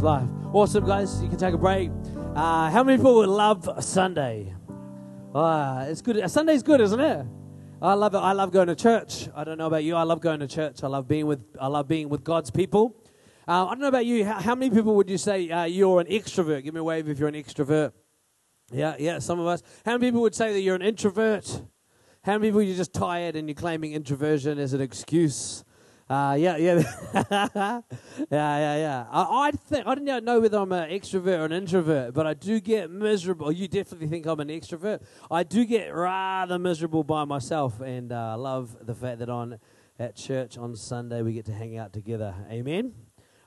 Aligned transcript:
church 0.00 0.04
life. 0.06 0.28
Awesome, 0.52 0.86
guys. 0.86 1.22
You 1.22 1.28
can 1.28 1.38
take 1.38 1.54
a 1.54 1.58
break. 1.58 1.90
Uh, 2.34 2.70
how 2.70 2.82
many 2.82 2.96
people 2.96 3.16
would 3.16 3.28
love 3.28 3.68
Sunday? 3.80 4.54
Uh, 5.34 5.86
it's 5.88 6.00
good. 6.00 6.28
Sunday's 6.30 6.62
good, 6.62 6.80
isn't 6.80 7.00
it? 7.00 7.26
I 7.82 7.94
love 7.94 8.14
it. 8.14 8.18
I 8.18 8.32
love 8.32 8.50
going 8.50 8.68
to 8.68 8.74
church. 8.74 9.28
I 9.34 9.44
don't 9.44 9.58
know 9.58 9.66
about 9.66 9.84
you. 9.84 9.96
I 9.96 10.02
love 10.04 10.20
going 10.20 10.40
to 10.40 10.46
church. 10.46 10.82
I 10.82 10.86
love 10.86 11.06
being 11.06 11.26
with. 11.26 11.40
I 11.60 11.66
love 11.66 11.86
being 11.86 12.08
with 12.08 12.24
God's 12.24 12.50
people. 12.50 12.96
Uh, 13.46 13.66
I 13.66 13.70
don't 13.70 13.80
know 13.80 13.88
about 13.88 14.06
you. 14.06 14.24
How, 14.24 14.40
how 14.40 14.54
many 14.54 14.74
people 14.74 14.94
would 14.96 15.10
you 15.10 15.18
say 15.18 15.50
uh, 15.50 15.64
you're 15.64 16.00
an 16.00 16.06
extrovert? 16.06 16.64
Give 16.64 16.74
me 16.74 16.80
a 16.80 16.84
wave 16.84 17.08
if 17.08 17.18
you're 17.18 17.28
an 17.28 17.34
extrovert. 17.34 17.92
Yeah, 18.72 18.94
yeah. 18.98 19.18
Some 19.18 19.38
of 19.38 19.46
us. 19.46 19.62
How 19.84 19.92
many 19.92 20.08
people 20.08 20.22
would 20.22 20.34
say 20.34 20.52
that 20.52 20.60
you're 20.60 20.76
an 20.76 20.82
introvert? 20.82 21.62
How 22.22 22.38
many 22.38 22.48
people 22.48 22.60
are 22.60 22.74
just 22.74 22.94
tired 22.94 23.36
and 23.36 23.48
you're 23.48 23.54
claiming 23.54 23.92
introversion 23.92 24.58
as 24.58 24.72
an 24.72 24.80
excuse? 24.80 25.64
Uh, 26.10 26.34
yeah, 26.36 26.56
yeah, 26.56 26.74
yeah, 27.30 27.80
yeah, 28.32 28.76
yeah. 28.76 29.06
I, 29.12 29.46
I 29.46 29.50
think 29.52 29.86
I 29.86 29.94
don't 29.94 30.24
know 30.24 30.40
whether 30.40 30.58
I'm 30.58 30.72
an 30.72 30.90
extrovert 30.90 31.38
or 31.38 31.44
an 31.44 31.52
introvert, 31.52 32.14
but 32.14 32.26
I 32.26 32.34
do 32.34 32.58
get 32.58 32.90
miserable. 32.90 33.52
You 33.52 33.68
definitely 33.68 34.08
think 34.08 34.26
I'm 34.26 34.40
an 34.40 34.48
extrovert. 34.48 35.02
I 35.30 35.44
do 35.44 35.64
get 35.64 35.94
rather 35.94 36.58
miserable 36.58 37.04
by 37.04 37.24
myself, 37.26 37.80
and 37.80 38.12
I 38.12 38.32
uh, 38.32 38.38
love 38.38 38.76
the 38.84 38.92
fact 38.92 39.20
that 39.20 39.28
on 39.28 39.60
at 40.00 40.16
church 40.16 40.58
on 40.58 40.74
Sunday 40.74 41.22
we 41.22 41.32
get 41.32 41.46
to 41.46 41.52
hang 41.52 41.78
out 41.78 41.92
together. 41.92 42.34
Amen. 42.50 42.92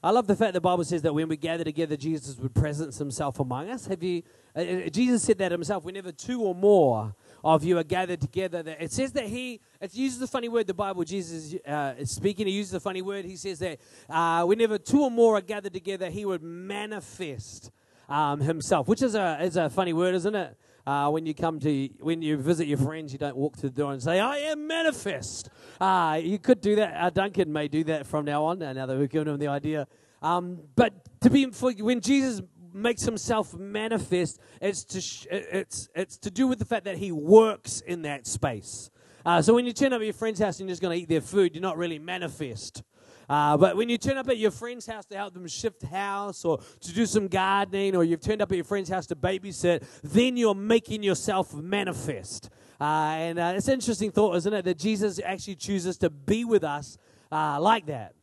I 0.02 0.12
love 0.12 0.28
the 0.28 0.36
fact 0.36 0.54
the 0.54 0.62
Bible 0.62 0.86
says 0.86 1.02
that 1.02 1.14
when 1.14 1.28
we 1.28 1.36
gather 1.36 1.66
together, 1.66 1.98
Jesus 1.98 2.38
would 2.38 2.56
presence 2.56 2.98
Himself 2.98 3.42
among 3.42 3.72
us. 3.72 3.88
Have 3.88 4.04
you? 4.04 4.24
Uh, 4.56 4.60
uh 4.60 4.90
Jesus 4.90 5.24
said 5.24 5.38
that 5.40 5.52
Himself. 5.52 5.84
Whenever 5.84 6.14
two 6.14 6.42
or 6.42 6.56
more 6.56 7.14
of 7.44 7.64
you 7.64 7.78
are 7.78 7.84
gathered 7.84 8.22
together. 8.22 8.64
That 8.64 8.82
It 8.82 8.92
says 8.92 9.12
that 9.14 9.26
he, 9.26 9.60
it 9.82 9.94
uses 9.94 10.22
a 10.22 10.28
funny 10.28 10.50
word, 10.50 10.68
the 10.68 10.74
Bible, 10.74 11.04
Jesus 11.04 11.56
uh, 11.68 11.96
is 11.98 12.12
speaking, 12.12 12.48
he 12.48 12.54
uses 12.54 12.74
a 12.74 12.80
funny 12.80 13.02
word. 13.02 13.26
He 13.26 13.36
says 13.36 13.60
that 13.60 13.80
uh, 14.10 14.44
whenever 14.46 14.78
two 14.78 15.02
or 15.02 15.12
more 15.12 15.38
are 15.38 15.42
gathered 15.42 15.74
together, 15.74 16.10
he 16.10 16.26
would 16.26 16.42
manifest 16.42 17.72
um, 18.08 18.40
himself, 18.40 18.88
which 18.88 19.02
is 19.02 19.16
a, 19.16 19.40
is 19.42 19.58
a 19.58 19.70
funny 19.70 19.94
word, 19.94 20.16
isn't 20.16 20.36
it? 20.36 20.58
Uh, 20.86 21.10
when 21.10 21.26
you 21.26 21.34
come 21.34 21.62
to 21.62 21.88
when 22.02 22.22
you 22.22 22.36
visit 22.36 22.68
your 22.68 22.78
friends, 22.78 23.14
you 23.14 23.18
don't 23.18 23.38
walk 23.38 23.56
to 23.56 23.62
the 23.62 23.70
door 23.70 23.94
and 23.94 24.04
say, 24.04 24.20
"I 24.20 24.36
am 24.36 24.68
manifest." 24.68 25.50
Uh, 25.80 26.20
you 26.22 26.38
could 26.38 26.60
do 26.60 26.76
that. 26.76 27.02
Uh, 27.02 27.10
Duncan 27.10 27.54
may 27.54 27.70
do 27.70 27.86
that 27.86 28.06
from 28.06 28.26
now 28.26 28.44
on. 28.44 28.60
Now 28.60 28.86
that 28.86 28.98
we've 28.98 29.10
given 29.10 29.30
him 29.30 29.40
the 29.40 29.48
idea, 29.48 29.88
um, 30.22 30.60
but 30.76 30.94
to 31.22 31.30
be 31.30 31.52
for, 31.52 31.72
when 31.72 32.02
Jesus 32.02 32.42
makes 32.74 33.04
himself 33.04 33.54
manifest, 33.54 34.40
it's 34.62 34.84
to, 34.86 35.02
sh- 35.02 35.28
it's, 35.32 35.90
it's 35.96 36.18
to 36.18 36.32
do 36.32 36.48
with 36.48 36.60
the 36.60 36.66
fact 36.66 36.86
that 36.86 36.98
he 36.98 37.12
works 37.12 37.82
in 37.82 38.04
that 38.04 38.28
space. 38.28 38.90
Uh, 39.26 39.42
so 39.42 39.54
when 39.54 39.66
you 39.66 39.74
turn 39.74 39.94
up 39.94 40.02
at 40.02 40.06
your 40.06 40.14
friend's 40.14 40.40
house 40.40 40.60
and 40.60 40.68
you're 40.68 40.74
just 40.74 40.82
going 40.82 40.98
to 40.98 41.02
eat 41.02 41.08
their 41.08 41.22
food, 41.22 41.56
you're 41.56 41.62
not 41.62 41.78
really 41.78 42.00
manifest. 42.00 42.84
Uh, 43.30 43.56
but 43.56 43.78
when 43.78 43.88
you 43.88 43.98
turn 43.98 44.18
up 44.18 44.28
at 44.28 44.38
your 44.38 44.52
friend's 44.52 44.86
house 44.86 45.06
to 45.06 45.16
help 45.16 45.34
them 45.34 45.48
shift 45.48 45.82
house 45.84 46.44
or 46.44 46.60
to 46.82 46.94
do 46.94 47.06
some 47.06 47.28
gardening 47.28 47.96
or 47.96 48.04
you've 48.04 48.22
turned 48.22 48.42
up 48.42 48.52
at 48.52 48.56
your 48.56 48.66
friend's 48.66 48.90
house 48.90 49.08
to 49.08 49.16
babysit, 49.16 49.84
then 50.04 50.36
you're 50.36 50.56
making 50.56 51.04
yourself 51.04 51.54
manifest. 51.54 52.50
Uh, 52.82 53.16
and 53.18 53.40
uh, 53.40 53.54
it's 53.56 53.68
an 53.68 53.76
interesting 53.76 54.12
thought, 54.12 54.36
isn't 54.36 54.54
it, 54.54 54.66
that 54.66 54.78
Jesus 54.78 55.20
actually 55.24 55.56
chooses 55.56 55.98
to 55.98 56.10
be 56.10 56.44
with 56.44 56.64
us 56.64 56.98
uh, 57.32 57.58
like 57.62 57.86
that. 57.86 58.14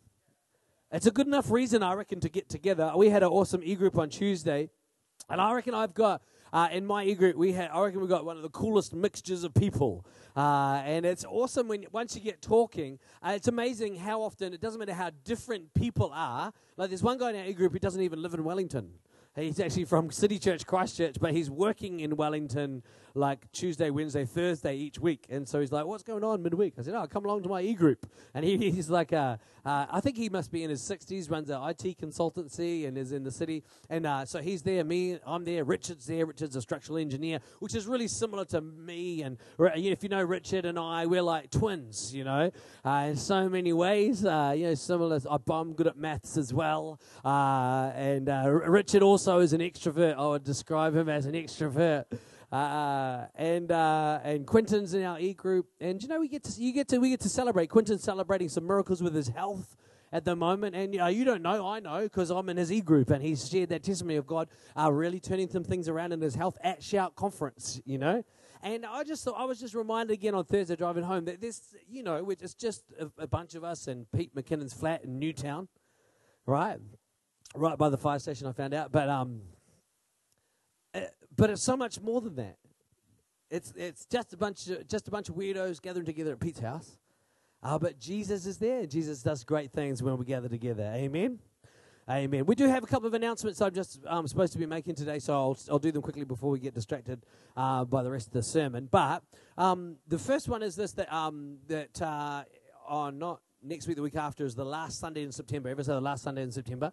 It's 0.92 1.06
a 1.06 1.12
good 1.12 1.28
enough 1.28 1.52
reason, 1.52 1.84
I 1.84 1.94
reckon, 1.94 2.18
to 2.18 2.28
get 2.28 2.48
together. 2.48 2.92
We 2.96 3.10
had 3.10 3.22
an 3.22 3.28
awesome 3.28 3.62
e 3.62 3.76
group 3.76 3.96
on 3.96 4.08
Tuesday, 4.08 4.70
and 5.28 5.40
I 5.40 5.52
reckon 5.52 5.74
I've 5.74 5.94
got. 5.94 6.22
Uh, 6.52 6.68
in 6.72 6.84
my 6.84 7.04
e 7.04 7.14
group, 7.14 7.36
we 7.36 7.52
had 7.52 7.70
I 7.70 7.80
reckon 7.80 8.00
we 8.00 8.08
got 8.08 8.24
one 8.24 8.36
of 8.36 8.42
the 8.42 8.48
coolest 8.48 8.92
mixtures 8.92 9.44
of 9.44 9.54
people, 9.54 10.04
uh, 10.36 10.82
and 10.84 11.06
it's 11.06 11.24
awesome 11.24 11.68
when 11.68 11.86
once 11.92 12.16
you 12.16 12.20
get 12.20 12.42
talking. 12.42 12.98
Uh, 13.22 13.34
it's 13.36 13.46
amazing 13.46 13.94
how 13.94 14.20
often 14.20 14.52
it 14.52 14.60
doesn't 14.60 14.80
matter 14.80 14.92
how 14.92 15.10
different 15.22 15.72
people 15.74 16.10
are. 16.12 16.52
Like 16.76 16.90
there's 16.90 17.04
one 17.04 17.18
guy 17.18 17.30
in 17.30 17.36
our 17.36 17.44
e 17.44 17.52
group 17.52 17.72
who 17.72 17.78
doesn't 17.78 18.02
even 18.02 18.20
live 18.20 18.34
in 18.34 18.42
Wellington. 18.42 18.94
He's 19.36 19.60
actually 19.60 19.84
from 19.84 20.10
City 20.10 20.40
Church 20.40 20.66
Christchurch, 20.66 21.20
but 21.20 21.32
he's 21.32 21.48
working 21.48 22.00
in 22.00 22.16
Wellington 22.16 22.82
like 23.14 23.50
Tuesday, 23.52 23.90
Wednesday, 23.90 24.24
Thursday 24.24 24.76
each 24.76 24.98
week. 24.98 25.26
And 25.30 25.48
so 25.48 25.60
he's 25.60 25.72
like, 25.72 25.86
What's 25.86 26.02
going 26.02 26.24
on 26.24 26.42
midweek? 26.42 26.74
I 26.78 26.82
said, 26.82 26.94
Oh, 26.94 27.06
come 27.06 27.24
along 27.24 27.42
to 27.44 27.48
my 27.48 27.60
e 27.60 27.74
group. 27.74 28.06
And 28.34 28.44
he, 28.44 28.56
he's 28.70 28.90
like, 28.90 29.12
uh, 29.12 29.36
uh, 29.64 29.86
I 29.90 30.00
think 30.00 30.16
he 30.16 30.28
must 30.28 30.50
be 30.50 30.64
in 30.64 30.70
his 30.70 30.80
60s, 30.82 31.30
runs 31.30 31.50
an 31.50 31.60
IT 31.62 31.98
consultancy 31.98 32.86
and 32.86 32.96
is 32.96 33.12
in 33.12 33.22
the 33.24 33.30
city. 33.30 33.62
And 33.88 34.06
uh, 34.06 34.24
so 34.24 34.40
he's 34.40 34.62
there, 34.62 34.84
me, 34.84 35.18
I'm 35.26 35.44
there, 35.44 35.64
Richard's 35.64 36.06
there. 36.06 36.26
Richard's 36.26 36.56
a 36.56 36.62
structural 36.62 36.98
engineer, 36.98 37.40
which 37.58 37.74
is 37.74 37.86
really 37.86 38.08
similar 38.08 38.44
to 38.46 38.60
me. 38.60 39.22
And 39.22 39.36
if 39.58 40.02
you 40.02 40.08
know 40.08 40.22
Richard 40.22 40.64
and 40.64 40.78
I, 40.78 41.06
we're 41.06 41.22
like 41.22 41.50
twins, 41.50 42.14
you 42.14 42.24
know, 42.24 42.50
uh, 42.84 43.06
in 43.10 43.16
so 43.16 43.48
many 43.48 43.72
ways. 43.72 44.24
Uh, 44.24 44.54
you 44.56 44.66
know, 44.66 44.74
similar. 44.74 45.20
I'm 45.50 45.72
good 45.74 45.86
at 45.86 45.96
maths 45.96 46.36
as 46.36 46.54
well. 46.54 47.00
Uh, 47.24 47.90
and 47.94 48.28
Richard 48.70 49.02
also 49.02 49.40
is 49.40 49.52
an 49.52 49.60
extrovert. 49.60 50.16
I 50.16 50.26
would 50.28 50.44
describe 50.44 50.94
him 50.94 51.08
as 51.08 51.26
an 51.26 51.32
extrovert. 51.32 52.04
Uh, 52.52 53.26
and 53.36 53.70
uh, 53.70 54.18
and 54.24 54.44
Quentin's 54.44 54.92
in 54.92 55.04
our 55.04 55.20
e 55.20 55.34
group, 55.34 55.66
and 55.80 56.02
you 56.02 56.08
know 56.08 56.18
we 56.18 56.26
get 56.26 56.42
to 56.42 56.60
you 56.60 56.72
get 56.72 56.88
to 56.88 56.98
we 56.98 57.10
get 57.10 57.20
to 57.20 57.28
celebrate. 57.28 57.68
Quentin's 57.68 58.02
celebrating 58.02 58.48
some 58.48 58.66
miracles 58.66 59.00
with 59.00 59.14
his 59.14 59.28
health 59.28 59.76
at 60.12 60.24
the 60.24 60.34
moment, 60.34 60.74
and 60.74 61.00
uh, 61.00 61.06
you 61.06 61.24
don't 61.24 61.42
know, 61.42 61.68
I 61.68 61.78
know, 61.78 62.02
because 62.02 62.30
I'm 62.30 62.48
in 62.48 62.56
his 62.56 62.72
e 62.72 62.80
group, 62.80 63.10
and 63.10 63.22
he's 63.22 63.48
shared 63.48 63.68
that 63.68 63.84
testimony 63.84 64.16
of 64.16 64.26
God 64.26 64.48
uh, 64.76 64.90
really 64.90 65.20
turning 65.20 65.48
some 65.48 65.62
things 65.62 65.88
around 65.88 66.12
in 66.12 66.20
his 66.20 66.34
health 66.34 66.58
at 66.64 66.82
Shout 66.82 67.14
Conference, 67.14 67.80
you 67.84 67.98
know. 67.98 68.24
And 68.62 68.84
I 68.84 69.04
just 69.04 69.24
thought 69.24 69.36
I 69.38 69.44
was 69.44 69.60
just 69.60 69.74
reminded 69.74 70.12
again 70.12 70.34
on 70.34 70.44
Thursday 70.44 70.76
driving 70.76 71.04
home 71.04 71.26
that 71.26 71.40
this, 71.40 71.74
you 71.88 72.02
know, 72.02 72.28
it's 72.30 72.54
just 72.54 72.82
a, 72.98 73.10
a 73.16 73.26
bunch 73.26 73.54
of 73.54 73.64
us 73.64 73.86
and 73.86 74.10
Pete 74.12 74.34
McKinnon's 74.34 74.74
flat 74.74 75.04
in 75.04 75.18
Newtown, 75.18 75.68
right, 76.44 76.78
right 77.54 77.78
by 77.78 77.88
the 77.88 77.96
fire 77.96 78.18
station. 78.18 78.48
I 78.48 78.52
found 78.52 78.74
out, 78.74 78.92
but 78.92 79.08
um, 79.08 79.42
but 81.36 81.50
it's 81.50 81.62
so 81.62 81.76
much 81.76 82.00
more 82.00 82.20
than 82.20 82.36
that. 82.36 82.56
It's 83.50 83.72
it's 83.76 84.06
just 84.06 84.32
a 84.32 84.36
bunch 84.36 84.68
of 84.68 84.86
just 84.86 85.08
a 85.08 85.10
bunch 85.10 85.28
of 85.28 85.34
weirdos 85.34 85.82
gathering 85.82 86.06
together 86.06 86.32
at 86.32 86.40
Pete's 86.40 86.60
house. 86.60 86.98
Uh, 87.62 87.78
but 87.78 87.98
Jesus 87.98 88.46
is 88.46 88.58
there. 88.58 88.86
Jesus 88.86 89.22
does 89.22 89.44
great 89.44 89.70
things 89.72 90.02
when 90.02 90.16
we 90.16 90.24
gather 90.24 90.48
together. 90.48 90.90
Amen. 90.94 91.38
Amen. 92.08 92.46
We 92.46 92.54
do 92.54 92.66
have 92.66 92.82
a 92.82 92.86
couple 92.86 93.06
of 93.06 93.14
announcements 93.14 93.60
I'm 93.60 93.72
just 93.72 94.00
um, 94.06 94.26
supposed 94.26 94.52
to 94.54 94.58
be 94.58 94.66
making 94.66 94.96
today, 94.96 95.18
so 95.20 95.32
I'll, 95.34 95.58
I'll 95.70 95.78
do 95.78 95.92
them 95.92 96.02
quickly 96.02 96.24
before 96.24 96.50
we 96.50 96.58
get 96.58 96.74
distracted 96.74 97.24
uh, 97.56 97.84
by 97.84 98.02
the 98.02 98.10
rest 98.10 98.28
of 98.28 98.32
the 98.32 98.42
sermon. 98.42 98.88
But 98.90 99.22
um, 99.56 99.96
the 100.08 100.18
first 100.18 100.48
one 100.48 100.62
is 100.62 100.74
this 100.74 100.92
that 100.92 101.12
um, 101.14 101.58
that 101.68 102.00
uh, 102.00 102.44
on 102.88 103.18
not 103.18 103.40
next 103.62 103.86
week, 103.86 103.96
the 103.96 104.02
week 104.02 104.16
after 104.16 104.44
is 104.44 104.54
the 104.54 104.64
last 104.64 104.98
Sunday 104.98 105.22
in 105.22 105.30
September. 105.30 105.68
Ever 105.68 105.84
say 105.84 105.92
the 105.92 106.00
last 106.00 106.22
Sunday 106.22 106.42
in 106.42 106.50
September? 106.50 106.92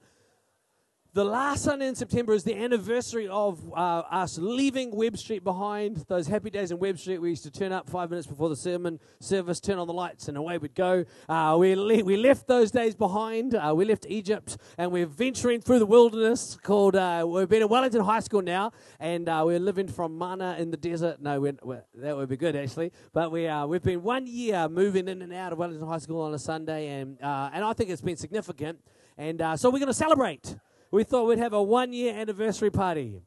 The 1.17 1.25
last 1.25 1.63
Sunday 1.63 1.87
in 1.87 1.95
September 1.95 2.35
is 2.35 2.43
the 2.43 2.55
anniversary 2.55 3.27
of 3.27 3.73
uh, 3.73 4.03
us 4.11 4.37
leaving 4.37 4.95
Webb 4.95 5.17
Street 5.17 5.43
behind. 5.43 6.05
Those 6.07 6.27
happy 6.27 6.51
days 6.51 6.69
in 6.69 6.77
Webb 6.77 6.99
Street, 6.99 7.17
we 7.17 7.29
used 7.29 7.41
to 7.41 7.49
turn 7.49 7.71
up 7.71 7.89
five 7.89 8.11
minutes 8.11 8.27
before 8.27 8.49
the 8.49 8.55
sermon 8.55 8.99
service, 9.19 9.59
turn 9.59 9.79
on 9.79 9.87
the 9.87 9.93
lights, 9.93 10.27
and 10.27 10.37
away 10.37 10.59
we'd 10.59 10.75
go. 10.75 11.05
Uh, 11.27 11.57
we, 11.59 11.73
le- 11.73 12.03
we 12.03 12.17
left 12.17 12.45
those 12.45 12.69
days 12.69 12.93
behind. 12.93 13.55
Uh, 13.55 13.73
we 13.75 13.83
left 13.83 14.05
Egypt, 14.07 14.57
and 14.77 14.91
we're 14.91 15.07
venturing 15.07 15.59
through 15.59 15.79
the 15.79 15.87
wilderness. 15.87 16.55
Called 16.61 16.95
uh, 16.95 17.25
we've 17.27 17.49
been 17.49 17.63
at 17.63 17.69
Wellington 17.71 18.01
High 18.01 18.19
School 18.19 18.43
now, 18.43 18.71
and 18.99 19.27
uh, 19.27 19.41
we're 19.43 19.57
living 19.57 19.87
from 19.87 20.19
manna 20.19 20.55
in 20.59 20.69
the 20.69 20.77
desert. 20.77 21.19
No, 21.19 21.41
we're, 21.41 21.57
we're, 21.63 21.83
that 21.95 22.15
would 22.15 22.29
be 22.29 22.37
good 22.37 22.55
actually. 22.55 22.91
But 23.11 23.31
we 23.31 23.47
uh, 23.47 23.65
we've 23.65 23.81
been 23.81 24.03
one 24.03 24.27
year 24.27 24.69
moving 24.69 25.07
in 25.07 25.23
and 25.23 25.33
out 25.33 25.51
of 25.51 25.57
Wellington 25.57 25.87
High 25.87 25.97
School 25.97 26.21
on 26.21 26.35
a 26.35 26.39
Sunday, 26.39 26.89
and 26.89 27.17
and 27.19 27.65
I 27.65 27.73
think 27.73 27.89
it's 27.89 28.03
been 28.03 28.17
significant. 28.17 28.77
And 29.17 29.41
so 29.59 29.71
we're 29.71 29.79
going 29.79 29.87
to 29.87 29.95
celebrate 29.95 30.55
we 30.91 31.03
thought 31.03 31.27
we'd 31.27 31.39
have 31.39 31.53
a 31.53 31.61
one 31.61 31.93
year 31.93 32.13
anniversary 32.13 32.71
party. 32.71 33.21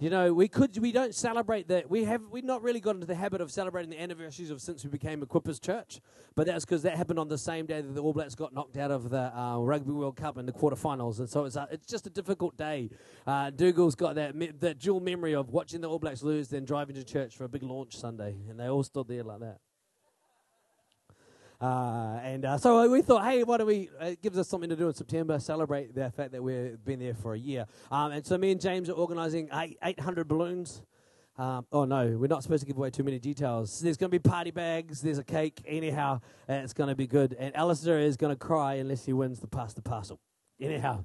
You 0.00 0.10
know, 0.10 0.32
we 0.32 0.48
could 0.48 0.76
we 0.78 0.90
don't 0.90 1.14
celebrate 1.14 1.68
that. 1.68 1.88
We 1.88 2.04
have 2.04 2.22
we've 2.30 2.42
not 2.42 2.62
really 2.62 2.80
got 2.80 2.94
into 2.94 3.06
the 3.06 3.14
habit 3.14 3.40
of 3.40 3.52
celebrating 3.52 3.90
the 3.90 4.00
anniversaries 4.00 4.50
of 4.50 4.60
since 4.60 4.82
we 4.82 4.90
became 4.90 5.20
Equippers 5.20 5.60
Church, 5.60 6.00
but 6.34 6.46
that's 6.46 6.64
because 6.64 6.82
that 6.82 6.96
happened 6.96 7.18
on 7.18 7.28
the 7.28 7.38
same 7.38 7.66
day 7.66 7.80
that 7.82 7.94
the 7.94 8.00
All 8.02 8.12
Blacks 8.12 8.34
got 8.34 8.52
knocked 8.52 8.76
out 8.76 8.90
of 8.90 9.10
the 9.10 9.38
uh, 9.38 9.58
Rugby 9.58 9.92
World 9.92 10.16
Cup 10.16 10.38
in 10.38 10.46
the 10.46 10.52
quarterfinals, 10.52 11.18
and 11.20 11.28
so 11.28 11.44
it's 11.44 11.56
uh, 11.56 11.66
it's 11.70 11.86
just 11.86 12.06
a 12.06 12.10
difficult 12.10 12.56
day. 12.56 12.90
Uh, 13.26 13.50
Dougal's 13.50 13.94
got 13.94 14.14
that 14.16 14.34
me- 14.34 14.50
that 14.60 14.78
dual 14.78 14.98
memory 14.98 15.34
of 15.34 15.50
watching 15.50 15.82
the 15.82 15.88
All 15.88 15.98
Blacks 15.98 16.22
lose, 16.22 16.48
then 16.48 16.64
driving 16.64 16.96
to 16.96 17.04
church 17.04 17.36
for 17.36 17.44
a 17.44 17.48
big 17.48 17.62
launch 17.62 17.96
Sunday, 17.96 18.34
and 18.48 18.58
they 18.58 18.68
all 18.68 18.82
stood 18.82 19.06
there 19.06 19.22
like 19.22 19.40
that. 19.40 19.58
Uh, 21.62 22.18
and 22.24 22.44
uh, 22.44 22.58
so 22.58 22.90
we 22.90 23.02
thought, 23.02 23.24
hey, 23.24 23.44
why 23.44 23.56
don't 23.56 23.68
we? 23.68 23.88
Uh, 24.00 24.06
it 24.06 24.20
gives 24.20 24.36
us 24.36 24.48
something 24.48 24.68
to 24.68 24.74
do 24.74 24.88
in 24.88 24.94
September, 24.94 25.38
celebrate 25.38 25.94
the 25.94 26.10
fact 26.10 26.32
that 26.32 26.42
we've 26.42 26.84
been 26.84 26.98
there 26.98 27.14
for 27.14 27.34
a 27.34 27.38
year. 27.38 27.66
Um, 27.92 28.10
and 28.10 28.26
so 28.26 28.36
me 28.36 28.50
and 28.50 28.60
James 28.60 28.90
are 28.90 28.94
organising 28.94 29.48
800 29.52 30.26
balloons. 30.26 30.82
Um, 31.38 31.64
oh 31.70 31.84
no, 31.84 32.18
we're 32.18 32.26
not 32.26 32.42
supposed 32.42 32.62
to 32.62 32.66
give 32.66 32.76
away 32.76 32.90
too 32.90 33.04
many 33.04 33.20
details. 33.20 33.80
There's 33.80 33.96
going 33.96 34.10
to 34.10 34.18
be 34.18 34.18
party 34.18 34.50
bags. 34.50 35.00
There's 35.00 35.18
a 35.18 35.24
cake. 35.24 35.62
Anyhow, 35.64 36.20
it's 36.48 36.72
going 36.72 36.88
to 36.88 36.96
be 36.96 37.06
good. 37.06 37.36
And 37.38 37.56
Alistair 37.56 38.00
is 38.00 38.16
going 38.16 38.32
to 38.32 38.38
cry 38.38 38.74
unless 38.74 39.06
he 39.06 39.12
wins 39.12 39.38
the 39.38 39.46
pasta 39.46 39.82
parcel. 39.82 40.18
Anyhow. 40.60 41.04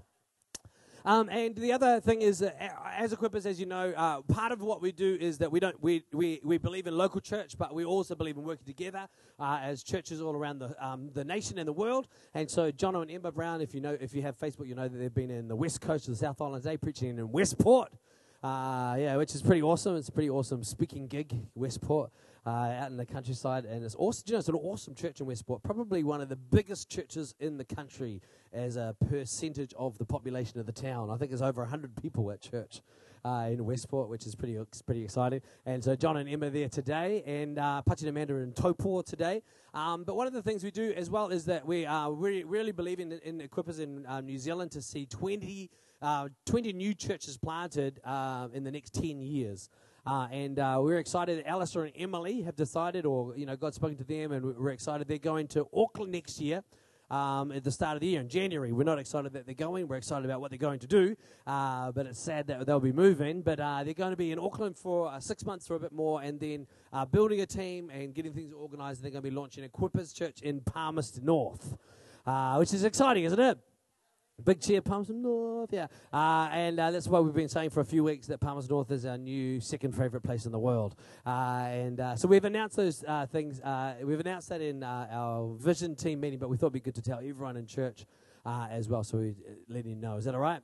Um, 1.05 1.29
and 1.29 1.55
the 1.55 1.71
other 1.71 1.99
thing 1.99 2.21
is, 2.21 2.41
uh, 2.41 2.51
as 2.95 3.13
equippers, 3.13 3.45
as 3.45 3.59
you 3.59 3.65
know, 3.65 3.93
uh, 3.95 4.21
part 4.21 4.51
of 4.51 4.61
what 4.61 4.81
we 4.81 4.91
do 4.91 5.17
is 5.19 5.37
that 5.39 5.51
we 5.51 5.59
don't 5.59 5.81
we, 5.81 6.03
we, 6.11 6.41
we 6.43 6.57
believe 6.57 6.87
in 6.87 6.97
local 6.97 7.21
church, 7.21 7.57
but 7.57 7.73
we 7.73 7.85
also 7.85 8.15
believe 8.15 8.37
in 8.37 8.43
working 8.43 8.65
together 8.65 9.07
uh, 9.39 9.59
as 9.61 9.83
churches 9.83 10.21
all 10.21 10.35
around 10.35 10.59
the 10.59 10.85
um, 10.85 11.09
the 11.13 11.23
nation 11.23 11.57
and 11.57 11.67
the 11.67 11.73
world. 11.73 12.07
And 12.33 12.49
so, 12.49 12.71
John 12.71 12.95
and 12.95 13.09
Emma 13.09 13.31
Brown, 13.31 13.61
if 13.61 13.73
you 13.73 13.81
know 13.81 13.97
if 13.99 14.13
you 14.13 14.21
have 14.23 14.37
Facebook, 14.37 14.67
you 14.67 14.75
know 14.75 14.87
that 14.87 14.97
they've 14.97 15.13
been 15.13 15.31
in 15.31 15.47
the 15.47 15.55
west 15.55 15.81
coast 15.81 16.07
of 16.07 16.13
the 16.13 16.19
South 16.19 16.41
Island 16.41 16.63
today, 16.63 16.77
preaching 16.77 17.17
in 17.17 17.31
Westport. 17.31 17.91
Uh, 18.43 18.95
yeah, 18.99 19.15
which 19.15 19.33
is 19.33 19.41
pretty 19.41 19.63
awesome. 19.63 19.95
It's 19.95 20.09
a 20.09 20.11
pretty 20.11 20.29
awesome 20.29 20.63
speaking 20.63 21.07
gig, 21.07 21.35
Westport 21.55 22.11
uh, 22.47 22.49
out 22.79 22.89
in 22.89 22.95
the 22.95 23.05
countryside, 23.05 23.65
and 23.65 23.83
it's 23.83 23.95
awesome. 23.99 24.23
You 24.27 24.33
know, 24.33 24.39
it's 24.39 24.47
an 24.47 24.55
awesome 24.55 24.95
church 24.95 25.19
in 25.19 25.25
Westport, 25.25 25.63
probably 25.63 26.03
one 26.03 26.21
of 26.21 26.29
the 26.29 26.37
biggest 26.37 26.89
churches 26.89 27.35
in 27.41 27.57
the 27.57 27.65
country 27.65 28.21
as 28.53 28.77
a 28.77 28.95
percentage 29.09 29.73
of 29.77 29.97
the 29.97 30.05
population 30.05 30.57
of 30.57 30.65
the 30.65 30.71
town. 30.71 31.09
I 31.09 31.17
think 31.17 31.29
there's 31.29 31.41
over 31.41 31.65
hundred 31.65 32.01
people 32.01 32.31
at 32.31 32.41
church. 32.41 32.81
Uh, 33.25 33.49
in 33.51 33.65
Westport, 33.65 34.07
which 34.07 34.25
is 34.25 34.35
pretty 34.35 34.57
pretty 34.85 35.03
exciting. 35.03 35.41
And 35.65 35.83
so 35.83 35.97
John 35.97 36.15
and 36.15 36.29
Emma 36.29 36.49
there 36.49 36.69
today, 36.69 37.23
and 37.25 37.59
uh, 37.59 37.81
and 37.85 38.03
Amanda 38.03 38.35
in 38.35 38.53
Taupo 38.53 39.01
today. 39.01 39.41
Um, 39.73 40.05
but 40.05 40.15
one 40.15 40.27
of 40.27 40.33
the 40.33 40.41
things 40.41 40.63
we 40.63 40.71
do 40.71 40.93
as 40.95 41.09
well 41.09 41.27
is 41.29 41.43
that 41.45 41.65
we 41.65 41.85
are 41.85 42.13
really, 42.13 42.45
really 42.45 42.71
believing 42.71 43.11
in, 43.11 43.19
in 43.19 43.45
equippers 43.45 43.81
in 43.81 44.05
um, 44.07 44.27
New 44.27 44.37
Zealand 44.37 44.71
to 44.73 44.81
see 44.81 45.07
20, 45.07 45.69
uh, 46.01 46.29
20 46.45 46.71
new 46.73 46.93
churches 46.93 47.37
planted 47.37 47.99
uh, 48.05 48.47
in 48.53 48.63
the 48.63 48.71
next 48.71 48.93
10 48.93 49.19
years. 49.19 49.69
Uh, 50.07 50.25
and 50.31 50.57
uh, 50.57 50.79
we're 50.81 50.99
excited 50.99 51.37
that 51.37 51.49
Alistair 51.49 51.83
and 51.83 51.93
Emily 51.97 52.41
have 52.43 52.55
decided, 52.55 53.05
or, 53.05 53.35
you 53.35 53.45
know, 53.45 53.57
God's 53.57 53.75
spoken 53.75 53.97
to 53.97 54.05
them, 54.05 54.31
and 54.31 54.55
we're 54.55 54.69
excited 54.69 55.05
they're 55.05 55.17
going 55.17 55.47
to 55.49 55.67
Auckland 55.75 56.13
next 56.13 56.39
year. 56.39 56.63
Um, 57.09 57.53
at 57.53 57.63
the 57.63 57.71
start 57.71 57.95
of 57.95 58.01
the 58.01 58.07
year 58.07 58.19
in 58.19 58.27
January. 58.27 58.73
We're 58.73 58.83
not 58.83 58.99
excited 58.99 59.31
that 59.31 59.45
they're 59.45 59.55
going. 59.55 59.87
We're 59.87 59.95
excited 59.95 60.25
about 60.25 60.41
what 60.41 60.51
they're 60.51 60.57
going 60.57 60.79
to 60.79 60.87
do, 60.87 61.15
uh, 61.45 61.93
but 61.93 62.05
it's 62.05 62.19
sad 62.19 62.47
that 62.47 62.65
they'll 62.65 62.81
be 62.81 62.91
moving. 62.91 63.43
But 63.43 63.61
uh, 63.61 63.85
they're 63.85 63.93
going 63.93 64.11
to 64.11 64.17
be 64.17 64.33
in 64.33 64.39
Auckland 64.39 64.77
for 64.77 65.07
uh, 65.07 65.21
six 65.21 65.45
months 65.45 65.71
or 65.71 65.75
a 65.75 65.79
bit 65.79 65.93
more, 65.93 66.21
and 66.21 66.37
then 66.37 66.67
uh, 66.91 67.05
building 67.05 67.39
a 67.39 67.45
team 67.45 67.89
and 67.91 68.13
getting 68.13 68.33
things 68.33 68.51
organised. 68.51 69.01
They're 69.01 69.11
going 69.11 69.23
to 69.23 69.29
be 69.29 69.33
launching 69.33 69.63
Equippers 69.63 70.13
Church 70.13 70.41
in 70.41 70.59
Palmerston 70.59 71.23
North, 71.23 71.77
uh, 72.25 72.57
which 72.57 72.73
is 72.73 72.83
exciting, 72.83 73.23
isn't 73.23 73.39
it? 73.39 73.57
Big 74.43 74.61
cheer, 74.61 74.81
Palmerston 74.81 75.23
North, 75.23 75.73
yeah. 75.73 75.87
Uh, 76.13 76.47
and 76.51 76.79
uh, 76.79 76.91
that's 76.91 77.07
why 77.07 77.19
we've 77.19 77.33
been 77.33 77.49
saying 77.49 77.71
for 77.71 77.79
a 77.79 77.85
few 77.85 78.03
weeks 78.03 78.27
that 78.27 78.39
Palmerston 78.39 78.75
North 78.75 78.91
is 78.91 79.03
our 79.03 79.17
new 79.17 79.59
second 79.59 79.93
favourite 79.93 80.23
place 80.23 80.45
in 80.45 80.51
the 80.51 80.59
world. 80.59 80.95
Uh, 81.25 81.65
and 81.69 81.99
uh, 81.99 82.15
so 82.15 82.27
we've 82.27 82.45
announced 82.45 82.75
those 82.75 83.03
uh, 83.07 83.25
things. 83.25 83.59
Uh, 83.61 83.95
we've 84.03 84.19
announced 84.19 84.49
that 84.49 84.61
in 84.61 84.83
our 84.83 85.55
vision 85.57 85.95
team 85.95 86.19
meeting, 86.19 86.37
but 86.37 86.49
we 86.49 86.57
thought 86.57 86.67
it'd 86.67 86.73
be 86.73 86.79
good 86.79 86.93
to 86.93 87.01
tell 87.01 87.17
everyone 87.17 87.57
in 87.57 87.65
church 87.65 88.05
as 88.45 88.87
well. 88.87 89.03
So 89.03 89.17
we 89.17 89.33
let 89.69 89.85
you 89.85 89.95
know. 89.95 90.17
Is 90.17 90.25
that 90.25 90.35
all 90.35 90.41
right? 90.41 90.61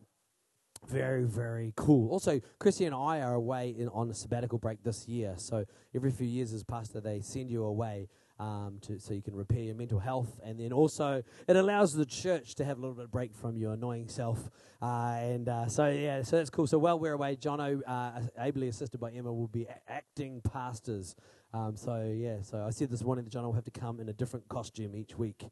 Very, 0.88 1.24
very 1.24 1.74
cool. 1.76 2.12
Also, 2.12 2.42
Chrissy 2.60 2.86
and 2.86 2.94
I 2.94 3.22
are 3.22 3.34
away 3.34 3.74
in, 3.78 3.88
on 3.90 4.10
a 4.10 4.14
sabbatical 4.14 4.60
break 4.60 4.84
this 4.84 5.08
year. 5.08 5.34
So 5.38 5.66
every 5.96 6.12
few 6.12 6.28
years 6.28 6.54
as 6.54 6.64
pastor, 6.64 7.02
they 7.02 7.22
send 7.22 7.50
you 7.50 7.64
away 7.64 8.08
um, 8.44 8.78
to, 8.82 9.00
so 9.00 9.14
you 9.14 9.22
can 9.22 9.36
repair 9.36 9.62
your 9.62 9.76
mental 9.76 10.00
health. 10.00 10.40
And 10.44 10.60
then 10.60 10.74
also, 10.74 11.24
it 11.48 11.56
allows 11.56 11.94
the 11.94 12.06
church 12.06 12.56
to 12.56 12.66
have 12.66 12.78
a 12.78 12.82
little 12.82 12.96
bit 12.96 13.06
of 13.06 13.12
break 13.12 13.34
from 13.34 13.58
your 13.58 13.74
annoying 13.74 14.10
self. 14.10 14.50
Uh, 14.82 15.16
and 15.20 15.48
uh, 15.48 15.68
so, 15.68 15.88
yeah, 15.90 16.22
so 16.24 16.38
that's 16.38 16.50
cool. 16.50 16.68
So 16.68 16.78
while 16.78 17.00
we're 17.00 17.14
away, 17.14 17.38
Jono, 17.38 17.82
uh, 17.88 18.20
ably 18.38 18.68
assisted 18.68 19.00
by 19.00 19.12
Emma, 19.12 19.32
will 19.32 19.48
be 19.48 19.66
acting 19.88 20.42
pastors. 20.42 21.16
Um, 21.54 21.78
so, 21.78 22.14
yeah, 22.14 22.42
so 22.42 22.66
I 22.68 22.72
said 22.72 22.90
this 22.90 23.04
morning 23.04 23.24
that 23.24 23.34
Jono 23.34 23.46
will 23.46 23.54
have 23.54 23.64
to 23.66 23.72
come 23.72 24.02
in 24.02 24.10
a 24.10 24.14
different 24.14 24.48
costume 24.50 24.96
each 24.96 25.18
week 25.18 25.46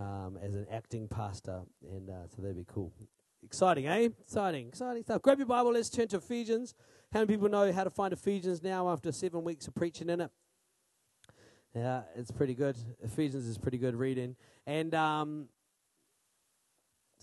um, 0.00 0.36
as 0.42 0.54
an 0.54 0.66
acting 0.70 1.06
pastor. 1.06 1.60
And 1.88 2.10
uh, 2.10 2.26
so 2.34 2.42
that'd 2.42 2.56
be 2.56 2.66
cool. 2.66 2.92
Exciting, 3.44 3.86
eh? 3.86 4.08
Exciting, 4.20 4.68
exciting 4.68 5.02
stuff. 5.04 5.22
Grab 5.22 5.38
your 5.38 5.46
Bible, 5.46 5.72
let's 5.72 5.90
turn 5.90 6.08
to 6.08 6.16
Ephesians. 6.16 6.74
How 7.12 7.20
many 7.20 7.34
people 7.34 7.48
know 7.48 7.70
how 7.72 7.84
to 7.84 7.90
find 7.90 8.12
Ephesians 8.12 8.62
now 8.62 8.88
after 8.88 9.12
seven 9.12 9.44
weeks 9.44 9.68
of 9.68 9.74
preaching 9.74 10.08
in 10.08 10.20
it? 10.20 10.30
Yeah, 11.74 12.02
it's 12.14 12.30
pretty 12.30 12.54
good. 12.54 12.76
Ephesians 13.02 13.46
is 13.46 13.56
pretty 13.56 13.78
good 13.78 13.94
reading. 13.94 14.36
And 14.66 14.94
um, 14.94 15.48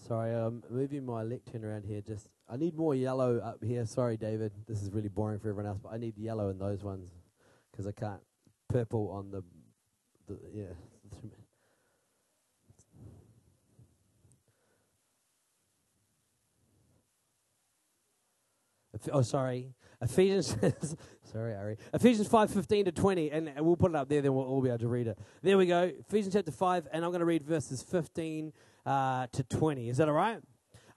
sorry, 0.07 0.33
I'm 0.33 0.63
moving 0.69 1.05
my 1.05 1.21
lectern 1.21 1.63
around 1.63 1.85
here. 1.85 2.01
Just 2.01 2.27
I 2.49 2.57
need 2.57 2.75
more 2.75 2.95
yellow 2.95 3.37
up 3.37 3.63
here. 3.63 3.85
Sorry, 3.85 4.17
David. 4.17 4.51
This 4.67 4.81
is 4.81 4.91
really 4.91 5.07
boring 5.07 5.39
for 5.39 5.49
everyone 5.49 5.67
else, 5.67 5.79
but 5.81 5.93
I 5.93 5.97
need 5.97 6.17
yellow 6.17 6.49
in 6.49 6.57
those 6.57 6.83
ones 6.83 7.11
because 7.71 7.85
I 7.85 7.91
can't 7.91 8.21
purple 8.69 9.11
on 9.11 9.29
the, 9.29 9.43
the 10.27 10.39
yeah. 10.53 10.65
Oh, 19.13 19.21
sorry. 19.21 19.73
Ephesians, 20.01 20.55
sorry, 21.31 21.55
Ari. 21.55 21.77
Ephesians 21.93 22.27
5, 22.27 22.51
15 22.51 22.85
to 22.85 22.91
20, 22.91 23.31
and 23.31 23.51
we'll 23.59 23.75
put 23.75 23.91
it 23.91 23.95
up 23.95 24.07
there, 24.07 24.21
then 24.21 24.33
we'll 24.33 24.45
all 24.45 24.61
be 24.61 24.69
able 24.69 24.79
to 24.79 24.87
read 24.87 25.07
it. 25.07 25.17
There 25.41 25.57
we 25.57 25.65
go. 25.65 25.91
Ephesians 26.07 26.33
chapter 26.33 26.51
5, 26.51 26.87
and 26.91 27.03
I'm 27.03 27.11
going 27.11 27.19
to 27.19 27.25
read 27.25 27.43
verses 27.43 27.81
15 27.83 28.53
uh, 28.85 29.27
to 29.31 29.43
20. 29.43 29.89
Is 29.89 29.97
that 29.97 30.07
all 30.07 30.13
right? 30.13 30.39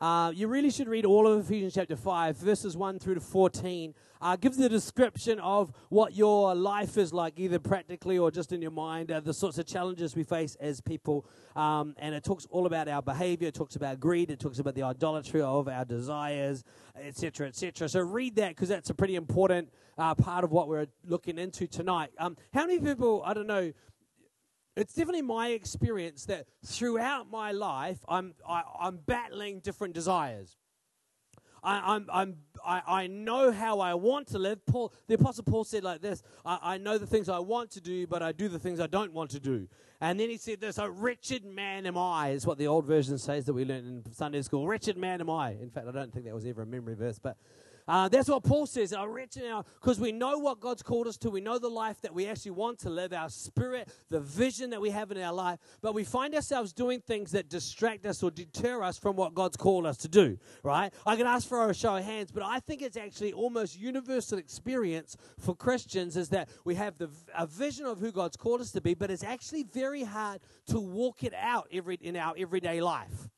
Uh, 0.03 0.33
you 0.35 0.49
really 0.49 0.69
should 0.69 0.89
read 0.89 1.05
all 1.05 1.29
of 1.29 1.39
Ephesians 1.39 1.75
chapter 1.75 1.95
5, 1.95 2.37
verses 2.37 2.77
1 2.77 2.99
through 2.99 3.15
to 3.15 3.21
14. 3.21 3.95
Uh, 4.21 4.35
gives 4.35 4.57
the 4.57 4.69
description 4.69 5.39
of 5.39 5.73
what 5.91 6.17
your 6.17 6.57
life 6.57 6.99
is 6.99 7.13
like, 7.13 7.35
either 7.37 7.61
practically 7.61 8.19
or 8.19 8.29
just 8.29 8.51
in 8.51 8.61
your 8.61 8.73
mind, 8.73 9.13
uh, 9.13 9.21
the 9.21 9.33
sorts 9.33 9.59
of 9.59 9.67
challenges 9.67 10.17
we 10.17 10.25
face 10.25 10.57
as 10.59 10.81
people. 10.81 11.25
Um, 11.55 11.95
and 11.99 12.17
it 12.17 12.25
talks 12.25 12.49
all 12.51 12.67
about 12.67 12.89
our 12.89 13.01
behavior, 13.01 13.47
it 13.47 13.55
talks 13.55 13.77
about 13.77 14.01
greed, 14.01 14.33
it 14.33 14.41
talks 14.41 14.59
about 14.59 14.75
the 14.75 14.83
idolatry 14.83 15.41
of 15.41 15.69
our 15.69 15.85
desires, 15.85 16.65
etc., 17.01 17.47
etc. 17.47 17.89
So 17.89 18.01
read 18.01 18.35
that 18.37 18.49
because 18.57 18.69
that's 18.69 18.91
a 18.91 18.95
pretty 18.95 19.15
important 19.15 19.69
uh, 19.99 20.17
part 20.17 20.43
of 20.43 20.51
what 20.51 20.67
we're 20.67 20.89
looking 21.07 21.39
into 21.39 21.69
tonight. 21.69 22.11
Um, 22.19 22.37
how 22.53 22.67
many 22.67 22.81
people, 22.81 23.23
I 23.25 23.35
don't 23.35 23.47
know, 23.47 23.73
it's 24.77 24.95
definitely 24.95 25.23
my 25.23 25.49
experience 25.49 26.25
that 26.27 26.47
throughout 26.65 27.31
my 27.31 27.53
life, 27.53 27.99
I'm, 28.09 28.35
I, 28.49 28.61
am 28.61 28.65
i 28.81 28.87
am 28.89 28.99
battling 29.07 29.61
different 29.61 29.95
desires. 29.95 30.57
I, 31.63 31.95
I'm, 31.95 32.07
I'm, 32.13 32.37
I, 32.65 32.83
I 32.87 33.07
know 33.07 33.53
how 33.53 33.81
I 33.81 33.95
want 33.95 34.29
to 34.29 34.39
live. 34.39 34.65
Paul, 34.67 34.93
the 35.07 35.15
Apostle 35.15 35.45
Paul 35.45 35.65
said 35.65 35.85
like 35.85 36.01
this 36.01 36.23
I, 36.45 36.59
I 36.63 36.79
know 36.79 36.99
the 36.99 37.07
things 37.07 37.29
I 37.29 37.39
want 37.39 37.71
to 37.73 37.81
do, 37.81 38.07
but 38.07 38.23
I 38.23 38.33
do 38.33 38.49
the 38.49 38.59
things 38.59 38.81
I 38.81 38.87
don't 38.87 39.13
want 39.13 39.31
to 39.33 39.41
do. 39.41 39.69
And 40.01 40.19
then 40.19 40.31
he 40.31 40.37
said 40.37 40.61
this, 40.61 40.79
a 40.79 40.91
wretched 40.91 41.45
man 41.45 41.87
am 41.87 41.97
I, 41.97 42.31
is 42.31 42.45
what 42.45 42.59
the 42.59 42.67
old 42.67 42.87
version 42.87 43.19
says 43.19 43.45
that 43.47 43.53
we 43.53 43.65
learned 43.65 44.07
in 44.07 44.13
Sunday 44.13 44.43
school. 44.43 44.67
Wretched 44.67 44.97
man 44.97 45.21
am 45.21 45.31
I. 45.31 45.51
In 45.53 45.71
fact, 45.71 45.87
I 45.87 45.93
don't 45.93 46.13
think 46.13 46.25
that 46.25 46.35
was 46.35 46.45
ever 46.45 46.63
a 46.63 46.67
memory 46.67 46.97
verse, 46.97 47.21
but 47.21 47.37
uh, 47.89 48.09
that's 48.09 48.29
what 48.29 48.45
Paul 48.45 48.67
says. 48.67 48.93
Our 48.93 49.11
wretched 49.11 49.43
now, 49.45 49.65
because 49.81 49.99
we 49.99 50.13
know 50.13 50.39
what 50.39 50.61
God's 50.61 50.83
called 50.83 51.07
us 51.07 51.17
to. 51.19 51.31
We 51.31 51.41
know 51.41 51.59
the 51.59 51.69
life 51.69 52.01
that 52.03 52.15
we 52.15 52.27
actually 52.27 52.53
want 52.53 52.79
to 52.81 52.91
live, 52.91 53.13
our 53.13 53.29
spirit, 53.29 53.89
the 54.11 54.21
vision 54.21 54.71
that 54.71 54.81
we 54.81 54.91
have 54.91 55.11
in 55.11 55.19
our 55.19 55.33
life. 55.33 55.59
But 55.81 55.95
we 55.95 56.05
find 56.05 56.35
ourselves 56.35 56.73
doing 56.73 57.01
things 57.01 57.33
that 57.33 57.49
distract 57.49 58.07
us 58.07 58.23
or 58.23 58.31
deter 58.31 58.83
us 58.83 58.99
from 58.99 59.17
what 59.17 59.35
God's 59.35 59.57
called 59.57 59.87
us 59.87 59.97
to 59.99 60.09
do. 60.09 60.39
Right? 60.63 60.93
I 61.07 61.17
can 61.17 61.27
ask 61.27 61.49
for 61.49 61.69
a 61.69 61.75
show 61.75 61.97
of 61.97 62.05
hands, 62.05 62.31
but 62.33 62.43
I 62.43 62.61
think 62.61 62.83
it's 62.83 62.97
actually 62.97 63.33
almost 63.33 63.79
universal 63.79 64.39
experience 64.39 65.17
for 65.39 65.55
Christians 65.55 66.17
is 66.17 66.29
that 66.31 66.49
we 66.65 66.75
have 66.77 66.99
the 66.99 67.11
a 67.37 67.47
vision 67.47 67.87
of 67.87 67.99
who 67.99 68.13
God's 68.13 68.37
called 68.37 68.61
us 68.61 68.71
to 68.73 68.81
be, 68.81 68.95
but 68.95 69.11
it's 69.11 69.25
actually 69.25 69.65
very 69.65 70.05
hard 70.05 70.41
to 70.67 70.81
walk 70.81 71.25
it 71.25 71.35
out 71.35 71.69
every 71.73 71.99
in 72.01 72.17
our 72.17 72.35
everyday 72.37 72.81
life. 72.81 73.29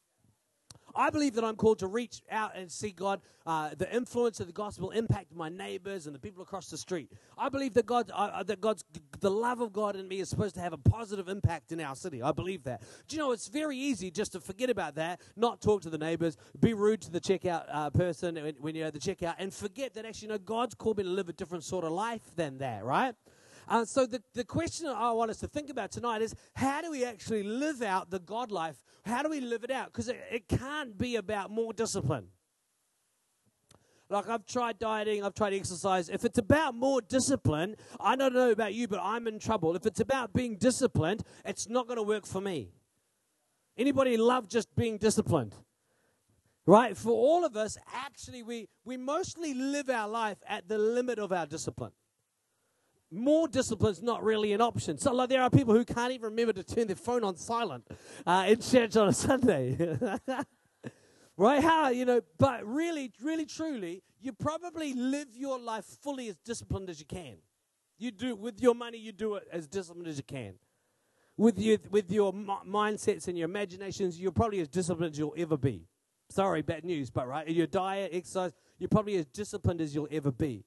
I 0.97 1.11
believe 1.11 1.35
that 1.35 1.45
I'm 1.45 1.57
called 1.57 1.81
to 1.81 1.87
reach 1.87 2.23
out 2.31 2.57
and 2.57 2.71
see 2.71 2.91
God, 2.91 3.21
uh, 3.47 3.71
the 3.77 3.93
influence 3.95 4.41
of 4.41 4.47
the 4.47 4.53
gospel 4.53 4.91
impact 4.91 5.35
my 5.35 5.49
neighbors 5.49 6.07
and 6.07 6.15
the 6.15 6.19
people 6.19 6.43
across 6.43 6.69
the 6.71 6.79
street. 6.79 7.11
I 7.37 7.49
believe 7.49 7.75
that 7.75 7.87
God, 7.87 8.11
uh, 8.13 8.31
uh, 8.33 8.43
that 8.45 8.61
God's, 8.61 8.85
the 9.21 9.31
love 9.31 9.61
of 9.61 9.73
God 9.73 9.97
in 9.97 10.07
me 10.09 10.21
is 10.21 10.29
supposed 10.29 10.55
to 10.55 10.61
have 10.61 10.73
a 10.73 10.79
positive 10.79 11.29
impact 11.29 11.73
in 11.73 11.81
our 11.81 11.97
city. 11.97 12.23
I 12.23 12.33
believe 12.33 12.65
that. 12.65 12.83
Do 13.09 13.17
you 13.17 13.23
know 13.23 13.33
it's 13.33 13.49
very 13.49 13.77
easy 13.77 14.11
just 14.11 14.33
to 14.33 14.41
forget 14.41 14.71
about 14.71 14.95
that, 14.97 15.21
not 15.37 15.61
talk 15.61 15.83
to 15.83 15.91
the 15.91 15.99
neighbors, 15.99 16.37
be 16.61 16.75
rude 16.75 17.01
to 17.03 17.11
the 17.11 17.21
checkout 17.21 17.65
uh, 17.71 17.91
person 17.91 18.37
when, 18.37 18.55
when 18.61 18.75
you're 18.75 18.87
at 18.87 18.95
the 18.95 18.99
checkout, 18.99 19.35
and 19.39 19.53
forget 19.53 19.95
that 19.95 20.05
actually, 20.05 20.29
you 20.29 20.33
know, 20.33 20.39
God's 20.39 20.75
called 20.75 20.99
me 20.99 21.05
to 21.05 21.11
live 21.11 21.29
a 21.29 21.33
different 21.33 21.65
sort 21.65 21.85
of 21.85 21.93
life 21.93 22.23
than 22.37 22.59
that, 22.59 22.85
right? 22.85 23.15
Uh, 23.69 23.85
so 23.85 24.07
the, 24.07 24.23
the 24.35 24.45
question 24.45 24.87
I 24.89 25.13
want 25.13 25.31
us 25.31 25.39
to 25.39 25.49
think 25.49 25.71
about 25.71 25.91
tonight 25.91 26.23
is 26.23 26.35
how 26.55 26.83
do 26.83 26.91
we 26.91 27.05
actually 27.05 27.43
live 27.43 27.83
out 27.83 28.11
the 28.11 28.19
God 28.19 28.51
life? 28.51 28.77
How 29.05 29.23
do 29.23 29.29
we 29.29 29.41
live 29.41 29.65
it 29.65 29.71
out? 29.71 29.87
Because 29.87 30.09
it, 30.09 30.21
it 30.31 30.49
can't 30.49 30.97
be 30.97 31.17
about 31.17 31.51
more 31.51 31.73
discipline. 31.73 32.29
Like 34.11 34.29
I've 34.29 34.45
tried 34.45 34.79
dieting, 34.79 35.25
I've 35.25 35.35
tried 35.35 35.55
exercise. 35.55 36.09
If 36.09 36.25
it's 36.25 36.39
about 36.39 36.75
more 36.75 37.01
discipline, 37.01 37.77
I 37.99 38.17
don't 38.17 38.35
know 38.35 38.51
about 38.51 38.75
you, 38.75 38.87
but 38.87 39.01
I'm 39.03 39.27
in 39.27 39.39
trouble. 39.39 39.75
If 39.77 39.87
it's 39.87 40.01
about 40.01 40.33
being 40.33 40.57
disciplined, 40.57 41.23
it's 41.45 41.69
not 41.69 41.87
going 41.87 41.97
to 41.97 42.03
work 42.03 42.27
for 42.27 42.41
me. 42.41 42.69
Anybody 43.77 44.17
love 44.17 44.49
just 44.49 44.75
being 44.77 44.99
disciplined? 44.99 45.55
Right? 46.67 46.97
For 46.97 47.11
all 47.11 47.45
of 47.45 47.57
us, 47.57 47.77
actually, 47.93 48.43
we, 48.43 48.69
we 48.85 48.97
mostly 48.97 49.53
live 49.53 49.91
our 49.91 50.09
life 50.09 50.39
at 50.47 50.69
the 50.69 50.79
limit 50.79 51.19
of 51.19 51.33
our 51.33 51.47
discipline 51.47 51.93
more 53.15 53.49
discipline 53.49 53.93
is 53.93 54.03
not 54.03 54.25
really 54.25 54.53
an 54.53 54.61
option. 54.61 54.99
So 54.99 55.13
like, 55.13 55.29
there 55.29 55.43
are 55.43 55.51
people 55.51 55.75
who 55.75 55.85
can't 55.85 56.13
even 56.13 56.31
remember 56.31 56.53
to 56.55 56.65
turn 56.65 56.87
their 56.87 56.97
phone 56.97 57.25
on 57.25 57.37
silent 57.37 57.87
uh, 58.27 58.47
in 58.49 58.61
church 58.61 58.97
on 58.97 59.09
a 59.09 59.13
Sunday. 59.27 59.99
Right? 61.37 61.63
How, 61.63 61.89
you 61.89 62.05
know, 62.05 62.21
but 62.39 62.65
really, 62.65 63.11
really, 63.23 63.47
truly, 63.47 64.03
you 64.21 64.33
probably 64.33 64.95
live 64.95 65.29
your 65.35 65.59
life 65.59 65.85
fully 65.85 66.29
as 66.29 66.37
disciplined 66.37 66.89
as 66.89 67.01
you 67.01 67.07
can. 67.07 67.39
You 67.99 68.11
do, 68.13 68.37
with 68.37 68.61
your 68.61 68.75
money, 68.75 68.99
you 68.99 69.13
do 69.13 69.35
it 69.35 69.49
as 69.53 69.67
disciplined 69.67 70.07
as 70.07 70.17
you 70.17 70.23
can. 70.23 70.55
With 71.37 71.59
your, 71.59 71.79
with 71.91 72.11
your 72.13 72.33
mindsets 72.33 73.27
and 73.27 73.37
your 73.37 73.47
imaginations, 73.47 74.21
you're 74.21 74.31
probably 74.31 74.61
as 74.61 74.69
disciplined 74.69 75.15
as 75.15 75.19
you'll 75.19 75.35
ever 75.37 75.57
be. 75.57 75.89
Sorry, 76.31 76.63
bad 76.63 76.85
news, 76.85 77.11
but 77.11 77.27
right? 77.27 77.49
Your 77.49 77.67
diet, 77.67 78.11
exercise, 78.15 78.53
you're 78.79 78.89
probably 78.89 79.17
as 79.17 79.27
disciplined 79.27 79.81
as 79.81 79.95
you'll 79.95 80.09
ever 80.13 80.31
be. 80.31 80.65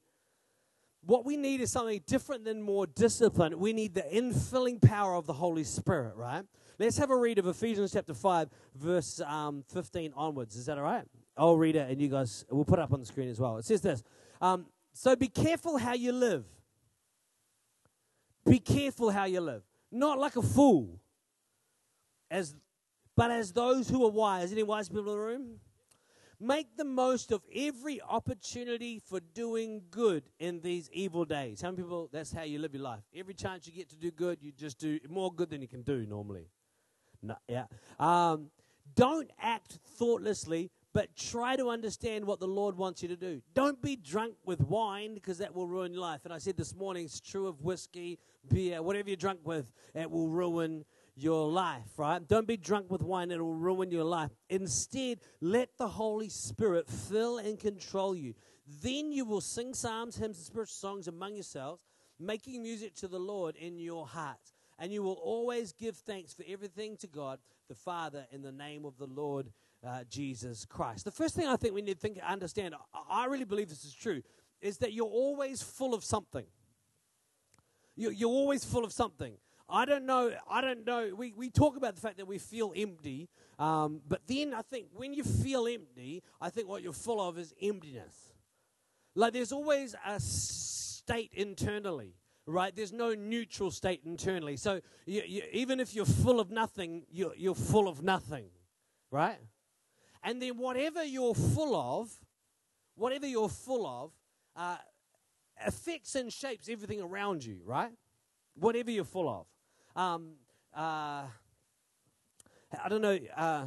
What 1.07 1.23
we 1.23 1.37
need 1.37 1.61
is 1.61 1.71
something 1.71 2.01
different 2.05 2.43
than 2.43 2.61
more 2.61 2.85
discipline. 2.85 3.57
We 3.57 3.71
need 3.71 3.95
the 3.95 4.01
infilling 4.01 4.81
power 4.81 5.15
of 5.15 5.25
the 5.25 5.31
Holy 5.31 5.63
Spirit, 5.63 6.17
right? 6.17 6.43
Let's 6.79 6.97
have 6.97 7.11
a 7.11 7.17
read 7.17 7.39
of 7.39 7.47
Ephesians 7.47 7.93
chapter 7.93 8.13
5, 8.13 8.49
verse 8.75 9.21
um, 9.21 9.63
15 9.71 10.11
onwards. 10.17 10.57
Is 10.57 10.65
that 10.65 10.77
all 10.77 10.83
right? 10.83 11.05
I'll 11.37 11.55
read 11.55 11.77
it 11.77 11.89
and 11.89 12.01
you 12.01 12.09
guys, 12.09 12.43
we'll 12.49 12.65
put 12.65 12.77
it 12.77 12.81
up 12.81 12.91
on 12.91 12.99
the 12.99 13.05
screen 13.05 13.29
as 13.29 13.39
well. 13.39 13.55
It 13.55 13.63
says 13.63 13.79
this 13.79 14.03
um, 14.41 14.65
So 14.91 15.15
be 15.15 15.29
careful 15.29 15.77
how 15.77 15.93
you 15.93 16.11
live. 16.11 16.43
Be 18.45 18.59
careful 18.59 19.09
how 19.09 19.23
you 19.23 19.39
live. 19.39 19.63
Not 19.89 20.19
like 20.19 20.35
a 20.35 20.41
fool, 20.41 20.99
as, 22.29 22.53
but 23.15 23.31
as 23.31 23.53
those 23.53 23.89
who 23.89 24.05
are 24.05 24.11
wise. 24.11 24.51
Any 24.51 24.63
wise 24.63 24.89
people 24.89 25.03
in 25.03 25.17
the 25.17 25.23
room? 25.23 25.59
Make 26.39 26.77
the 26.77 26.85
most 26.85 27.31
of 27.31 27.41
every 27.55 27.99
opportunity 27.99 28.99
for 28.99 29.19
doing 29.19 29.81
good 29.89 30.23
in 30.39 30.61
these 30.61 30.87
evil 30.93 31.25
days. 31.25 31.59
Some 31.59 31.75
people, 31.75 32.09
that's 32.11 32.31
how 32.31 32.43
you 32.43 32.59
live 32.59 32.75
your 32.75 32.83
life. 32.83 33.01
Every 33.15 33.33
chance 33.33 33.65
you 33.65 33.73
get 33.73 33.89
to 33.89 33.95
do 33.95 34.11
good, 34.11 34.37
you 34.41 34.51
just 34.51 34.77
do 34.77 34.99
more 35.09 35.33
good 35.33 35.49
than 35.49 35.63
you 35.63 35.67
can 35.67 35.81
do 35.81 36.05
normally. 36.05 36.49
No, 37.23 37.35
yeah. 37.47 37.65
Um, 37.99 38.51
don't 38.95 39.31
act 39.41 39.79
thoughtlessly, 39.97 40.69
but 40.93 41.15
try 41.15 41.55
to 41.55 41.69
understand 41.69 42.25
what 42.25 42.39
the 42.39 42.47
Lord 42.47 42.77
wants 42.77 43.01
you 43.01 43.09
to 43.09 43.15
do. 43.15 43.41
Don't 43.55 43.81
be 43.81 43.95
drunk 43.95 44.35
with 44.45 44.61
wine 44.61 45.15
because 45.15 45.39
that 45.39 45.55
will 45.55 45.67
ruin 45.67 45.91
your 45.91 46.01
life. 46.01 46.21
And 46.23 46.33
I 46.33 46.37
said 46.37 46.55
this 46.55 46.75
morning, 46.75 47.05
it's 47.05 47.19
true 47.19 47.47
of 47.47 47.61
whiskey, 47.61 48.19
beer, 48.47 48.81
whatever 48.81 49.09
you're 49.09 49.17
drunk 49.17 49.39
with, 49.43 49.71
it 49.95 50.09
will 50.09 50.27
ruin 50.27 50.85
your 51.17 51.49
life, 51.49 51.97
right? 51.97 52.25
Don't 52.25 52.47
be 52.47 52.57
drunk 52.57 52.91
with 52.91 53.01
wine, 53.01 53.31
it 53.31 53.39
will 53.39 53.53
ruin 53.53 53.91
your 53.91 54.03
life. 54.03 54.31
Instead, 54.49 55.19
let 55.41 55.77
the 55.77 55.87
Holy 55.87 56.29
Spirit 56.29 56.87
fill 56.87 57.39
and 57.39 57.59
control 57.59 58.15
you. 58.15 58.35
Then 58.83 59.11
you 59.11 59.25
will 59.25 59.41
sing 59.41 59.73
psalms, 59.73 60.17
hymns, 60.17 60.37
and 60.37 60.45
spiritual 60.45 60.73
songs 60.73 61.07
among 61.07 61.35
yourselves, 61.35 61.81
making 62.19 62.61
music 62.61 62.95
to 62.95 63.07
the 63.07 63.19
Lord 63.19 63.55
in 63.55 63.79
your 63.79 64.05
hearts 64.05 64.53
and 64.79 64.91
you 64.91 65.03
will 65.03 65.13
always 65.23 65.73
give 65.73 65.95
thanks 65.95 66.33
for 66.33 66.43
everything 66.47 66.97
to 66.97 67.07
God 67.07 67.39
the 67.67 67.75
Father 67.75 68.25
in 68.31 68.41
the 68.41 68.51
name 68.51 68.85
of 68.85 68.97
the 68.97 69.07
Lord 69.07 69.51
uh, 69.85 70.03
Jesus 70.09 70.65
Christ. 70.65 71.05
The 71.05 71.11
first 71.11 71.35
thing 71.35 71.47
I 71.47 71.55
think 71.55 71.73
we 71.73 71.81
need 71.81 71.95
to 71.95 71.99
think, 71.99 72.19
understand, 72.25 72.75
I, 73.09 73.25
really 73.25 73.45
believe 73.45 73.69
this 73.69 73.85
is 73.85 73.93
true, 73.93 74.21
is 74.61 74.77
that 74.79 74.93
you're 74.93 75.05
always 75.05 75.61
full 75.61 75.93
of 75.93 76.03
something. 76.03 76.45
You're 77.95 78.29
always 78.29 78.63
full 78.63 78.85
of 78.85 78.93
something. 78.93 79.33
I 79.69 79.85
don't 79.85 80.05
know. 80.05 80.31
I 80.49 80.61
don't 80.61 80.85
know. 80.85 81.13
We, 81.15 81.33
we 81.35 81.49
talk 81.49 81.75
about 81.75 81.95
the 81.95 82.01
fact 82.01 82.17
that 82.17 82.27
we 82.27 82.37
feel 82.37 82.73
empty, 82.75 83.29
um, 83.59 84.01
but 84.07 84.21
then 84.27 84.53
I 84.53 84.61
think 84.61 84.87
when 84.93 85.13
you 85.13 85.23
feel 85.23 85.67
empty, 85.67 86.23
I 86.39 86.49
think 86.49 86.69
what 86.69 86.81
you're 86.81 86.93
full 86.93 87.19
of 87.19 87.37
is 87.37 87.53
emptiness. 87.61 88.33
Like 89.15 89.33
there's 89.33 89.51
always 89.51 89.95
a 90.05 90.19
state 90.19 91.31
internally 91.33 92.13
right? 92.47 92.73
There's 92.73 92.93
no 92.93 93.13
neutral 93.13 93.69
state 93.71 94.01
internally. 94.05 94.55
So 94.57 94.79
you, 95.05 95.21
you, 95.27 95.43
even 95.51 95.79
if 95.79 95.93
you're 95.93 96.05
full 96.05 96.39
of 96.39 96.49
nothing, 96.49 97.03
you're, 97.11 97.35
you're 97.35 97.55
full 97.55 97.87
of 97.87 98.01
nothing, 98.01 98.45
right? 99.11 99.37
And 100.23 100.41
then 100.41 100.57
whatever 100.57 101.03
you're 101.03 101.35
full 101.35 101.75
of, 101.75 102.09
whatever 102.95 103.27
you're 103.27 103.49
full 103.49 103.85
of, 103.85 104.11
uh, 104.55 104.77
affects 105.65 106.15
and 106.15 106.31
shapes 106.31 106.69
everything 106.69 107.01
around 107.01 107.43
you, 107.43 107.59
right? 107.65 107.91
Whatever 108.55 108.91
you're 108.91 109.03
full 109.03 109.29
of. 109.29 109.45
Um, 109.97 110.33
uh, 110.75 111.23
I 112.83 112.87
don't 112.87 113.01
know 113.01 113.17
uh, 113.35 113.65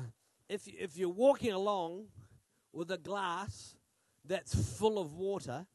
if 0.49 0.69
if 0.69 0.97
you're 0.97 1.09
walking 1.09 1.51
along 1.51 2.05
with 2.73 2.93
a 2.93 2.99
glass 2.99 3.75
that's 4.25 4.55
full 4.79 5.01
of 5.01 5.13
water, 5.15 5.67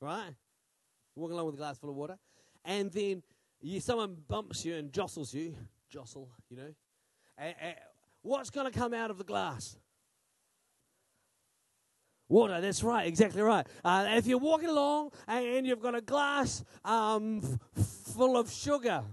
right? 0.00 0.34
walking 1.14 1.34
along 1.34 1.46
with 1.46 1.54
a 1.56 1.58
glass 1.58 1.76
full 1.76 1.90
of 1.90 1.96
water, 1.96 2.16
and 2.64 2.90
then 2.92 3.22
you, 3.60 3.78
someone 3.80 4.16
bumps 4.26 4.64
you 4.64 4.74
and 4.74 4.90
jostles 4.90 5.34
you, 5.34 5.54
jostle, 5.90 6.30
you 6.48 6.56
know, 6.56 6.74
and, 7.36 7.54
and 7.60 7.74
what's 8.22 8.48
going 8.48 8.70
to 8.70 8.78
come 8.78 8.94
out 8.94 9.10
of 9.10 9.18
the 9.18 9.24
glass? 9.24 9.76
Water, 12.28 12.60
that's 12.60 12.82
right, 12.82 13.06
exactly 13.06 13.40
right. 13.40 13.66
Uh, 13.84 14.06
if 14.10 14.26
you're 14.26 14.38
walking 14.38 14.68
along 14.68 15.10
and, 15.28 15.64
you've 15.64 15.80
got 15.80 15.94
a 15.94 16.00
glass 16.00 16.64
um, 16.84 17.60
f- 17.78 17.86
full 17.86 18.36
of 18.36 18.50
sugar, 18.50 19.04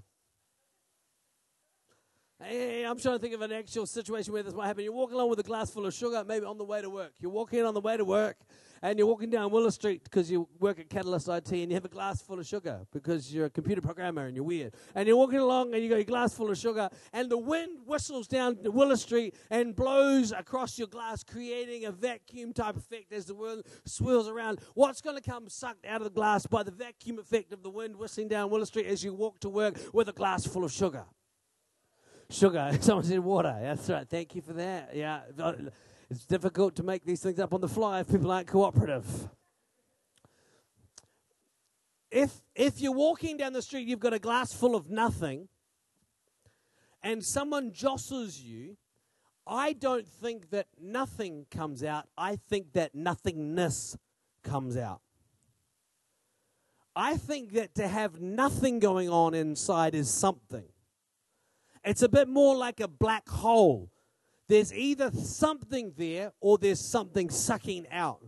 I'm 2.41 2.99
trying 2.99 3.15
to 3.15 3.19
think 3.19 3.35
of 3.35 3.41
an 3.41 3.51
actual 3.51 3.85
situation 3.85 4.33
where 4.33 4.43
this 4.43 4.53
might 4.53 4.67
happen. 4.67 4.83
You're 4.83 4.93
walking 4.93 5.15
along 5.15 5.29
with 5.29 5.39
a 5.39 5.43
glass 5.43 5.69
full 5.69 5.85
of 5.85 5.93
sugar, 5.93 6.23
maybe 6.27 6.45
on 6.45 6.57
the 6.57 6.63
way 6.63 6.81
to 6.81 6.89
work. 6.89 7.13
You're 7.19 7.31
walking 7.31 7.63
on 7.63 7.73
the 7.73 7.81
way 7.81 7.95
to 7.97 8.03
work, 8.03 8.37
and 8.83 8.99
you're 8.99 9.07
walking 9.07 9.29
down 9.29 9.49
Willis 9.49 9.75
Street 9.75 10.03
because 10.03 10.29
you 10.29 10.47
work 10.59 10.77
at 10.77 10.89
Catalyst 10.89 11.29
IT 11.29 11.49
and 11.51 11.71
you 11.71 11.73
have 11.73 11.85
a 11.85 11.89
glass 11.89 12.21
full 12.21 12.37
of 12.37 12.45
sugar 12.45 12.81
because 12.91 13.33
you're 13.33 13.45
a 13.45 13.49
computer 13.49 13.81
programmer 13.81 14.25
and 14.25 14.35
you're 14.35 14.43
weird. 14.43 14.75
And 14.93 15.07
you're 15.07 15.15
walking 15.15 15.39
along 15.39 15.73
and 15.73 15.81
you 15.81 15.89
got 15.89 15.95
your 15.95 16.03
glass 16.03 16.35
full 16.35 16.51
of 16.51 16.57
sugar, 16.57 16.89
and 17.13 17.29
the 17.29 17.37
wind 17.37 17.79
whistles 17.87 18.27
down 18.27 18.57
Willis 18.61 19.01
Street 19.01 19.35
and 19.49 19.73
blows 19.73 20.33
across 20.33 20.77
your 20.77 20.89
glass, 20.89 21.23
creating 21.23 21.85
a 21.85 21.91
vacuum 21.91 22.51
type 22.51 22.75
effect 22.75 23.13
as 23.13 23.25
the 23.25 23.33
wind 23.33 23.63
swirls 23.85 24.27
around. 24.27 24.59
What's 24.73 24.99
going 24.99 25.15
to 25.15 25.21
come 25.21 25.47
sucked 25.47 25.85
out 25.85 26.01
of 26.01 26.03
the 26.03 26.11
glass 26.11 26.45
by 26.45 26.63
the 26.63 26.71
vacuum 26.71 27.19
effect 27.19 27.53
of 27.53 27.63
the 27.63 27.69
wind 27.69 27.95
whistling 27.95 28.27
down 28.27 28.49
Willis 28.49 28.67
Street 28.67 28.87
as 28.87 29.01
you 29.01 29.13
walk 29.13 29.39
to 29.39 29.49
work 29.49 29.79
with 29.93 30.09
a 30.09 30.13
glass 30.13 30.45
full 30.45 30.65
of 30.65 30.73
sugar? 30.73 31.05
Sugar. 32.29 32.77
Someone 32.81 33.05
said 33.05 33.19
water. 33.19 33.57
That's 33.61 33.89
right. 33.89 34.09
Thank 34.09 34.35
you 34.35 34.41
for 34.41 34.53
that. 34.53 34.93
Yeah. 34.93 35.21
It's 36.09 36.25
difficult 36.25 36.75
to 36.75 36.83
make 36.83 37.05
these 37.05 37.21
things 37.21 37.39
up 37.39 37.53
on 37.53 37.61
the 37.61 37.67
fly 37.67 37.99
if 37.99 38.09
people 38.09 38.31
aren't 38.31 38.47
cooperative. 38.47 39.29
If, 42.11 42.31
if 42.55 42.79
you're 42.79 42.91
walking 42.91 43.37
down 43.37 43.53
the 43.53 43.61
street, 43.61 43.87
you've 43.87 43.99
got 43.99 44.13
a 44.13 44.19
glass 44.19 44.53
full 44.53 44.75
of 44.75 44.89
nothing, 44.89 45.47
and 47.01 47.23
someone 47.23 47.73
jostles 47.73 48.37
you, 48.37 48.77
I 49.47 49.73
don't 49.73 50.07
think 50.07 50.51
that 50.51 50.67
nothing 50.79 51.47
comes 51.49 51.83
out. 51.83 52.07
I 52.17 52.35
think 52.35 52.73
that 52.73 52.93
nothingness 52.93 53.97
comes 54.43 54.77
out. 54.77 55.01
I 56.95 57.17
think 57.17 57.53
that 57.53 57.73
to 57.75 57.87
have 57.87 58.21
nothing 58.21 58.79
going 58.79 59.09
on 59.09 59.33
inside 59.33 59.95
is 59.95 60.09
something. 60.09 60.65
It's 61.83 62.03
a 62.03 62.09
bit 62.09 62.29
more 62.29 62.55
like 62.55 62.79
a 62.79 62.87
black 62.87 63.27
hole 63.27 63.89
there's 64.53 64.71
either 64.71 65.09
something 65.09 65.93
there 65.97 66.31
or 66.39 66.59
there's 66.59 66.79
something 66.79 67.27
sucking 67.27 67.87
out. 67.89 68.21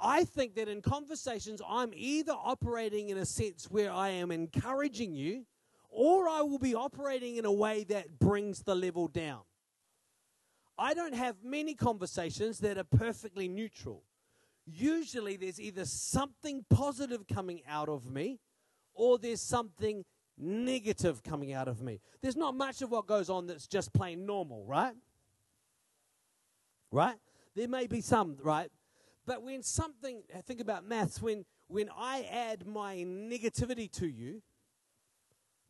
I 0.00 0.24
think 0.24 0.56
that 0.56 0.68
in 0.68 0.82
conversations, 0.82 1.62
I'm 1.68 1.92
either 1.94 2.32
operating 2.32 3.10
in 3.10 3.16
a 3.16 3.24
sense 3.24 3.70
where 3.70 3.92
I 3.92 4.08
am 4.08 4.32
encouraging 4.32 5.14
you, 5.14 5.46
or 5.88 6.28
I 6.28 6.42
will 6.42 6.58
be 6.58 6.74
operating 6.74 7.36
in 7.36 7.44
a 7.44 7.52
way 7.52 7.84
that 7.84 8.18
brings 8.18 8.64
the 8.64 8.74
level 8.74 9.06
down. 9.06 9.42
I 10.76 10.94
don't 10.94 11.14
have 11.14 11.36
many 11.44 11.74
conversations 11.74 12.58
that 12.58 12.76
are 12.76 12.82
perfectly 12.82 13.46
neutral. 13.46 14.02
Usually, 14.66 15.36
there's 15.36 15.60
either 15.60 15.84
something 15.84 16.64
positive 16.70 17.28
coming 17.32 17.62
out 17.68 17.88
of 17.88 18.10
me, 18.10 18.40
or 18.94 19.16
there's 19.16 19.42
something 19.42 20.04
negative 20.38 21.22
coming 21.22 21.52
out 21.52 21.68
of 21.68 21.82
me. 21.82 22.00
There's 22.22 22.36
not 22.36 22.54
much 22.54 22.82
of 22.82 22.90
what 22.90 23.06
goes 23.06 23.28
on 23.30 23.46
that's 23.46 23.66
just 23.66 23.92
plain 23.92 24.26
normal, 24.26 24.64
right? 24.66 24.94
Right? 26.90 27.16
There 27.54 27.68
may 27.68 27.86
be 27.86 28.00
some, 28.00 28.36
right? 28.42 28.70
But 29.26 29.42
when 29.42 29.62
something, 29.62 30.22
think 30.46 30.60
about 30.60 30.86
maths, 30.86 31.20
when, 31.20 31.44
when 31.66 31.90
I 31.96 32.26
add 32.30 32.66
my 32.66 32.96
negativity 32.96 33.90
to 33.92 34.06
you, 34.06 34.42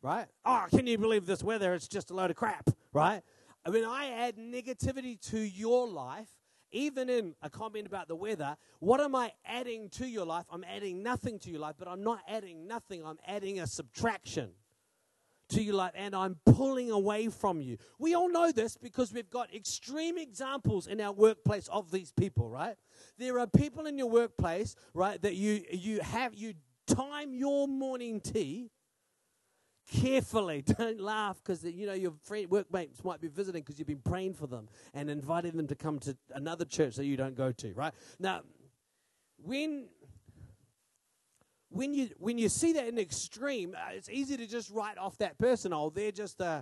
right? 0.01 0.27
Oh, 0.45 0.65
can 0.69 0.87
you 0.87 0.97
believe 0.97 1.25
this 1.25 1.43
weather? 1.43 1.73
It's 1.73 1.87
just 1.87 2.09
a 2.09 2.13
load 2.13 2.29
of 2.29 2.37
crap, 2.37 2.69
right? 2.93 3.21
When 3.65 3.83
I 3.83 4.11
add 4.11 4.37
negativity 4.37 5.19
to 5.31 5.39
your 5.39 5.87
life, 5.87 6.29
even 6.71 7.09
in 7.09 7.35
a 7.41 7.49
comment 7.49 7.87
about 7.87 8.07
the 8.07 8.15
weather, 8.15 8.55
what 8.79 9.01
am 9.01 9.15
I 9.15 9.33
adding 9.45 9.89
to 9.89 10.07
your 10.07 10.25
life? 10.25 10.45
I'm 10.49 10.63
adding 10.63 11.03
nothing 11.03 11.39
to 11.39 11.49
your 11.49 11.59
life, 11.59 11.75
but 11.77 11.87
I'm 11.87 12.03
not 12.03 12.19
adding 12.27 12.67
nothing, 12.67 13.05
I'm 13.05 13.19
adding 13.27 13.59
a 13.59 13.67
subtraction 13.67 14.51
to 15.49 15.61
your 15.61 15.75
life, 15.75 15.91
and 15.95 16.15
I'm 16.15 16.37
pulling 16.45 16.91
away 16.91 17.27
from 17.27 17.61
you. 17.61 17.77
We 17.97 18.13
all 18.15 18.29
know 18.29 18.51
this 18.51 18.77
because 18.77 19.13
we've 19.13 19.29
got 19.29 19.53
extreme 19.53 20.17
examples 20.17 20.87
in 20.87 21.01
our 21.01 21.11
workplace 21.11 21.67
of 21.67 21.91
these 21.91 22.11
people, 22.11 22.49
right? 22.49 22.75
There 23.17 23.39
are 23.39 23.47
people 23.47 23.85
in 23.85 23.97
your 23.97 24.09
workplace, 24.09 24.75
right, 24.93 25.21
that 25.21 25.35
you 25.35 25.63
you 25.71 26.01
have 26.01 26.33
you 26.33 26.53
time 26.87 27.33
your 27.33 27.67
morning 27.67 28.19
tea 28.19 28.71
carefully. 29.91 30.61
Don't 30.77 30.99
laugh 30.99 31.37
because 31.43 31.63
you 31.63 31.87
know 31.87 31.93
your 31.93 32.13
friend, 32.23 32.49
workmates 32.49 33.03
might 33.03 33.21
be 33.21 33.27
visiting 33.27 33.61
because 33.61 33.79
you've 33.79 33.87
been 33.87 34.01
praying 34.03 34.33
for 34.33 34.47
them 34.47 34.67
and 34.93 35.09
inviting 35.09 35.57
them 35.57 35.67
to 35.67 35.75
come 35.75 35.99
to 35.99 36.15
another 36.33 36.65
church 36.65 36.95
that 36.95 37.05
you 37.05 37.17
don't 37.17 37.35
go 37.35 37.51
to. 37.51 37.73
Right 37.73 37.93
now, 38.19 38.41
when 39.43 39.87
when 41.79 41.93
you 41.93 42.09
when 42.17 42.37
you 42.37 42.49
see 42.49 42.73
that 42.73 42.87
in 42.87 42.99
extreme, 42.99 43.73
uh, 43.73 43.93
it's 43.93 44.09
easy 44.09 44.35
to 44.35 44.45
just 44.45 44.69
write 44.69 44.97
off 44.97 45.17
that 45.19 45.37
person. 45.37 45.71
Oh, 45.71 45.89
they're 45.89 46.11
just 46.11 46.41
uh, 46.41 46.61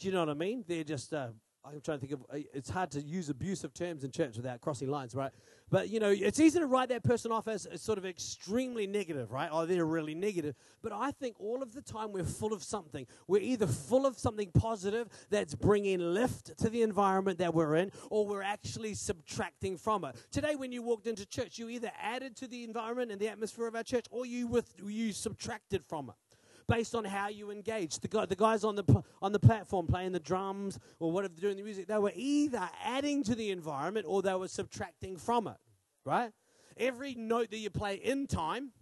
do 0.00 0.08
you 0.08 0.12
know 0.12 0.18
what 0.18 0.28
I 0.28 0.34
mean? 0.34 0.64
They're 0.66 0.82
just 0.82 1.14
uh, 1.14 1.28
I'm 1.64 1.80
trying 1.80 2.00
to 2.00 2.06
think 2.06 2.12
of. 2.12 2.26
It's 2.52 2.68
hard 2.68 2.90
to 2.90 3.00
use 3.00 3.28
abusive 3.28 3.72
terms 3.72 4.02
in 4.02 4.10
church 4.10 4.36
without 4.36 4.60
crossing 4.60 4.90
lines, 4.90 5.14
right? 5.14 5.30
But 5.68 5.90
you 5.90 5.98
know, 5.98 6.10
it's 6.10 6.38
easy 6.38 6.60
to 6.60 6.66
write 6.66 6.90
that 6.90 7.02
person 7.02 7.32
off 7.32 7.48
as, 7.48 7.66
as 7.66 7.82
sort 7.82 7.98
of 7.98 8.06
extremely 8.06 8.86
negative, 8.86 9.32
right? 9.32 9.48
Oh, 9.50 9.66
they're 9.66 9.84
really 9.84 10.14
negative. 10.14 10.54
But 10.82 10.92
I 10.92 11.10
think 11.10 11.36
all 11.40 11.62
of 11.62 11.74
the 11.74 11.82
time 11.82 12.12
we're 12.12 12.24
full 12.24 12.52
of 12.52 12.62
something. 12.62 13.06
We're 13.26 13.42
either 13.42 13.66
full 13.66 14.06
of 14.06 14.16
something 14.18 14.50
positive 14.52 15.08
that's 15.28 15.54
bringing 15.54 15.98
lift 15.98 16.56
to 16.58 16.70
the 16.70 16.82
environment 16.82 17.38
that 17.38 17.52
we're 17.52 17.76
in, 17.76 17.90
or 18.10 18.26
we're 18.26 18.42
actually 18.42 18.94
subtracting 18.94 19.76
from 19.76 20.04
it. 20.04 20.14
Today, 20.30 20.54
when 20.54 20.70
you 20.70 20.82
walked 20.82 21.06
into 21.08 21.26
church, 21.26 21.58
you 21.58 21.68
either 21.68 21.90
added 22.00 22.36
to 22.36 22.46
the 22.46 22.62
environment 22.62 23.10
and 23.10 23.20
the 23.20 23.28
atmosphere 23.28 23.66
of 23.66 23.74
our 23.74 23.82
church, 23.82 24.06
or 24.10 24.24
you 24.24 24.46
with 24.46 24.72
you 24.84 25.12
subtracted 25.12 25.82
from 25.84 26.10
it 26.10 26.25
based 26.68 26.94
on 26.94 27.04
how 27.04 27.28
you 27.28 27.50
engage. 27.50 27.98
The, 28.00 28.08
guy, 28.08 28.26
the 28.26 28.36
guys 28.36 28.64
on 28.64 28.76
the, 28.76 29.04
on 29.22 29.32
the 29.32 29.38
platform 29.38 29.86
playing 29.86 30.12
the 30.12 30.20
drums 30.20 30.78
or 30.98 31.12
whatever 31.12 31.34
they're 31.34 31.50
doing 31.50 31.56
the 31.56 31.62
music, 31.62 31.86
they 31.86 31.98
were 31.98 32.12
either 32.14 32.68
adding 32.84 33.22
to 33.24 33.34
the 33.34 33.50
environment 33.50 34.06
or 34.08 34.22
they 34.22 34.34
were 34.34 34.48
subtracting 34.48 35.16
from 35.16 35.46
it, 35.46 35.56
right? 36.04 36.32
Every 36.76 37.14
note 37.14 37.50
that 37.50 37.58
you 37.58 37.70
play 37.70 37.94
in 37.96 38.26
time, 38.26 38.72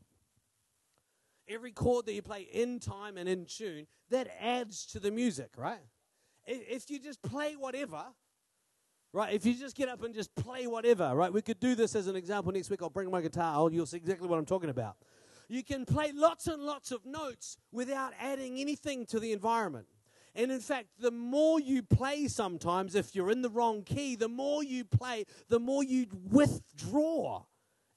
every 1.49 1.73
chord 1.73 2.07
that 2.07 2.13
you 2.15 2.23
play 2.23 2.43
in 2.43 2.81
time 2.81 3.17
and 3.17 3.29
in 3.29 3.47
tune, 3.47 3.87
that 4.11 4.29
adds 4.41 4.87
to 4.87 5.01
the 5.01 5.11
music, 5.11 5.51
right? 5.57 5.81
If 6.47 6.91
you 6.91 6.99
just 6.99 7.23
play 7.23 7.55
whatever, 7.55 8.05
right? 9.13 9.33
If 9.33 9.47
you 9.47 9.55
just 9.55 9.77
get 9.77 9.89
up 9.89 10.03
and 10.03 10.15
just 10.15 10.35
play 10.35 10.67
whatever, 10.67 11.15
right? 11.15 11.33
We 11.33 11.41
could 11.41 11.61
do 11.61 11.75
this 11.75 11.95
as 11.95 12.09
an 12.09 12.17
example 12.17 12.53
next 12.53 12.69
week. 12.69 12.83
I'll 12.83 12.91
bring 12.91 13.11
my 13.11 13.23
guitar. 13.23 13.71
You'll 13.71 13.87
see 13.87 13.97
exactly 13.97 14.29
what 14.29 14.39
I'm 14.39 14.45
talking 14.45 14.71
about. 14.71 14.97
You 15.49 15.63
can 15.63 15.85
play 15.85 16.13
lots 16.15 16.47
and 16.47 16.63
lots 16.63 16.91
of 16.91 17.05
notes 17.05 17.57
without 17.73 18.13
adding 18.21 18.59
anything 18.59 19.07
to 19.07 19.21
the 19.21 19.33
environment. 19.33 19.87
And 20.35 20.51
in 20.51 20.61
fact, 20.61 20.89
the 20.99 21.13
more 21.13 21.61
you 21.61 21.83
play 21.83 22.27
sometimes, 22.27 22.95
if 22.95 23.15
you're 23.15 23.31
in 23.31 23.43
the 23.43 23.51
wrong 23.51 23.83
key, 23.83 24.17
the 24.17 24.29
more 24.29 24.65
you 24.65 24.85
play, 24.85 25.25
the 25.49 25.61
more 25.61 25.85
you 25.85 26.07
withdraw 26.31 27.45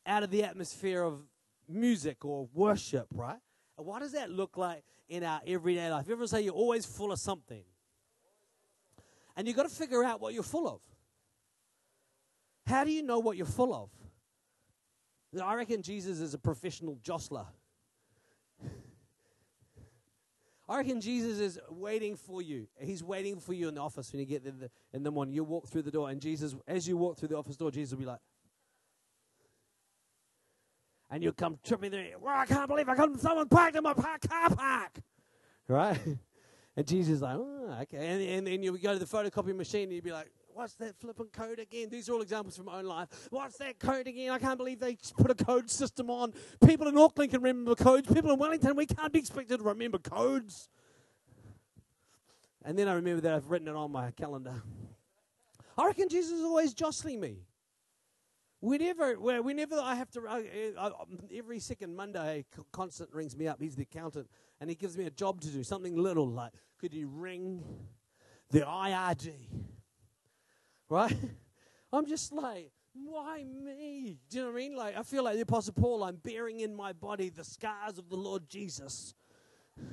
out 0.06 0.24
of 0.24 0.30
the 0.30 0.44
atmosphere 0.44 1.02
of 1.02 1.22
music 1.68 2.24
or 2.24 2.48
worship, 2.54 3.08
right? 3.14 3.40
And 3.78 3.86
what 3.86 4.02
does 4.02 4.12
that 4.14 4.30
look 4.30 4.56
like 4.58 4.84
in 5.10 5.24
our 5.24 5.42
everyday 5.48 5.90
life? 5.90 6.06
Everyone 6.06 6.28
say 6.28 6.42
you're 6.42 6.54
always 6.54 6.86
full 6.86 7.12
of 7.12 7.20
something. 7.20 7.64
And 9.36 9.48
you've 9.48 9.58
got 9.58 9.70
to 9.70 9.76
figure 9.76 10.04
out 10.04 10.22
what 10.22 10.34
you're 10.34 10.44
full 10.44 10.68
of. 10.68 10.82
How 12.66 12.84
do 12.84 12.92
you 12.92 13.04
know 13.04 13.20
what 13.20 13.38
you're 13.38 13.46
full 13.46 13.74
of? 13.74 13.90
I 15.44 15.56
reckon 15.56 15.82
Jesus 15.82 16.20
is 16.20 16.34
a 16.34 16.38
professional 16.38 16.98
jostler. 17.04 17.46
I 20.70 20.78
reckon 20.78 21.00
Jesus 21.00 21.40
is 21.40 21.60
waiting 21.70 22.18
for 22.18 22.42
you. 22.42 22.68
He's 22.80 23.02
waiting 23.02 23.40
for 23.40 23.54
you 23.54 23.70
in 23.70 23.76
the 23.76 23.82
office 23.82 24.12
when 24.12 24.20
you 24.20 24.26
get 24.26 24.44
there 24.44 24.70
in 24.94 25.04
the 25.04 25.12
morning. 25.12 25.34
You 25.34 25.46
walk 25.46 25.68
through 25.70 25.84
the 25.84 25.92
door, 25.92 26.10
and 26.10 26.20
Jesus, 26.20 26.56
as 26.68 26.88
you 26.88 26.98
walk 26.98 27.18
through 27.18 27.30
the 27.30 27.38
office 27.38 27.56
door, 27.56 27.72
Jesus 27.72 27.94
will 27.94 28.00
be 28.00 28.06
like, 28.06 28.20
and 31.10 31.24
you'll 31.24 31.32
come 31.32 31.58
tripping 31.64 31.92
there. 31.92 32.16
Well, 32.20 32.38
I 32.38 32.46
can't 32.46 32.68
believe 32.68 32.90
I 32.90 32.96
come. 32.96 33.18
Someone 33.18 33.48
parked 33.48 33.78
in 33.78 33.84
my 33.84 33.94
park, 33.94 34.28
car 34.28 34.50
park, 34.50 35.00
right? 35.68 36.00
And 36.76 36.86
Jesus 36.86 37.16
is 37.16 37.22
like, 37.24 37.36
oh, 37.36 37.76
okay. 37.82 37.98
And, 37.98 38.22
and 38.22 38.46
then 38.46 38.62
you 38.62 38.78
go 38.78 38.94
to 38.94 39.00
the 39.00 39.06
photocopy 39.06 39.56
machine, 39.56 39.86
and 39.86 39.94
you'd 39.94 40.04
be 40.04 40.12
like, 40.12 40.30
What's 40.58 40.74
that 40.78 41.00
flipping 41.00 41.28
code 41.28 41.60
again? 41.60 41.88
These 41.92 42.10
are 42.10 42.14
all 42.14 42.22
examples 42.24 42.58
from 42.58 42.66
my 42.66 42.80
own 42.80 42.86
life. 42.86 43.10
What's 43.30 43.58
that 43.58 43.78
code 43.78 44.08
again? 44.08 44.32
I 44.32 44.40
can't 44.40 44.58
believe 44.58 44.80
they 44.80 44.98
put 45.16 45.30
a 45.30 45.36
code 45.36 45.70
system 45.70 46.10
on. 46.10 46.34
People 46.66 46.88
in 46.88 46.98
Auckland 46.98 47.30
can 47.30 47.44
remember 47.44 47.76
codes. 47.76 48.12
People 48.12 48.32
in 48.32 48.40
Wellington, 48.40 48.76
we 48.76 48.88
can't 48.88 49.14
be 49.14 49.20
expected 49.20 49.60
to 49.60 49.64
remember 49.64 50.00
codes. 50.00 50.68
And 52.66 52.76
then 52.76 52.88
I 52.88 52.94
remember 52.94 53.22
that 53.22 53.36
I've 53.36 53.52
written 53.52 53.68
it 53.68 53.76
on 53.76 53.92
my 53.92 54.10
calendar. 54.10 54.64
I 55.78 55.86
reckon 55.86 56.10
Jesus 56.10 56.40
is 56.40 56.44
always 56.44 56.74
jostling 56.74 57.20
me. 57.20 57.44
Whenever, 58.60 59.14
whenever 59.14 59.76
I 59.80 59.94
have 59.94 60.10
to, 60.10 60.22
uh, 60.28 60.42
uh, 60.76 60.90
every 61.36 61.60
second 61.60 61.96
Monday, 61.96 62.46
Constant 62.72 63.14
rings 63.14 63.38
me 63.38 63.48
up. 63.48 63.62
He's 63.62 63.76
the 63.76 63.84
accountant, 63.84 64.28
and 64.60 64.72
he 64.72 64.76
gives 64.76 64.98
me 64.98 65.06
a 65.06 65.12
job 65.12 65.40
to 65.42 65.50
do, 65.50 65.64
something 65.64 65.96
little 65.96 66.28
like, 66.28 66.54
could 66.80 66.96
you 66.96 67.10
ring 67.10 67.64
the 68.50 68.62
IRD? 68.62 69.34
Right? 70.90 71.16
I'm 71.94 72.06
just 72.06 72.34
like, 72.34 72.72
why 72.94 73.44
me? 73.44 74.18
Do 74.30 74.38
you 74.38 74.44
know 74.44 74.52
what 74.52 74.56
I 74.56 74.60
mean? 74.60 74.76
Like, 74.76 74.98
I 74.98 75.04
feel 75.04 75.24
like 75.24 75.36
the 75.36 75.42
Apostle 75.42 75.74
Paul, 75.74 76.04
I'm 76.04 76.18
bearing 76.18 76.60
in 76.62 76.76
my 76.76 76.94
body 76.94 77.30
the 77.30 77.44
scars 77.44 77.98
of 77.98 78.10
the 78.10 78.16
Lord 78.16 78.50
Jesus. 78.50 79.14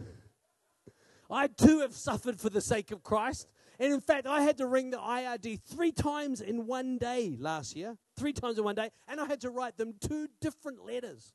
I 1.31 1.47
too 1.47 1.81
have 1.81 1.95
suffered 1.95 2.41
for 2.41 2.51
the 2.51 2.61
sake 2.61 2.91
of 2.91 3.03
Christ. 3.03 3.49
And 3.79 3.93
in 3.93 4.01
fact, 4.01 4.27
I 4.27 4.43
had 4.43 4.59
to 4.59 4.67
ring 4.67 4.91
the 4.91 4.99
IRD 4.99 5.61
three 5.63 5.91
times 5.91 6.41
in 6.41 6.67
one 6.67 6.99
day 6.99 7.37
last 7.41 7.75
year. 7.75 7.97
Three 8.17 8.33
times 8.33 8.59
in 8.59 8.65
one 8.65 8.77
day. 8.77 8.91
And 9.09 9.21
I 9.21 9.27
had 9.27 9.41
to 9.41 9.51
write 9.51 9.77
them 9.77 9.95
two 10.01 10.29
different 10.41 10.85
letters. 10.87 11.35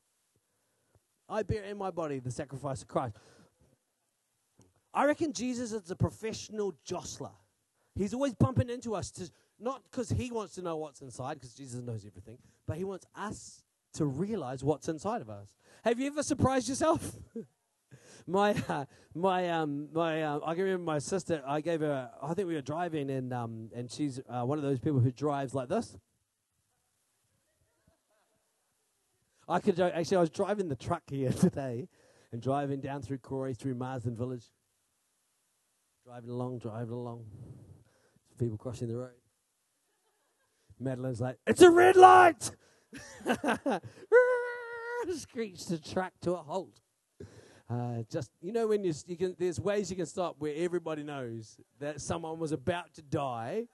I 1.28 1.43
bear 1.43 1.63
in 1.63 1.78
my 1.78 1.91
body 1.91 2.19
the 2.19 2.32
sacrifice 2.32 2.82
of 2.82 2.88
Christ. 2.88 3.17
I 4.93 5.06
reckon 5.06 5.34
Jesus 5.34 5.72
is 5.72 5.91
a 5.91 5.95
professional 5.95 6.74
jostler. 6.88 7.32
He's 7.95 8.13
always 8.13 8.34
bumping 8.34 8.69
into 8.69 8.95
us 8.95 9.12
to 9.12 9.30
not 9.60 9.84
because 9.89 10.10
he 10.10 10.32
wants 10.32 10.56
to 10.56 10.62
know 10.62 10.78
what's 10.78 11.02
inside, 11.02 11.36
because 11.36 11.54
Jesus 11.54 11.82
knows 11.82 12.06
everything, 12.06 12.38
but 12.65 12.78
he 12.78 12.84
wants 12.84 13.06
us 13.15 13.63
to 13.93 14.06
realize 14.06 14.63
what's 14.63 14.88
inside 14.88 15.22
of 15.22 15.30
us. 15.30 15.56
Have 15.84 16.00
you 16.00 16.08
ever 16.08 16.24
surprised 16.24 16.69
yourself? 16.69 17.15
my 18.28 18.56
uh, 18.67 18.86
my 19.15 19.50
um 19.50 19.89
my 19.91 20.24
uh, 20.24 20.39
I 20.45 20.54
can 20.54 20.63
remember 20.63 20.84
my 20.84 21.00
sister. 21.00 21.41
I 21.45 21.62
gave 21.62 21.82
her. 21.82 22.10
I 22.22 22.34
think 22.34 22.48
we 22.48 22.56
were 22.56 22.62
driving, 22.62 23.10
and 23.10 23.34
um 23.34 23.69
and 23.76 23.91
she's 23.91 24.19
uh, 24.30 24.43
one 24.43 24.58
of 24.58 24.63
those 24.63 24.80
people 24.80 25.00
who 25.00 25.12
drives 25.12 25.54
like 25.54 25.69
this. 25.69 25.98
I 29.48 29.60
could 29.60 29.80
actually. 29.80 30.17
I 30.17 30.22
was 30.22 30.30
driving 30.30 30.69
the 30.69 30.76
truck 30.76 31.04
here 31.08 31.32
today, 31.34 31.88
and 32.32 32.41
driving 32.41 32.82
down 32.82 33.02
through 33.02 33.17
Karori, 33.17 33.58
through 33.58 33.76
Marsden 33.76 34.15
Village. 34.15 34.45
Driving 36.06 36.30
along, 36.30 36.60
driving 36.60 36.93
along. 36.93 37.26
People 38.38 38.58
crossing 38.58 38.88
the 38.88 38.98
road. 38.98 39.18
Madeline's 40.80 41.22
like, 41.22 41.38
it's 41.46 41.62
a 41.62 41.70
red 41.70 41.96
light! 41.96 42.52
Screeched 45.15 45.70
the 45.70 45.78
truck 45.78 46.13
to 46.22 46.34
a 46.34 46.38
halt. 46.38 46.80
Uh, 47.70 48.04
just 48.12 48.32
you 48.42 48.52
know 48.52 48.68
when 48.68 48.84
you, 48.84 48.92
you 49.06 49.15
can 49.15 49.36
there's 49.38 49.60
ways 49.60 49.92
you 49.92 49.96
can 49.96 50.08
stop 50.08 50.36
where 50.39 50.54
everybody 50.56 51.04
knows 51.04 51.60
that 51.80 52.02
someone 52.02 52.39
was 52.39 52.52
about 52.52 52.92
to 52.96 53.04
die 53.04 53.68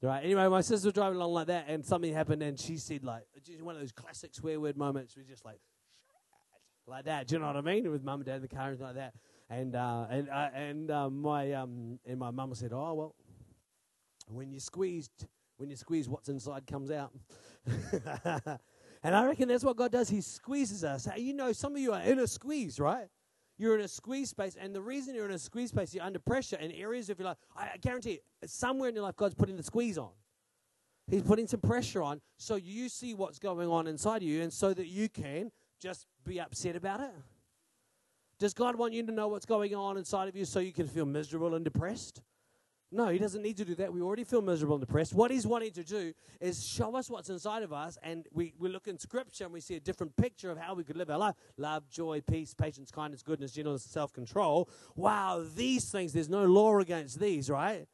right 0.00 0.24
anyway 0.24 0.46
my 0.46 0.60
sister 0.60 0.86
was 0.86 0.92
driving 0.92 1.16
along 1.16 1.32
like 1.32 1.48
that 1.48 1.64
and 1.66 1.84
something 1.84 2.12
happened 2.14 2.40
and 2.44 2.60
she 2.60 2.76
said 2.76 3.02
like 3.02 3.24
one 3.60 3.74
of 3.74 3.80
those 3.80 3.90
classic 3.90 4.32
swear 4.36 4.60
word 4.60 4.76
moments 4.76 5.16
We're 5.16 5.24
just 5.24 5.44
like 5.44 5.58
like 6.86 7.06
that 7.06 7.26
do 7.26 7.34
you 7.34 7.40
know 7.40 7.48
what 7.48 7.56
i 7.56 7.60
mean 7.60 7.90
with 7.90 8.04
mum 8.04 8.20
and 8.20 8.26
dad 8.26 8.36
in 8.36 8.42
the 8.42 8.48
car 8.48 8.70
and 8.70 8.78
like 8.78 8.94
that 8.94 9.12
and 9.50 9.74
uh, 9.74 10.06
and 10.08 10.28
uh, 10.28 10.48
and 10.54 10.90
uh, 10.90 11.10
my 11.10 11.52
um, 11.52 11.98
and 12.06 12.18
my 12.18 12.30
mum 12.30 12.54
said 12.54 12.72
oh 12.72 12.94
well 12.94 13.14
when 14.28 14.52
you 14.52 14.60
squeezed, 14.60 15.26
when 15.56 15.70
you 15.70 15.76
squeeze, 15.76 16.08
what's 16.08 16.28
inside 16.28 16.66
comes 16.66 16.90
out. 16.90 17.12
and 19.02 19.14
I 19.14 19.26
reckon 19.26 19.48
that's 19.48 19.64
what 19.64 19.76
God 19.76 19.92
does. 19.92 20.08
He 20.08 20.20
squeezes 20.20 20.84
us. 20.84 21.08
You 21.16 21.34
know, 21.34 21.52
some 21.52 21.74
of 21.74 21.80
you 21.80 21.92
are 21.92 22.02
in 22.02 22.18
a 22.18 22.26
squeeze, 22.26 22.78
right? 22.78 23.08
You're 23.58 23.78
in 23.78 23.84
a 23.84 23.88
squeeze 23.88 24.30
space, 24.30 24.56
and 24.60 24.74
the 24.74 24.82
reason 24.82 25.14
you're 25.14 25.24
in 25.24 25.34
a 25.34 25.38
squeeze 25.38 25.70
space, 25.70 25.94
you're 25.94 26.04
under 26.04 26.18
pressure 26.18 26.56
in 26.56 26.70
areas 26.72 27.08
of 27.08 27.18
your 27.18 27.28
life. 27.28 27.38
I 27.56 27.76
guarantee 27.80 28.20
somewhere 28.44 28.90
in 28.90 28.94
your 28.94 29.04
life, 29.04 29.16
God's 29.16 29.34
putting 29.34 29.56
the 29.56 29.62
squeeze 29.62 29.96
on. 29.96 30.10
He's 31.08 31.22
putting 31.22 31.46
some 31.46 31.60
pressure 31.60 32.02
on 32.02 32.20
so 32.36 32.56
you 32.56 32.88
see 32.88 33.14
what's 33.14 33.38
going 33.38 33.68
on 33.68 33.86
inside 33.86 34.18
of 34.18 34.24
you, 34.24 34.42
and 34.42 34.52
so 34.52 34.74
that 34.74 34.88
you 34.88 35.08
can 35.08 35.50
just 35.80 36.06
be 36.24 36.38
upset 36.38 36.76
about 36.76 37.00
it. 37.00 37.12
Does 38.38 38.52
God 38.52 38.76
want 38.76 38.92
you 38.92 39.02
to 39.06 39.12
know 39.12 39.28
what's 39.28 39.46
going 39.46 39.74
on 39.74 39.96
inside 39.96 40.28
of 40.28 40.36
you 40.36 40.44
so 40.44 40.60
you 40.60 40.72
can 40.72 40.86
feel 40.86 41.06
miserable 41.06 41.54
and 41.54 41.64
depressed? 41.64 42.20
No, 42.92 43.08
he 43.08 43.18
doesn't 43.18 43.42
need 43.42 43.56
to 43.56 43.64
do 43.64 43.74
that. 43.76 43.92
We 43.92 44.00
already 44.00 44.22
feel 44.22 44.42
miserable 44.42 44.76
and 44.76 44.86
depressed. 44.86 45.12
What 45.12 45.32
he's 45.32 45.46
wanting 45.46 45.72
to 45.72 45.82
do 45.82 46.12
is 46.40 46.64
show 46.64 46.94
us 46.94 47.10
what's 47.10 47.28
inside 47.28 47.64
of 47.64 47.72
us, 47.72 47.98
and 48.02 48.26
we, 48.32 48.54
we 48.58 48.68
look 48.68 48.86
in 48.86 48.96
Scripture 48.98 49.44
and 49.44 49.52
we 49.52 49.60
see 49.60 49.74
a 49.74 49.80
different 49.80 50.16
picture 50.16 50.50
of 50.50 50.58
how 50.58 50.74
we 50.74 50.84
could 50.84 50.96
live 50.96 51.10
our 51.10 51.18
life 51.18 51.34
love, 51.56 51.88
joy, 51.90 52.20
peace, 52.20 52.54
patience, 52.54 52.92
kindness, 52.92 53.22
goodness, 53.22 53.52
gentleness, 53.52 53.82
self 53.82 54.12
control. 54.12 54.68
Wow, 54.94 55.44
these 55.56 55.90
things, 55.90 56.12
there's 56.12 56.28
no 56.28 56.44
law 56.44 56.78
against 56.78 57.18
these, 57.18 57.50
right? 57.50 57.86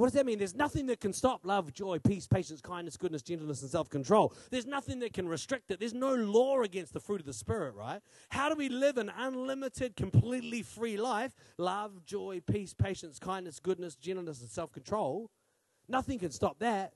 What 0.00 0.06
does 0.06 0.14
that 0.14 0.24
mean? 0.24 0.38
There's 0.38 0.54
nothing 0.54 0.86
that 0.86 0.98
can 0.98 1.12
stop 1.12 1.44
love, 1.44 1.74
joy, 1.74 1.98
peace, 1.98 2.26
patience, 2.26 2.62
kindness, 2.62 2.96
goodness, 2.96 3.20
gentleness, 3.20 3.60
and 3.60 3.70
self 3.70 3.90
control. 3.90 4.32
There's 4.48 4.64
nothing 4.64 4.98
that 5.00 5.12
can 5.12 5.28
restrict 5.28 5.70
it. 5.70 5.78
There's 5.78 5.92
no 5.92 6.14
law 6.14 6.62
against 6.62 6.94
the 6.94 7.00
fruit 7.00 7.20
of 7.20 7.26
the 7.26 7.34
Spirit, 7.34 7.74
right? 7.74 8.00
How 8.30 8.48
do 8.48 8.54
we 8.54 8.70
live 8.70 8.96
an 8.96 9.12
unlimited, 9.14 9.96
completely 9.96 10.62
free 10.62 10.96
life? 10.96 11.34
Love, 11.58 12.02
joy, 12.06 12.40
peace, 12.50 12.72
patience, 12.72 13.18
kindness, 13.18 13.60
goodness, 13.60 13.94
gentleness, 13.94 14.40
and 14.40 14.48
self 14.48 14.72
control. 14.72 15.28
Nothing 15.86 16.18
can 16.18 16.30
stop 16.30 16.58
that. 16.60 16.94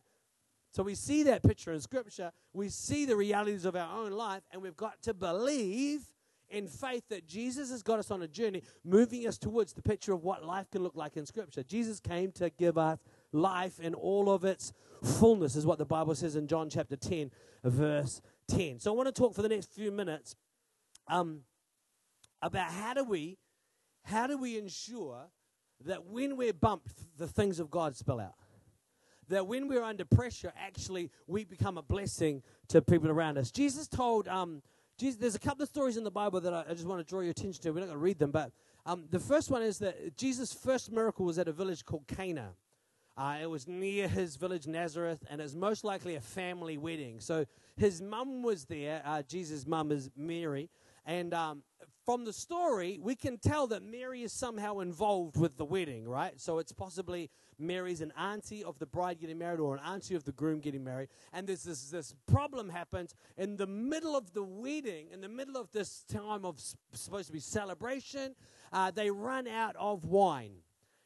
So 0.72 0.82
we 0.82 0.94
see 0.94 1.24
that 1.24 1.42
picture 1.42 1.74
in 1.74 1.80
Scripture. 1.80 2.32
We 2.54 2.70
see 2.70 3.04
the 3.04 3.16
realities 3.16 3.66
of 3.66 3.76
our 3.76 3.98
own 3.98 4.12
life, 4.12 4.44
and 4.50 4.62
we've 4.62 4.78
got 4.78 5.02
to 5.02 5.12
believe 5.12 6.06
in 6.50 6.66
faith 6.66 7.04
that 7.08 7.26
Jesus 7.26 7.70
has 7.70 7.82
got 7.82 7.98
us 7.98 8.10
on 8.10 8.22
a 8.22 8.28
journey, 8.28 8.62
moving 8.84 9.26
us 9.26 9.38
towards 9.38 9.72
the 9.72 9.82
picture 9.82 10.12
of 10.12 10.22
what 10.22 10.44
life 10.44 10.70
can 10.70 10.82
look 10.82 10.96
like 10.96 11.16
in 11.16 11.26
Scripture. 11.26 11.62
Jesus 11.62 12.00
came 12.00 12.32
to 12.32 12.50
give 12.50 12.78
us 12.78 12.98
life 13.32 13.80
in 13.80 13.94
all 13.94 14.30
of 14.30 14.44
its 14.44 14.72
fullness, 15.02 15.56
is 15.56 15.66
what 15.66 15.78
the 15.78 15.84
Bible 15.84 16.14
says 16.14 16.36
in 16.36 16.46
John 16.46 16.70
chapter 16.70 16.96
10, 16.96 17.30
verse 17.64 18.20
10. 18.48 18.78
So 18.78 18.92
I 18.92 18.96
want 18.96 19.06
to 19.06 19.12
talk 19.12 19.34
for 19.34 19.42
the 19.42 19.48
next 19.48 19.72
few 19.72 19.90
minutes 19.90 20.36
um, 21.08 21.40
about 22.42 22.70
how 22.70 22.94
do 22.94 23.04
we 23.04 23.38
how 24.02 24.26
do 24.26 24.36
we 24.36 24.58
ensure 24.58 25.30
that 25.86 26.04
when 26.04 26.36
we're 26.36 26.52
bumped, 26.52 26.92
the 27.16 27.26
things 27.26 27.58
of 27.58 27.70
God 27.70 27.96
spill 27.96 28.20
out 28.20 28.34
that 29.28 29.46
when 29.46 29.68
we're 29.68 29.82
under 29.82 30.04
pressure, 30.04 30.52
actually, 30.56 31.10
we 31.26 31.44
become 31.44 31.78
a 31.78 31.82
blessing 31.82 32.42
to 32.68 32.82
people 32.82 33.10
around 33.10 33.38
us. 33.38 33.50
Jesus 33.50 33.88
told 33.88 34.28
um, 34.28 34.62
Jesus, 34.96 35.18
there's 35.18 35.34
a 35.34 35.40
couple 35.40 35.62
of 35.62 35.68
stories 35.68 35.96
in 35.96 36.04
the 36.04 36.10
Bible 36.10 36.40
that 36.40 36.54
I, 36.54 36.64
I 36.68 36.74
just 36.74 36.86
want 36.86 37.04
to 37.04 37.08
draw 37.08 37.20
your 37.20 37.32
attention 37.32 37.62
to. 37.62 37.70
We're 37.70 37.80
not 37.80 37.86
going 37.86 37.98
to 37.98 38.04
read 38.04 38.18
them, 38.18 38.30
but 38.30 38.52
um, 38.86 39.04
the 39.10 39.18
first 39.18 39.50
one 39.50 39.62
is 39.62 39.78
that 39.78 40.16
Jesus' 40.16 40.52
first 40.52 40.92
miracle 40.92 41.24
was 41.26 41.38
at 41.38 41.48
a 41.48 41.52
village 41.52 41.84
called 41.84 42.06
Cana. 42.06 42.50
Uh, 43.16 43.38
it 43.42 43.46
was 43.50 43.66
near 43.66 44.08
his 44.08 44.36
village 44.36 44.66
Nazareth, 44.66 45.24
and 45.30 45.40
it's 45.40 45.54
most 45.54 45.84
likely 45.84 46.14
a 46.16 46.20
family 46.20 46.76
wedding. 46.76 47.20
So 47.20 47.44
his 47.76 48.00
mum 48.00 48.42
was 48.42 48.66
there. 48.66 49.02
Uh, 49.04 49.22
Jesus' 49.22 49.66
mum 49.66 49.90
is 49.90 50.10
Mary, 50.16 50.68
and 51.04 51.34
um, 51.34 51.62
from 52.04 52.24
the 52.24 52.32
story, 52.32 52.98
we 53.00 53.14
can 53.14 53.38
tell 53.38 53.66
that 53.68 53.82
Mary 53.82 54.22
is 54.22 54.32
somehow 54.32 54.80
involved 54.80 55.36
with 55.36 55.56
the 55.56 55.64
wedding, 55.64 56.06
right? 56.08 56.40
So 56.40 56.58
it's 56.58 56.72
possibly 56.72 57.30
Mary's 57.58 58.00
an 58.00 58.12
auntie 58.18 58.64
of 58.64 58.78
the 58.78 58.86
bride 58.86 59.20
getting 59.20 59.38
married 59.38 59.60
or 59.60 59.74
an 59.74 59.80
auntie 59.84 60.14
of 60.14 60.24
the 60.24 60.32
groom 60.32 60.60
getting 60.60 60.84
married. 60.84 61.08
And 61.32 61.46
there's 61.46 61.64
this, 61.64 61.90
this 61.90 62.14
problem 62.26 62.68
happens 62.68 63.14
in 63.36 63.56
the 63.56 63.66
middle 63.66 64.16
of 64.16 64.32
the 64.32 64.42
wedding, 64.42 65.08
in 65.12 65.20
the 65.20 65.28
middle 65.28 65.56
of 65.56 65.70
this 65.72 66.04
time 66.04 66.44
of 66.44 66.60
supposed 66.92 67.26
to 67.28 67.32
be 67.32 67.40
celebration, 67.40 68.34
uh, 68.72 68.90
they 68.90 69.10
run 69.10 69.46
out 69.46 69.76
of 69.76 70.04
wine. 70.04 70.56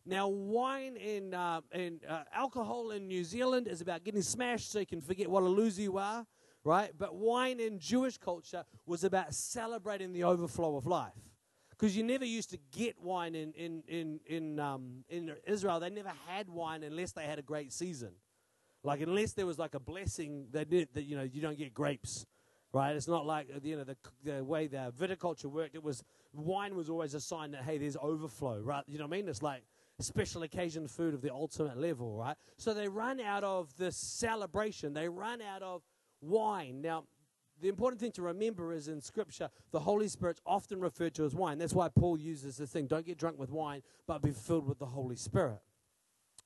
Now, 0.07 0.29
wine 0.29 0.97
in, 0.97 1.35
uh, 1.35 1.61
in 1.73 2.01
uh, 2.09 2.23
alcohol 2.33 2.93
in 2.93 3.09
New 3.09 3.25
Zealand 3.25 3.69
is 3.69 3.81
about 3.81 4.05
getting 4.05 4.23
smashed 4.23 4.73
so 4.73 4.79
you 4.79 4.87
can 4.87 5.03
forget 5.03 5.29
what 5.29 5.43
a 5.43 5.47
loser 5.47 5.83
you 5.83 5.99
are 5.99 6.27
right? 6.65 6.93
But 6.99 7.15
wine 7.15 7.61
in 7.61 7.79
Jewish 7.79 8.19
culture 8.19 8.65
was 8.85 9.03
about 9.03 9.35
celebrating 9.35 10.13
the 10.13 10.25
overflow 10.25 10.77
of 10.77 10.87
life. 10.87 11.28
Because 11.79 11.97
you 11.97 12.03
never 12.03 12.25
used 12.25 12.51
to 12.51 12.59
get 12.73 13.01
wine 13.01 13.37
in, 13.37 13.53
in, 13.53 13.83
in, 13.87 14.21
in, 14.27 14.59
um, 14.59 15.05
in 15.09 15.33
Israel. 15.47 15.79
They 15.79 15.91
never 15.91 16.13
had 16.27 16.49
wine 16.51 16.83
unless 16.83 17.13
they 17.13 17.23
had 17.23 17.39
a 17.39 17.43
great 17.43 17.73
season. 17.73 18.11
Like, 18.83 19.01
unless 19.01 19.33
there 19.33 19.47
was 19.47 19.59
like 19.59 19.75
a 19.75 19.81
blessing, 19.81 20.47
they 20.51 20.65
did, 20.65 20.89
that, 20.95 21.05
you 21.05 21.17
know, 21.17 21.23
you 21.23 21.41
don't 21.41 21.57
get 21.57 21.73
grapes, 21.73 22.27
right? 22.73 22.97
It's 22.97 23.07
not 23.07 23.27
like, 23.27 23.49
you 23.63 23.77
know, 23.77 23.85
the, 23.85 23.97
the 24.25 24.43
way 24.43 24.67
the 24.67 24.93
viticulture 24.99 25.47
worked. 25.47 25.77
It 25.77 25.85
was, 25.85 26.03
wine 26.33 26.75
was 26.75 26.91
always 26.91 27.15
a 27.15 27.21
sign 27.21 27.53
that, 27.53 27.63
hey, 27.63 27.79
there's 27.79 27.97
overflow, 28.01 28.61
right? 28.61 28.83
You 28.89 28.99
know 28.99 29.05
what 29.05 29.15
I 29.15 29.21
mean? 29.21 29.29
It's 29.29 29.43
like, 29.43 29.63
special 30.01 30.45
occasion 30.45 30.87
food 30.87 31.13
of 31.13 31.23
the 31.23 31.33
ultimate 31.33 31.77
level, 31.77 32.17
right? 32.17 32.37
So 32.57 32.73
they 32.73 32.87
run 32.87 33.21
out 33.21 33.43
of 33.43 33.77
this 33.77 33.97
celebration. 33.97 34.95
They 34.95 35.09
run 35.09 35.43
out 35.43 35.63
of 35.63 35.83
wine. 36.21 36.81
Now, 36.81 37.05
the 37.61 37.69
important 37.69 38.01
thing 38.01 38.13
to 38.13 38.23
remember 38.23 38.73
is 38.73 38.89
in 38.89 39.01
Scripture, 39.01 39.51
the 39.73 39.81
Holy 39.81 40.09
Spirit's 40.09 40.41
often 40.47 40.81
referred 40.81 41.15
to 41.15 41.25
as 41.25 41.35
wine. 41.35 41.59
That's 41.59 41.75
why 41.75 41.89
Paul 41.89 42.19
uses 42.19 42.57
this 42.57 42.71
thing 42.71 42.87
don't 42.87 43.07
get 43.07 43.19
drunk 43.19 43.39
with 43.39 43.51
wine, 43.51 43.83
but 44.07 44.23
be 44.23 44.31
filled 44.31 44.67
with 44.67 44.79
the 44.79 44.87
Holy 44.87 45.17
Spirit. 45.17 45.61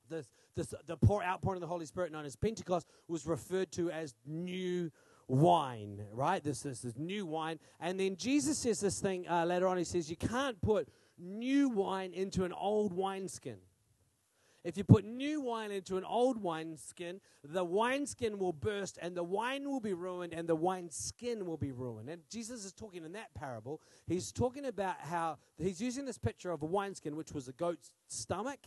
This, 0.09 0.31
this, 0.55 0.75
the 0.87 0.96
pour 0.96 1.22
outpouring 1.22 1.57
of 1.57 1.61
the 1.62 1.66
Holy 1.66 1.87
Spirit, 1.87 2.12
known 2.12 2.25
as 2.25 2.37
Pentecost, 2.37 2.87
was 3.09 3.27
referred 3.27 3.72
to 3.72 3.90
as 3.90 4.14
new 4.27 4.90
wine, 5.29 6.05
right? 6.12 6.42
This, 6.42 6.61
this 6.61 6.85
is 6.85 6.98
new 6.98 7.25
wine. 7.25 7.59
And 7.81 7.98
then 7.98 8.16
Jesus 8.16 8.59
says 8.59 8.81
this 8.81 9.01
thing 9.01 9.27
uh, 9.29 9.44
later 9.44 9.66
on. 9.66 9.79
He 9.79 9.85
says, 9.85 10.11
You 10.11 10.16
can't 10.16 10.61
put 10.61 10.88
new 11.18 11.68
wine 11.68 12.12
into 12.12 12.44
an 12.44 12.53
old 12.53 12.92
wineskin. 12.92 13.59
If 14.64 14.77
you 14.77 14.85
put 14.85 15.05
new 15.05 15.40
wine 15.40 15.72
into 15.72 15.96
an 15.96 16.05
old 16.05 16.40
wineskin, 16.40 17.20
the 17.42 17.64
wineskin 17.64 18.38
will 18.38 18.53
burst 18.53 18.98
and 19.03 19.16
the 19.16 19.25
wine 19.25 19.68
will 19.68 19.81
be 19.81 19.92
ruined 19.92 20.33
and 20.33 20.48
the 20.48 20.55
wineskin 20.55 21.46
will 21.46 21.57
be 21.57 21.72
ruined. 21.72 22.09
And 22.09 22.22
Jesus 22.31 22.64
is 22.64 22.72
talking 22.72 23.05
in 23.05 23.12
that 23.12 23.35
parable. 23.35 23.81
He's 24.07 24.31
talking 24.31 24.66
about 24.66 25.01
how 25.01 25.38
he's 25.59 25.81
using 25.81 26.05
this 26.05 26.18
picture 26.18 26.51
of 26.51 26.62
a 26.62 26.66
wineskin, 26.66 27.16
which 27.16 27.33
was 27.33 27.48
a 27.48 27.53
goat's 27.53 27.90
stomach 28.07 28.61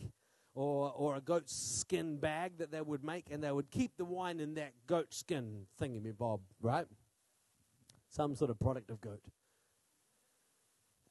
or, 0.54 0.92
or 0.96 1.16
a 1.16 1.20
goat's 1.20 1.54
skin 1.54 2.16
bag 2.16 2.58
that 2.58 2.70
they 2.70 2.80
would 2.80 3.04
make, 3.04 3.30
and 3.30 3.44
they 3.44 3.52
would 3.52 3.70
keep 3.70 3.96
the 3.96 4.04
wine 4.04 4.40
in 4.40 4.54
that 4.54 4.72
goat 4.86 5.12
skin 5.12 5.66
thingy, 5.80 6.16
Bob, 6.16 6.40
right? 6.62 6.86
Some 8.08 8.34
sort 8.34 8.50
of 8.50 8.58
product 8.58 8.90
of 8.90 9.00
goat 9.00 9.20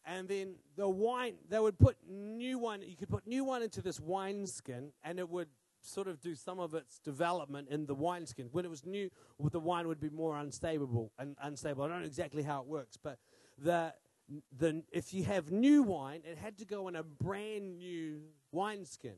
and 0.06 0.28
then 0.28 0.56
the 0.76 0.88
wine 0.88 1.36
they 1.50 1.60
would 1.60 1.78
put 1.78 1.98
new 2.08 2.60
wine 2.60 2.82
you 2.86 2.96
could 2.96 3.10
put 3.10 3.26
new 3.26 3.44
wine 3.44 3.63
into 3.63 3.82
this 3.82 4.00
wineskin 4.00 4.91
and 5.04 5.20
it 5.20 5.30
would 5.30 5.48
sort 5.82 6.08
of 6.08 6.20
do 6.20 6.36
some 6.36 6.60
of 6.60 6.74
its 6.74 7.00
development 7.00 7.70
in 7.70 7.86
the 7.86 7.94
wineskin. 7.94 8.50
When 8.52 8.65
it 8.65 8.70
was 8.70 8.86
new 8.86 9.10
the 9.52 9.60
wine 9.60 9.88
would 9.88 10.00
be 10.00 10.10
more 10.10 10.38
unstable 10.38 11.12
and 11.20 11.36
unstable. 11.41 11.84
I 11.84 11.88
don't 11.88 12.00
know 12.00 12.06
exactly 12.06 12.44
how 12.44 12.62
it 12.62 12.68
works 12.68 12.98
but 13.02 13.20
the 13.58 13.94
the 14.58 14.84
if 14.91 15.13
you 15.13 15.24
have 15.24 15.52
new 15.52 15.84
wine 15.84 16.22
it 16.24 16.38
had 16.38 16.58
to 16.58 16.65
go 16.65 16.88
in 16.88 16.96
a 16.96 17.04
brand 17.04 17.78
new 17.78 18.22
wineskin. 18.52 19.15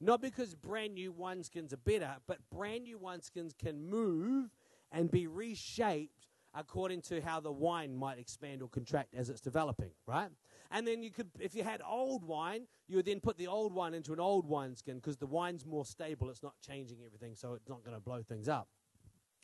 Not 0.00 0.20
because 0.20 0.54
brand 0.54 0.94
new 0.94 1.12
wineskins 1.12 1.72
are 1.72 1.78
better 1.78 2.16
but 2.26 2.38
brand 2.50 2.84
new 2.84 2.98
wineskins 2.98 3.56
can 3.56 3.88
move 3.88 4.50
and 4.92 5.10
be 5.10 5.26
reshaped 5.26 6.28
according 6.54 7.02
to 7.02 7.20
how 7.20 7.40
the 7.40 7.52
wine 7.52 7.94
might 7.96 8.18
expand 8.18 8.62
or 8.62 8.68
contract 8.68 9.14
as 9.14 9.28
it's 9.28 9.40
developing, 9.40 9.90
right? 10.06 10.28
And 10.70 10.86
then 10.86 11.02
you 11.02 11.10
could, 11.10 11.28
if 11.38 11.54
you 11.54 11.62
had 11.62 11.80
old 11.86 12.24
wine, 12.24 12.66
you 12.88 12.96
would 12.96 13.06
then 13.06 13.20
put 13.20 13.36
the 13.36 13.46
old 13.46 13.74
wine 13.74 13.94
into 13.94 14.12
an 14.12 14.20
old 14.20 14.46
wineskin 14.46 14.96
because 14.96 15.16
the 15.16 15.26
wine's 15.26 15.66
more 15.66 15.84
stable. 15.84 16.30
It's 16.30 16.42
not 16.42 16.54
changing 16.66 16.98
everything, 17.04 17.34
so 17.34 17.54
it's 17.54 17.68
not 17.68 17.84
going 17.84 17.96
to 17.96 18.00
blow 18.00 18.22
things 18.22 18.48
up, 18.48 18.68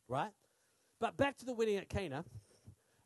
right? 0.09 0.31
But 1.01 1.17
back 1.17 1.37
to 1.39 1.45
the 1.45 1.55
wedding 1.55 1.77
at 1.77 1.89
Cana. 1.89 2.25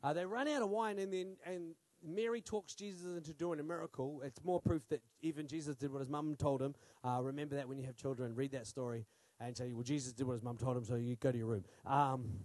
Uh, 0.03 0.13
they 0.13 0.25
run 0.25 0.47
out 0.47 0.61
of 0.61 0.69
wine, 0.69 0.99
and 0.99 1.11
then 1.11 1.37
and 1.45 1.75
Mary 2.03 2.41
talks 2.41 2.75
Jesus 2.75 3.05
into 3.17 3.33
doing 3.33 3.59
a 3.59 3.63
miracle. 3.63 4.21
It's 4.23 4.43
more 4.43 4.61
proof 4.61 4.87
that 4.89 5.01
even 5.21 5.47
Jesus 5.47 5.75
did 5.75 5.91
what 5.91 5.99
his 5.99 6.09
mum 6.09 6.35
told 6.37 6.61
him. 6.61 6.75
Uh, 7.03 7.19
remember 7.21 7.55
that 7.55 7.67
when 7.67 7.79
you 7.79 7.85
have 7.85 7.95
children, 7.95 8.35
read 8.35 8.51
that 8.51 8.67
story 8.67 9.05
and 9.39 9.55
say, 9.57 9.71
"Well, 9.71 9.83
Jesus 9.83 10.13
did 10.13 10.27
what 10.27 10.33
his 10.33 10.43
mum 10.43 10.57
told 10.57 10.77
him, 10.77 10.83
so 10.83 10.95
you 10.95 11.15
go 11.15 11.31
to 11.31 11.37
your 11.37 11.47
room." 11.47 11.65
Um, 11.85 12.39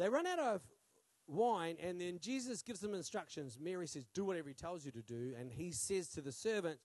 they 0.00 0.08
run 0.08 0.26
out 0.26 0.38
of 0.38 0.62
wine, 1.26 1.76
and 1.82 2.00
then 2.00 2.18
Jesus 2.20 2.62
gives 2.62 2.80
them 2.80 2.94
instructions. 2.94 3.58
Mary 3.60 3.86
says, 3.86 4.06
Do 4.14 4.24
whatever 4.24 4.48
he 4.48 4.54
tells 4.54 4.84
you 4.84 4.90
to 4.92 5.02
do. 5.02 5.34
And 5.38 5.50
he 5.50 5.72
says 5.72 6.08
to 6.10 6.20
the 6.20 6.32
servant 6.32 6.78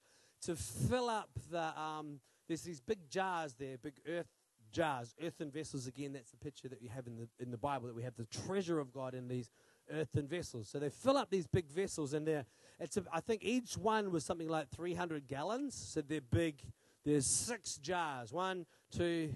to 0.44 0.56
fill 0.56 1.10
up 1.10 1.30
the, 1.50 1.78
um, 1.80 2.20
there's 2.48 2.62
these 2.62 2.82
big 2.82 3.10
jars 3.10 3.56
there, 3.58 3.78
big 3.78 3.96
earth 4.08 4.28
jars, 4.72 5.16
earthen 5.24 5.50
vessels. 5.50 5.88
Again, 5.88 6.12
that's 6.14 6.32
the 6.32 6.38
picture 6.38 6.68
that 6.68 6.82
we 6.82 6.90
have 6.90 7.08
in 7.08 7.16
the, 7.16 7.28
in 7.40 7.52
the 7.52 7.58
Bible, 7.58 7.88
that 7.88 7.96
we 7.96 8.04
have 8.04 8.16
the 8.18 8.26
treasure 8.26 8.80
of 8.80 8.92
God 8.92 9.14
in 9.16 9.28
these 9.28 9.50
earthen 9.90 10.28
vessels. 10.28 10.68
So 10.68 10.80
they 10.80 10.90
fill 10.90 11.16
up 11.18 11.30
these 11.30 11.48
big 11.48 11.72
vessels, 11.72 12.14
and 12.14 12.28
they're, 12.28 12.46
it's 12.80 12.98
a, 12.98 13.04
I 13.14 13.22
think 13.22 13.44
each 13.44 13.78
one 13.78 14.12
was 14.12 14.26
something 14.26 14.50
like 14.50 14.70
300 14.70 15.28
gallons. 15.28 15.74
So 15.74 16.02
they're 16.02 16.20
big. 16.20 16.62
There's 17.06 17.26
six 17.26 17.78
jars. 17.78 18.34
One, 18.34 18.66
two, 18.92 19.34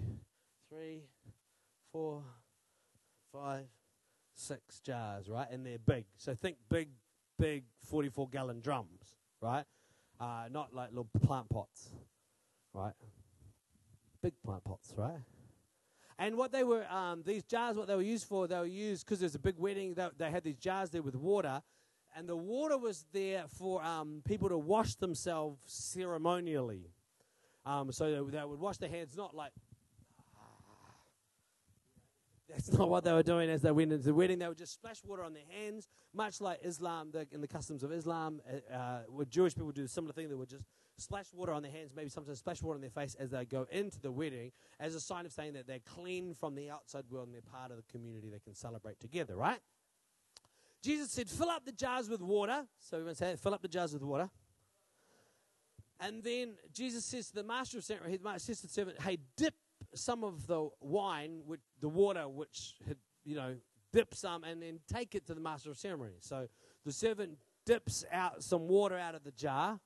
three, 0.68 1.04
four, 1.90 2.22
five, 3.32 3.66
six 4.34 4.80
jars, 4.80 5.28
right? 5.28 5.48
And 5.50 5.64
they're 5.64 5.78
big. 5.78 6.04
So 6.16 6.34
think 6.34 6.56
big, 6.68 6.88
big 7.38 7.64
44 7.88 8.28
gallon 8.28 8.60
drums, 8.60 9.16
right? 9.40 9.64
Uh, 10.20 10.44
not 10.50 10.74
like 10.74 10.90
little 10.90 11.08
plant 11.24 11.48
pots, 11.48 11.90
right? 12.74 12.92
Big 14.22 14.34
plant 14.44 14.64
pots, 14.64 14.92
right? 14.96 15.20
And 16.18 16.36
what 16.36 16.52
they 16.52 16.64
were, 16.64 16.86
um, 16.92 17.22
these 17.24 17.44
jars, 17.44 17.76
what 17.76 17.86
they 17.86 17.96
were 17.96 18.02
used 18.02 18.26
for, 18.26 18.46
they 18.46 18.58
were 18.58 18.66
used 18.66 19.06
because 19.06 19.20
there's 19.20 19.34
a 19.34 19.38
big 19.38 19.56
wedding. 19.56 19.94
They, 19.94 20.06
they, 20.18 20.30
had 20.30 20.44
these 20.44 20.58
jars 20.58 20.90
there 20.90 21.00
with 21.00 21.14
water, 21.14 21.62
and 22.14 22.28
the 22.28 22.36
water 22.36 22.76
was 22.76 23.06
there 23.12 23.44
for 23.48 23.82
um, 23.82 24.20
people 24.26 24.50
to 24.50 24.58
wash 24.58 24.96
themselves 24.96 25.62
ceremonially. 25.66 26.90
Um, 27.64 27.90
so 27.92 28.10
they, 28.10 28.36
they, 28.36 28.44
would 28.44 28.60
wash 28.60 28.76
their 28.76 28.90
hands, 28.90 29.16
not 29.16 29.34
like 29.34 29.52
that's 32.50 32.72
not 32.72 32.88
what 32.88 33.04
they 33.04 33.12
were 33.12 33.22
doing 33.22 33.48
as 33.48 33.62
they 33.62 33.70
went 33.70 33.92
into 33.92 34.04
the 34.04 34.14
wedding. 34.14 34.38
They 34.38 34.48
would 34.48 34.58
just 34.58 34.74
splash 34.74 35.02
water 35.04 35.22
on 35.22 35.32
their 35.32 35.44
hands, 35.48 35.88
much 36.12 36.40
like 36.40 36.60
Islam, 36.62 37.10
the, 37.12 37.26
in 37.32 37.40
the 37.40 37.48
customs 37.48 37.82
of 37.82 37.92
Islam. 37.92 38.40
Uh, 38.72 38.74
uh, 38.74 39.24
Jewish 39.28 39.54
people 39.54 39.70
do 39.72 39.84
a 39.84 39.88
similar 39.88 40.12
thing. 40.12 40.28
They 40.28 40.34
would 40.34 40.48
just 40.48 40.64
splash 40.96 41.26
water 41.32 41.52
on 41.52 41.62
their 41.62 41.72
hands, 41.72 41.92
maybe 41.94 42.10
sometimes 42.10 42.38
splash 42.38 42.62
water 42.62 42.76
on 42.76 42.80
their 42.80 42.90
face 42.90 43.14
as 43.18 43.30
they 43.30 43.44
go 43.44 43.66
into 43.70 44.00
the 44.00 44.12
wedding, 44.12 44.52
as 44.78 44.94
a 44.94 45.00
sign 45.00 45.26
of 45.26 45.32
saying 45.32 45.54
that 45.54 45.66
they're 45.66 45.78
clean 45.78 46.34
from 46.34 46.54
the 46.54 46.70
outside 46.70 47.04
world 47.10 47.26
and 47.26 47.34
they're 47.34 47.42
part 47.42 47.70
of 47.70 47.76
the 47.76 47.84
community 47.90 48.28
they 48.30 48.40
can 48.40 48.54
celebrate 48.54 49.00
together, 49.00 49.36
right? 49.36 49.60
Jesus 50.82 51.10
said, 51.10 51.28
fill 51.28 51.50
up 51.50 51.64
the 51.64 51.72
jars 51.72 52.08
with 52.08 52.20
water. 52.20 52.66
So 52.78 52.96
everyone 52.96 53.14
say, 53.14 53.36
fill 53.36 53.54
up 53.54 53.62
the 53.62 53.68
jars 53.68 53.92
with 53.92 54.02
water. 54.02 54.30
And 56.00 56.22
then 56.22 56.54
Jesus 56.72 57.04
says 57.04 57.28
to 57.28 57.34
the 57.34 57.44
master 57.44 57.78
of 57.78 57.84
ceremony, 57.84 58.12
he 58.12 58.38
says 58.38 58.60
to 58.60 58.66
the 58.66 58.72
servant, 58.72 59.00
hey, 59.02 59.18
dip 59.36 59.54
some 59.94 60.24
of 60.24 60.46
the 60.46 60.68
wine, 60.80 61.42
with 61.46 61.60
the 61.80 61.88
water 61.88 62.28
which 62.28 62.74
had, 62.86 62.96
you 63.24 63.36
know, 63.36 63.56
dip 63.92 64.14
some 64.14 64.44
and 64.44 64.62
then 64.62 64.78
take 64.92 65.14
it 65.14 65.26
to 65.26 65.34
the 65.34 65.40
master 65.40 65.70
of 65.70 65.78
ceremony. 65.78 66.14
So 66.20 66.48
the 66.84 66.92
servant 66.92 67.38
dips 67.66 68.04
out 68.12 68.42
some 68.42 68.68
water 68.68 68.96
out 68.96 69.14
of 69.14 69.24
the 69.24 69.32
jar, 69.32 69.80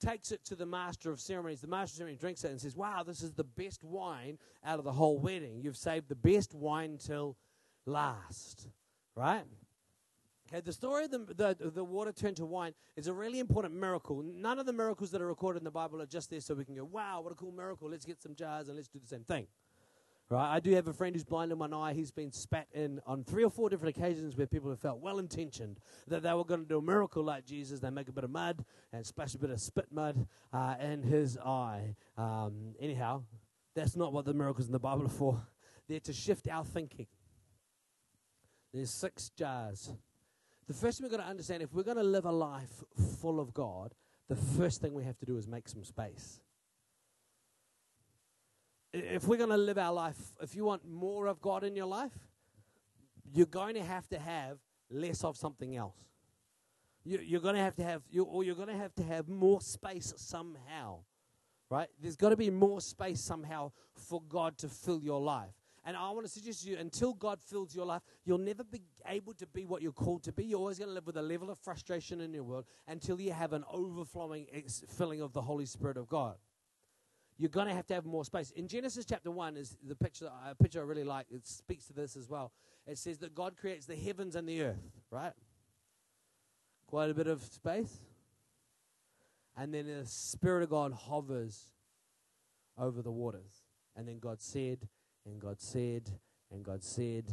takes 0.00 0.32
it 0.32 0.44
to 0.46 0.56
the 0.56 0.66
master 0.66 1.10
of 1.10 1.20
ceremonies. 1.20 1.60
The 1.60 1.68
master 1.68 1.94
of 1.94 1.96
ceremonies 1.96 2.20
drinks 2.20 2.44
it 2.44 2.50
and 2.50 2.60
says, 2.60 2.76
Wow, 2.76 3.02
this 3.02 3.22
is 3.22 3.32
the 3.32 3.44
best 3.44 3.84
wine 3.84 4.38
out 4.64 4.78
of 4.78 4.84
the 4.84 4.92
whole 4.92 5.18
wedding. 5.18 5.60
You've 5.62 5.76
saved 5.76 6.08
the 6.08 6.14
best 6.14 6.54
wine 6.54 6.98
till 6.98 7.36
last. 7.86 8.68
Right? 9.14 9.44
Okay, 10.52 10.60
the 10.60 10.72
story 10.72 11.04
of 11.04 11.10
the, 11.10 11.18
the, 11.18 11.70
the 11.70 11.84
water 11.84 12.12
turned 12.12 12.36
to 12.36 12.44
wine 12.44 12.74
is 12.96 13.06
a 13.06 13.12
really 13.12 13.38
important 13.38 13.74
miracle. 13.74 14.22
None 14.22 14.58
of 14.58 14.66
the 14.66 14.72
miracles 14.72 15.10
that 15.12 15.22
are 15.22 15.26
recorded 15.26 15.60
in 15.60 15.64
the 15.64 15.70
Bible 15.70 16.02
are 16.02 16.06
just 16.06 16.28
there 16.28 16.40
so 16.40 16.54
we 16.54 16.66
can 16.66 16.74
go, 16.74 16.84
wow, 16.84 17.22
what 17.22 17.32
a 17.32 17.34
cool 17.34 17.52
miracle. 17.52 17.88
Let's 17.88 18.04
get 18.04 18.20
some 18.20 18.34
jars 18.34 18.68
and 18.68 18.76
let's 18.76 18.88
do 18.88 18.98
the 18.98 19.06
same 19.06 19.24
thing. 19.24 19.46
Right? 20.28 20.56
I 20.56 20.60
do 20.60 20.74
have 20.74 20.88
a 20.88 20.92
friend 20.92 21.16
who's 21.16 21.24
blind 21.24 21.52
in 21.52 21.58
one 21.58 21.72
eye. 21.72 21.94
He's 21.94 22.10
been 22.10 22.32
spat 22.32 22.66
in 22.74 23.00
on 23.06 23.24
three 23.24 23.44
or 23.44 23.50
four 23.50 23.70
different 23.70 23.96
occasions 23.96 24.36
where 24.36 24.46
people 24.46 24.68
have 24.68 24.78
felt 24.78 25.00
well 25.00 25.18
intentioned 25.18 25.80
that 26.08 26.22
they 26.22 26.32
were 26.34 26.44
going 26.44 26.60
to 26.60 26.68
do 26.68 26.78
a 26.78 26.82
miracle 26.82 27.22
like 27.22 27.46
Jesus. 27.46 27.80
They 27.80 27.88
make 27.88 28.08
a 28.08 28.12
bit 28.12 28.24
of 28.24 28.30
mud 28.30 28.62
and 28.92 29.06
splash 29.06 29.34
a 29.34 29.38
bit 29.38 29.50
of 29.50 29.60
spit 29.60 29.86
mud 29.90 30.26
uh, 30.52 30.74
in 30.80 31.02
his 31.02 31.38
eye. 31.38 31.96
Um, 32.18 32.74
anyhow, 32.78 33.22
that's 33.74 33.96
not 33.96 34.12
what 34.12 34.26
the 34.26 34.34
miracles 34.34 34.66
in 34.66 34.72
the 34.72 34.78
Bible 34.78 35.06
are 35.06 35.08
for. 35.08 35.40
They're 35.88 36.00
to 36.00 36.12
shift 36.12 36.46
our 36.46 36.64
thinking. 36.64 37.06
There's 38.72 38.90
six 38.90 39.30
jars 39.30 39.92
the 40.68 40.74
first 40.74 40.98
thing 40.98 41.04
we've 41.04 41.10
got 41.10 41.22
to 41.22 41.28
understand 41.28 41.62
if 41.62 41.72
we're 41.74 41.82
going 41.82 41.96
to 41.96 42.02
live 42.02 42.24
a 42.24 42.32
life 42.32 42.82
full 43.20 43.40
of 43.40 43.52
God, 43.52 43.94
the 44.28 44.36
first 44.36 44.80
thing 44.80 44.94
we 44.94 45.04
have 45.04 45.18
to 45.18 45.26
do 45.26 45.36
is 45.36 45.46
make 45.46 45.68
some 45.68 45.84
space. 45.84 46.40
If 48.92 49.26
we're 49.26 49.38
going 49.38 49.50
to 49.50 49.56
live 49.56 49.78
our 49.78 49.92
life, 49.92 50.16
if 50.40 50.54
you 50.54 50.64
want 50.64 50.88
more 50.88 51.26
of 51.26 51.40
God 51.40 51.64
in 51.64 51.74
your 51.74 51.86
life, 51.86 52.12
you're 53.32 53.46
going 53.46 53.74
to 53.74 53.82
have 53.82 54.08
to 54.10 54.18
have 54.18 54.58
less 54.90 55.24
of 55.24 55.36
something 55.36 55.76
else. 55.76 55.96
You, 57.04 57.38
are 57.38 57.40
going 57.40 57.56
to 57.56 57.60
have 57.60 57.74
to 57.76 57.82
have, 57.82 58.02
you, 58.10 58.22
or 58.24 58.44
you're 58.44 58.54
going 58.54 58.68
to 58.68 58.76
have 58.76 58.94
to 58.96 59.02
have 59.02 59.28
more 59.28 59.60
space 59.60 60.12
somehow, 60.16 60.98
right? 61.68 61.88
There's 62.00 62.16
got 62.16 62.28
to 62.28 62.36
be 62.36 62.50
more 62.50 62.80
space 62.80 63.20
somehow 63.20 63.72
for 63.94 64.22
God 64.28 64.56
to 64.58 64.68
fill 64.68 65.02
your 65.02 65.20
life. 65.20 65.54
And 65.84 65.96
I 65.96 66.10
want 66.10 66.24
to 66.24 66.32
suggest 66.32 66.62
to 66.62 66.70
you 66.70 66.76
until 66.78 67.12
God 67.12 67.40
fills 67.40 67.74
your 67.74 67.84
life, 67.84 68.02
you'll 68.24 68.38
never 68.38 68.62
be 68.62 68.82
able 69.06 69.34
to 69.34 69.46
be 69.48 69.64
what 69.64 69.82
you're 69.82 69.90
called 69.92 70.22
to 70.24 70.32
be. 70.32 70.44
You're 70.44 70.60
always 70.60 70.78
going 70.78 70.88
to 70.88 70.94
live 70.94 71.06
with 71.06 71.16
a 71.16 71.22
level 71.22 71.50
of 71.50 71.58
frustration 71.58 72.20
in 72.20 72.32
your 72.32 72.44
world 72.44 72.66
until 72.86 73.20
you 73.20 73.32
have 73.32 73.52
an 73.52 73.64
overflowing 73.70 74.46
filling 74.96 75.20
of 75.20 75.32
the 75.32 75.42
Holy 75.42 75.66
Spirit 75.66 75.96
of 75.96 76.08
God. 76.08 76.36
You're 77.36 77.50
going 77.50 77.66
to 77.66 77.74
have 77.74 77.86
to 77.88 77.94
have 77.94 78.04
more 78.04 78.24
space. 78.24 78.52
In 78.52 78.68
Genesis 78.68 79.04
chapter 79.04 79.30
1 79.30 79.56
is 79.56 79.76
the 79.82 79.96
picture, 79.96 80.30
a 80.48 80.54
picture 80.54 80.80
I 80.80 80.84
really 80.84 81.02
like. 81.02 81.26
It 81.30 81.46
speaks 81.48 81.86
to 81.86 81.92
this 81.92 82.14
as 82.14 82.28
well. 82.28 82.52
It 82.86 82.98
says 82.98 83.18
that 83.18 83.34
God 83.34 83.56
creates 83.56 83.86
the 83.86 83.96
heavens 83.96 84.36
and 84.36 84.48
the 84.48 84.62
earth, 84.62 85.00
right? 85.10 85.32
Quite 86.86 87.10
a 87.10 87.14
bit 87.14 87.26
of 87.26 87.42
space. 87.42 87.98
And 89.56 89.74
then 89.74 89.86
the 89.86 90.06
Spirit 90.06 90.62
of 90.62 90.70
God 90.70 90.92
hovers 90.92 91.70
over 92.78 93.02
the 93.02 93.10
waters. 93.10 93.64
And 93.96 94.06
then 94.06 94.18
God 94.20 94.40
said, 94.40 94.88
and 95.26 95.40
God 95.40 95.60
said, 95.60 96.10
and 96.50 96.64
God 96.64 96.82
said, 96.82 97.24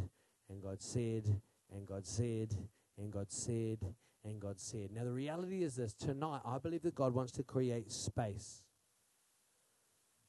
and 0.49 0.61
God 0.61 0.81
said, 0.81 1.41
and 1.71 1.85
God 1.85 2.05
said, 2.05 2.55
and 2.97 3.11
God 3.11 3.31
said, 3.31 3.79
and 4.23 4.39
God 4.39 4.59
said. 4.59 4.89
Now, 4.93 5.03
the 5.03 5.11
reality 5.11 5.63
is 5.63 5.75
this 5.75 5.93
tonight, 5.93 6.41
I 6.45 6.57
believe 6.57 6.81
that 6.83 6.95
God 6.95 7.13
wants 7.13 7.31
to 7.33 7.43
create 7.43 7.91
space. 7.91 8.63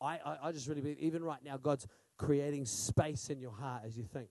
I, 0.00 0.18
I, 0.24 0.36
I 0.44 0.52
just 0.52 0.68
really 0.68 0.80
believe, 0.80 0.98
even 0.98 1.22
right 1.22 1.42
now, 1.44 1.56
God's 1.56 1.86
creating 2.16 2.66
space 2.66 3.30
in 3.30 3.40
your 3.40 3.52
heart 3.52 3.82
as 3.84 3.96
you 3.96 4.04
think. 4.04 4.28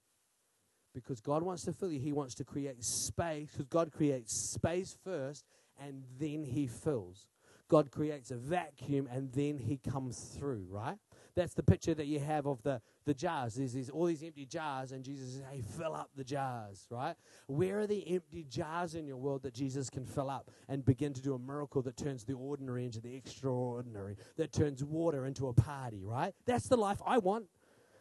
Because 0.94 1.20
God 1.22 1.44
wants 1.44 1.64
to 1.66 1.74
fill 1.74 1.92
you, 1.92 2.00
He 2.00 2.14
wants 2.14 2.34
to 2.36 2.44
create 2.44 2.84
space, 2.84 3.50
because 3.52 3.68
God 3.68 3.92
creates 3.92 4.34
space 4.34 4.98
first, 5.04 5.46
and 5.80 6.04
then 6.20 6.44
He 6.44 6.66
fills. 6.68 7.28
God 7.68 7.92
creates 7.92 8.32
a 8.32 8.36
vacuum, 8.36 9.08
and 9.12 9.32
then 9.32 9.60
He 9.60 9.78
comes 9.78 10.20
through, 10.20 10.66
right? 10.70 10.98
That's 11.36 11.54
the 11.54 11.64
picture 11.64 11.94
that 11.94 12.08
you 12.08 12.20
have 12.20 12.48
of 12.48 12.64
the, 12.64 12.82
the 13.10 13.14
jars. 13.16 13.56
There's, 13.56 13.90
all 13.90 14.06
these 14.06 14.22
empty 14.22 14.46
jars, 14.46 14.92
and 14.92 15.04
Jesus 15.04 15.34
says, 15.34 15.44
Hey, 15.52 15.64
fill 15.78 15.96
up 15.96 16.12
the 16.16 16.24
jars, 16.24 16.86
right? 16.92 17.16
Where 17.48 17.80
are 17.80 17.88
the 17.88 18.08
empty 18.08 18.46
jars 18.48 18.94
in 18.94 19.08
your 19.08 19.18
world 19.18 19.42
that 19.44 19.56
Jesus 19.56 19.90
can 19.90 20.06
fill 20.06 20.30
up 20.30 20.52
and 20.68 20.86
begin 20.86 21.14
to 21.14 21.22
do 21.22 21.34
a 21.34 21.40
miracle 21.40 21.82
that 21.82 21.98
turns 21.98 22.24
the 22.24 22.34
ordinary 22.34 22.86
into 22.86 23.02
the 23.02 23.16
extraordinary, 23.16 24.16
that 24.38 24.54
turns 24.54 24.84
water 24.84 25.26
into 25.26 25.48
a 25.48 25.54
party, 25.54 26.04
right? 26.04 26.36
That's 26.46 26.68
the 26.68 26.78
life 26.78 27.00
I 27.04 27.18
want. 27.18 27.48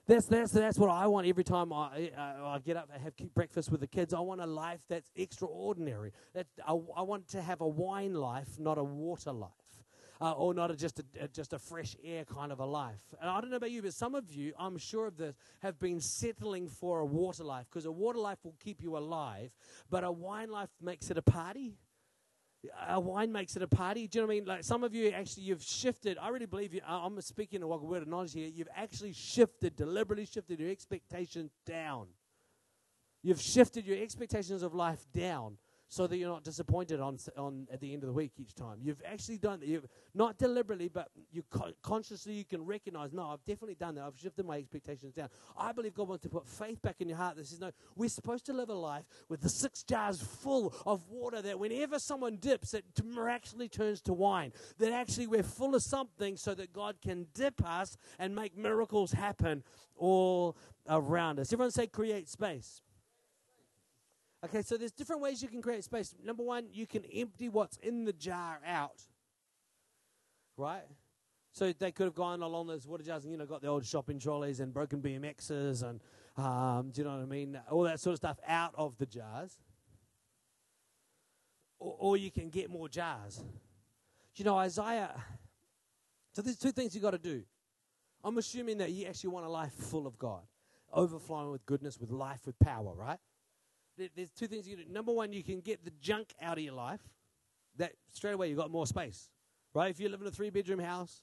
That's, 0.07 0.27
that's, 0.27 0.53
that's 0.53 0.79
what 0.79 0.91
I 0.91 1.07
want 1.07 1.27
every 1.27 1.45
time 1.45 1.73
I, 1.73 2.11
uh, 2.17 2.47
I 2.47 2.59
get 2.65 2.77
up 2.77 2.91
and 2.93 3.03
have 3.03 3.15
breakfast 3.35 3.71
with 3.71 3.81
the 3.81 3.87
kids. 3.87 4.13
I 4.13 4.21
want 4.21 4.43
a 4.43 4.47
life 4.47 4.81
that's 4.89 5.11
extraordinary. 5.17 6.13
That 6.35 6.47
I, 6.67 6.73
I 6.97 7.03
want 7.03 7.29
to 7.29 7.43
have 7.43 7.63
a 7.63 7.69
wine 7.69 8.15
life, 8.15 8.59
not 8.59 8.77
a 8.77 8.85
water 8.85 9.33
life 9.33 9.51
uh, 10.21 10.33
or 10.33 10.55
not 10.55 10.71
a, 10.71 10.77
just, 10.77 11.01
a, 11.21 11.29
just 11.29 11.53
a 11.53 11.59
fresh 11.59 11.97
air 12.03 12.25
kind 12.25 12.53
of 12.53 12.61
a 12.61 12.65
life. 12.65 13.03
And 13.21 13.31
I 13.31 13.41
don't 13.41 13.51
know 13.51 13.57
about 13.57 13.71
you, 13.71 13.83
but 13.83 13.95
some 13.95 14.15
of 14.15 14.33
you, 14.33 14.53
I'm 14.59 14.79
sure 14.79 15.07
of 15.07 15.17
this, 15.17 15.35
have 15.61 15.79
been 15.79 16.01
settling 16.01 16.69
for 16.69 17.01
a 17.01 17.07
water 17.07 17.45
life 17.45 17.67
because 17.71 17.85
a 17.85 17.93
water 17.93 18.19
life 18.19 18.39
will 18.45 18.57
keep 18.63 18.83
you 18.83 18.97
alive, 18.97 19.51
but 19.91 20.05
a 20.05 20.11
wine 20.11 20.51
life 20.51 20.71
makes 20.81 21.11
it 21.11 21.19
a 21.19 21.23
party 21.23 21.75
a 22.89 22.99
wine 22.99 23.31
makes 23.31 23.57
it 23.57 23.63
a 23.63 23.69
party. 23.69 24.09
Do 24.09 24.19
you 24.19 24.23
know 24.23 24.27
what 24.27 24.33
I 24.33 24.37
mean? 24.37 24.45
Like 24.47 24.65
some 24.65 24.83
of 24.83 24.95
you 24.95 25.11
actually, 25.11 25.45
you've 25.45 25.63
shifted. 25.63 26.19
I 26.21 26.29
really 26.29 26.47
believe 26.47 26.75
you. 26.75 26.81
I'm 26.87 27.21
speaking 27.21 27.63
a 27.63 27.67
word 27.67 28.03
of 28.03 28.09
knowledge 28.09 28.33
here. 28.33 28.49
You've 28.49 28.69
actually 28.75 29.13
shifted, 29.13 29.77
deliberately 29.77 30.27
shifted 30.27 30.59
your 30.59 30.71
expectations 30.71 31.53
down. 31.65 32.09
You've 33.23 33.41
shifted 33.41 33.87
your 33.87 33.99
expectations 33.99 34.63
of 34.63 34.75
life 34.75 35.05
down 35.13 35.59
so 35.89 36.07
that 36.07 36.17
you're 36.17 36.29
not 36.29 36.45
disappointed 36.45 37.01
on, 37.01 37.19
on 37.37 37.67
at 37.73 37.81
the 37.81 37.93
end 37.93 38.03
of 38.03 38.09
the 38.09 38.13
week 38.13 38.33
each 38.39 38.55
time. 38.55 38.79
You've 38.83 39.03
actually 39.07 39.39
done 39.39 39.61
that. 39.61 39.69
You've 39.69 39.87
not 40.15 40.39
deliberately, 40.39 40.89
but 40.89 41.09
you 41.33 41.43
co- 41.51 41.73
consciously 41.83 42.35
you 42.35 42.45
can 42.45 42.65
recognize. 42.65 43.13
No, 43.13 43.29
I've 43.29 43.45
definitely 43.45 43.75
done 43.75 43.95
that. 43.95 44.05
I've 44.05 44.19
shifted 44.19 44.45
my 44.45 44.59
expectations 44.59 45.15
down. 45.15 45.29
I 45.57 45.73
believe 45.73 45.95
God 45.95 46.09
wants 46.09 46.23
to 46.25 46.29
put 46.29 46.47
faith 46.47 46.83
back 46.83 46.97
in 47.01 47.09
your 47.09 47.17
heart. 47.17 47.37
This 47.37 47.53
is 47.53 47.61
no. 47.61 47.71
We're 47.97 48.11
supposed 48.11 48.45
to 48.47 48.53
live 48.53 48.69
a 48.69 48.75
life 48.75 49.05
with 49.29 49.41
the 49.41 49.49
six 49.49 49.83
jars 49.83 50.21
full 50.21 50.75
of 50.85 51.09
water. 51.09 51.41
That 51.41 51.59
whenever 51.59 51.99
someone 51.99 52.37
dips, 52.37 52.75
it 52.75 52.85
miraculously 53.05 53.69
turns 53.69 54.03
to 54.03 54.13
wine. 54.13 54.53
That 54.79 54.93
actually 54.93 55.27
we're 55.27 55.43
full 55.43 55.75
of 55.75 55.83
something, 55.83 56.37
so 56.37 56.55
that 56.55 56.73
God 56.73 56.97
can 57.03 57.27
dip 57.35 57.65
us 57.65 57.97
and 58.19 58.35
make 58.35 58.57
miracles 58.57 59.13
happen 59.13 59.63
all 59.97 60.57
around 60.89 61.39
us. 61.41 61.53
Everyone 61.53 61.71
say, 61.71 61.87
create 61.87 62.29
space. 62.29 62.83
Okay, 64.45 64.63
so 64.63 64.77
there's 64.77 64.93
different 64.93 65.21
ways 65.21 65.43
you 65.43 65.49
can 65.49 65.61
create 65.61 65.83
space. 65.83 66.15
Number 66.23 66.45
one, 66.45 66.67
you 66.73 66.87
can 66.87 67.05
empty 67.07 67.49
what's 67.49 67.77
in 67.79 68.05
the 68.05 68.13
jar 68.13 68.61
out. 68.65 69.03
Right? 70.57 70.85
So 71.53 71.73
they 71.73 71.91
could 71.91 72.05
have 72.05 72.15
gone 72.15 72.43
along 72.43 72.69
those 72.69 72.87
water 72.87 73.03
jars 73.03 73.25
and, 73.25 73.33
you 73.33 73.39
know, 73.39 73.47
got 73.47 73.63
the 73.63 73.69
old 73.69 73.85
shopping 73.85 74.21
trolleys 74.21 74.61
and 74.61 74.73
broken 74.73 75.01
BMXs 75.01 75.83
and, 75.83 76.01
um, 76.37 76.91
do 76.93 77.01
you 77.01 77.05
know 77.05 77.17
what 77.17 77.23
I 77.23 77.27
mean? 77.27 77.61
All 77.69 77.83
that 77.83 77.99
sort 77.99 78.13
of 78.13 78.19
stuff 78.19 78.39
out 78.47 78.75
of 78.77 78.97
the 78.99 79.07
jars. 79.07 79.59
Or, 81.81 81.97
or 81.99 82.17
you 82.17 82.31
can 82.31 82.49
get 82.49 82.71
more 82.71 82.89
jars. 82.89 83.43
You 84.37 84.45
know, 84.45 84.57
Isaiah. 84.57 85.21
So 86.33 86.43
there's 86.43 86.59
two 86.59 86.71
things 86.71 86.95
you 86.95 87.01
got 87.01 87.11
to 87.11 87.19
do. 87.19 87.43
I'm 88.23 88.39
assuming 88.39 88.79
that 88.79 88.93
you 88.93 89.07
actually 89.07 89.31
want 89.31 89.47
a 89.47 89.49
life 89.49 89.73
full 89.73 90.07
of 90.07 90.17
God, 90.17 90.43
overflowing 90.93 91.51
with 91.51 91.67
goodness, 91.67 91.99
with 91.99 92.11
life, 92.11 92.47
with 92.47 92.57
power, 92.61 92.95
right? 92.95 93.19
There's 94.15 94.31
two 94.31 94.47
things 94.47 94.69
you 94.69 94.77
can 94.77 94.87
do. 94.87 94.93
Number 94.93 95.13
one, 95.13 95.33
you 95.33 95.43
can 95.43 95.61
get 95.61 95.85
the 95.85 95.93
junk 96.01 96.35
out 96.41 96.59
of 96.59 96.65
your 96.65 96.75
life. 96.75 97.01
That 97.77 97.93
straight 98.13 98.33
away 98.33 98.49
you've 98.49 98.59
got 98.59 98.71
more 98.71 98.87
space, 98.87 99.31
right? 99.73 99.91
If 99.91 100.01
you 100.01 100.09
live 100.09 100.21
in 100.21 100.27
a 100.27 100.33
three 100.33 100.51
bedroom 100.51 100.81
house, 100.81 101.23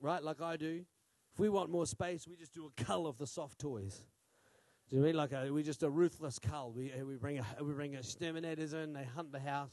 right, 0.00 0.22
like 0.22 0.42
I 0.42 0.56
do, 0.56 0.84
if 1.32 1.38
we 1.38 1.48
want 1.48 1.70
more 1.70 1.86
space, 1.86 2.26
we 2.26 2.36
just 2.36 2.52
do 2.52 2.66
a 2.66 2.82
cull 2.84 3.06
of 3.06 3.16
the 3.16 3.26
soft 3.26 3.60
toys. 3.60 4.02
Do 4.90 4.96
you 4.96 5.02
mean 5.02 5.14
like 5.14 5.32
a, 5.32 5.50
we 5.52 5.62
just 5.62 5.82
a 5.84 5.88
ruthless 5.88 6.38
cull? 6.38 6.72
We 6.72 6.92
uh, 6.92 7.04
we 7.04 7.14
bring 7.14 7.38
a, 7.38 7.44
we 7.62 7.72
bring 7.72 7.94
exterminators 7.94 8.72
in, 8.72 8.92
they 8.92 9.04
hunt 9.04 9.30
the 9.30 9.40
house. 9.40 9.70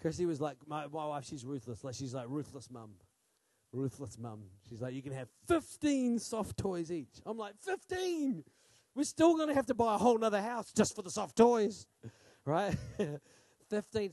Chrissy 0.00 0.26
was 0.26 0.40
like, 0.40 0.56
my, 0.66 0.86
my 0.86 1.06
wife, 1.06 1.26
she's 1.26 1.44
ruthless. 1.44 1.84
Like 1.84 1.94
she's 1.94 2.14
like 2.14 2.26
ruthless 2.28 2.70
mum, 2.70 2.92
ruthless 3.72 4.18
mum. 4.18 4.44
She's 4.68 4.80
like, 4.80 4.94
you 4.94 5.02
can 5.02 5.12
have 5.12 5.28
fifteen 5.46 6.18
soft 6.18 6.56
toys 6.56 6.90
each. 6.90 7.20
I'm 7.26 7.36
like, 7.36 7.54
fifteen. 7.60 8.42
We're 8.96 9.04
still 9.04 9.36
going 9.36 9.48
to 9.48 9.54
have 9.54 9.66
to 9.66 9.74
buy 9.74 9.94
a 9.94 9.98
whole 9.98 10.16
nother 10.16 10.40
house 10.40 10.72
just 10.72 10.96
for 10.96 11.02
the 11.02 11.10
soft 11.10 11.36
toys, 11.36 11.86
right? 12.46 12.74
15. 13.68 14.10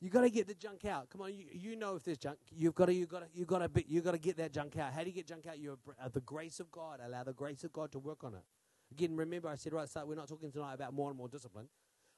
You 0.00 0.10
got 0.10 0.20
to 0.20 0.30
get 0.30 0.46
the 0.46 0.54
junk 0.54 0.84
out. 0.84 1.08
Come 1.08 1.22
on, 1.22 1.34
you, 1.34 1.46
you 1.50 1.76
know 1.76 1.96
if 1.96 2.04
there's 2.04 2.18
junk, 2.18 2.36
you've 2.54 2.74
got 2.74 2.86
to 2.86 2.94
you 2.94 3.06
got 3.06 3.20
to 3.20 3.26
you 3.32 3.46
got 3.46 3.74
to 3.74 3.88
you 3.88 4.02
got 4.02 4.12
to 4.12 4.18
get 4.18 4.36
that 4.36 4.52
junk 4.52 4.76
out. 4.76 4.92
How 4.92 5.00
do 5.00 5.06
you 5.06 5.14
get 5.14 5.26
junk 5.26 5.46
out? 5.46 5.58
You 5.58 5.78
uh, 5.98 6.08
the 6.10 6.20
grace 6.20 6.60
of 6.60 6.70
God. 6.70 7.00
Allow 7.02 7.24
the 7.24 7.32
grace 7.32 7.64
of 7.64 7.72
God 7.72 7.90
to 7.92 7.98
work 7.98 8.22
on 8.22 8.34
it. 8.34 8.42
Again, 8.92 9.16
remember 9.16 9.48
I 9.48 9.56
said 9.56 9.72
right 9.72 9.88
start. 9.88 10.06
We're 10.06 10.14
not 10.14 10.28
talking 10.28 10.52
tonight 10.52 10.74
about 10.74 10.92
more 10.92 11.08
and 11.08 11.16
more 11.16 11.28
discipline. 11.28 11.68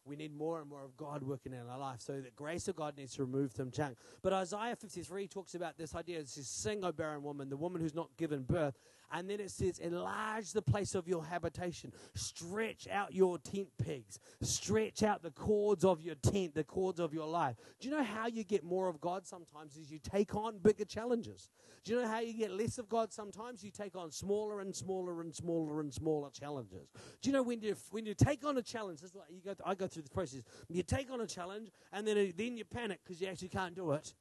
We 0.05 0.17
need 0.17 0.35
more 0.35 0.61
and 0.61 0.69
more 0.69 0.85
of 0.85 0.97
God 0.97 1.23
working 1.23 1.53
in 1.53 1.61
our 1.71 1.79
life. 1.79 2.01
So 2.01 2.21
the 2.21 2.31
grace 2.35 2.67
of 2.67 2.75
God 2.75 2.97
needs 2.97 3.15
to 3.15 3.23
remove 3.23 3.53
some 3.53 3.71
junk. 3.71 3.99
But 4.23 4.33
Isaiah 4.33 4.75
53 4.75 5.29
talks 5.29 5.55
about 5.55 5.79
this 5.79 5.95
idea. 5.95 6.19
It 6.19 6.29
says, 6.29 6.49
Sing, 6.49 6.85
O 6.85 6.91
barren 6.91 7.23
woman, 7.23 7.51
the 7.51 7.57
woman 7.57 7.81
who's 7.81 7.95
not 7.95 8.09
given 8.17 8.43
birth. 8.43 8.79
And 9.13 9.29
then 9.29 9.41
it 9.41 9.51
says, 9.51 9.79
enlarge 9.79 10.53
the 10.53 10.63
place 10.63 10.95
of 10.95 11.09
your 11.09 11.25
habitation. 11.25 11.93
Stretch 12.15 12.87
out 12.89 13.13
your 13.13 13.39
tent 13.39 13.69
pegs. 13.83 14.19
Stretch 14.41 15.03
out 15.03 15.23
the 15.23 15.33
cords 15.33 15.85
of 15.85 16.01
your 16.01 16.15
tent, 16.15 16.55
the 16.55 16.65
cords 16.65 17.01
of 17.01 17.13
your 17.13 17.27
life. 17.27 17.57
Do 17.81 17.89
you 17.89 17.95
know 17.95 18.05
how 18.05 18.29
you 18.29 18.45
get 18.45 18.63
more 18.63 18.89
of 18.89 19.01
God 19.01 19.27
sometimes 19.27 19.77
is 19.77 19.91
you 19.91 19.99
take 19.99 20.35
on 20.35 20.59
bigger 20.59 20.85
challenges. 20.85 21.51
Do 21.85 21.93
you 21.93 22.03
know 22.03 22.09
how 22.09 22.21
you 22.21 22.35
get 22.35 22.53
less 22.53 22.79
of 22.79 22.89
God 22.89 23.13
sometimes? 23.13 23.65
You 23.65 23.71
take 23.71 23.97
on 23.97 24.11
smaller 24.13 24.61
and 24.61 24.75
smaller 24.75 25.21
and 25.23 25.35
smaller 25.35 25.81
and 25.81 25.93
smaller 25.93 26.31
challenges. 26.31 26.89
Do 27.21 27.31
you 27.31 27.33
know 27.33 27.43
when 27.43 27.63
you 27.63 27.75
when 27.91 28.07
you 28.07 28.15
take 28.15 28.45
on 28.45 28.59
a 28.59 28.63
challenge, 28.63 29.01
this 29.01 29.11
is 29.11 29.17
what 29.17 29.27
you 29.31 29.41
go 29.45 29.55
I 29.65 29.75
go 29.75 29.87
through 29.87 30.03
the 30.03 30.11
process. 30.11 30.43
You 30.69 30.83
take 30.83 31.11
on 31.11 31.21
a 31.21 31.27
challenge 31.27 31.71
and 31.93 32.07
then 32.07 32.33
then 32.37 32.57
you 32.57 32.65
panic 32.65 33.01
because 33.03 33.21
you 33.21 33.29
actually 33.29 33.49
can't 33.49 33.75
do 33.75 33.93
it. 33.93 34.15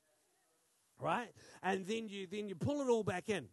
Right? 1.00 1.30
And 1.62 1.86
then 1.86 2.08
you 2.08 2.28
then 2.28 2.50
you 2.50 2.56
pull 2.56 2.82
it 2.82 2.90
all 2.90 3.04
back 3.04 3.30
in 3.30 3.48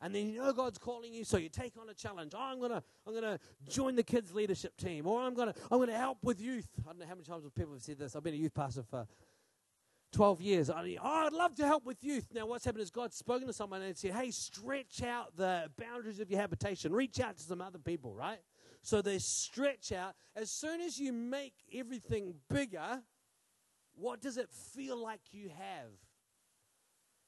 and 0.00 0.14
then 0.14 0.28
you 0.28 0.42
know 0.42 0.52
God's 0.52 0.78
calling 0.78 1.14
you, 1.14 1.24
so 1.24 1.36
you 1.36 1.48
take 1.48 1.72
on 1.80 1.88
a 1.88 1.94
challenge. 1.94 2.32
Oh, 2.34 2.40
I'm 2.40 2.60
gonna, 2.60 2.82
I'm 3.06 3.14
gonna 3.14 3.38
join 3.68 3.96
the 3.96 4.02
kids 4.02 4.34
leadership 4.34 4.76
team, 4.76 5.06
or 5.06 5.22
I'm 5.22 5.34
gonna, 5.34 5.54
I'm 5.70 5.78
gonna 5.78 5.96
help 5.96 6.18
with 6.22 6.40
youth. 6.40 6.68
I 6.80 6.90
don't 6.90 6.98
know 6.98 7.06
how 7.06 7.14
many 7.14 7.24
times 7.24 7.44
people 7.54 7.72
have 7.72 7.82
said 7.82 7.98
this. 7.98 8.14
I've 8.14 8.22
been 8.22 8.34
a 8.34 8.38
youth 8.38 8.54
pastor 8.54 8.82
for 8.82 9.06
12 10.12 10.40
years. 10.40 10.70
I, 10.70 10.96
oh, 11.02 11.26
I'd 11.26 11.32
love 11.32 11.54
to 11.56 11.66
help 11.66 11.84
with 11.84 12.02
youth. 12.02 12.26
Now, 12.32 12.46
what's 12.46 12.64
happened 12.64 12.82
is 12.82 12.90
God's 12.90 13.16
spoken 13.16 13.46
to 13.46 13.52
someone 13.52 13.82
and 13.82 13.96
said, 13.96 14.12
hey, 14.12 14.30
stretch 14.30 15.02
out 15.02 15.36
the 15.36 15.70
boundaries 15.78 16.20
of 16.20 16.30
your 16.30 16.40
habitation. 16.40 16.92
Reach 16.92 17.20
out 17.20 17.36
to 17.36 17.42
some 17.42 17.60
other 17.60 17.78
people, 17.78 18.14
right? 18.14 18.38
So 18.82 19.02
they 19.02 19.18
stretch 19.18 19.92
out. 19.92 20.14
As 20.34 20.50
soon 20.50 20.80
as 20.80 20.98
you 20.98 21.12
make 21.12 21.54
everything 21.74 22.34
bigger, 22.48 23.02
what 23.94 24.20
does 24.20 24.36
it 24.36 24.48
feel 24.50 24.96
like 24.96 25.20
you 25.32 25.48
have? 25.48 25.90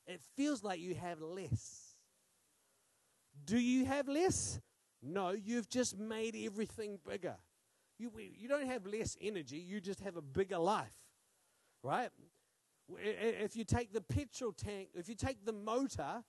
It 0.07 0.23
feels 0.37 0.63
like 0.63 0.81
you 0.81 0.95
have 0.95 1.21
less. 1.21 1.88
Do 3.45 3.59
you 3.59 3.85
have 3.85 4.09
less? 4.09 4.61
No, 5.03 5.31
you've 5.31 5.69
just 5.69 5.99
made 5.99 6.37
everything 6.37 6.99
bigger. 7.07 7.37
You, 7.99 8.13
you 8.17 8.49
don't 8.49 8.67
have 8.67 8.87
less 8.87 9.17
energy, 9.21 9.59
you 9.59 9.81
just 9.81 10.01
have 10.01 10.17
a 10.17 10.23
bigger 10.23 10.59
life, 10.59 10.95
right? 11.83 12.11
If 12.97 13.57
you 13.57 13.65
take 13.65 13.93
the 13.93 14.01
petrol 14.01 14.53
tank, 14.53 14.91
if 14.95 15.09
you 15.09 15.15
take 15.15 15.45
the 15.45 15.53
motor, 15.53 16.23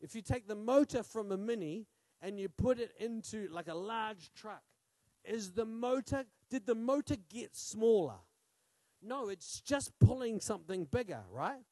if 0.00 0.14
you 0.14 0.22
take 0.22 0.46
the 0.46 0.54
motor 0.54 1.02
from 1.02 1.32
a 1.32 1.36
mini 1.36 1.86
and 2.20 2.38
you 2.38 2.48
put 2.48 2.78
it 2.78 2.92
into 3.00 3.48
like 3.50 3.68
a 3.68 3.74
large 3.74 4.30
truck, 4.34 4.62
is 5.24 5.52
the 5.52 5.64
motor, 5.64 6.24
did 6.50 6.66
the 6.66 6.74
motor 6.74 7.16
get 7.28 7.56
smaller? 7.56 8.18
No, 9.02 9.28
it's 9.28 9.60
just 9.60 9.92
pulling 9.98 10.40
something 10.40 10.84
bigger, 10.84 11.22
right? 11.30 11.62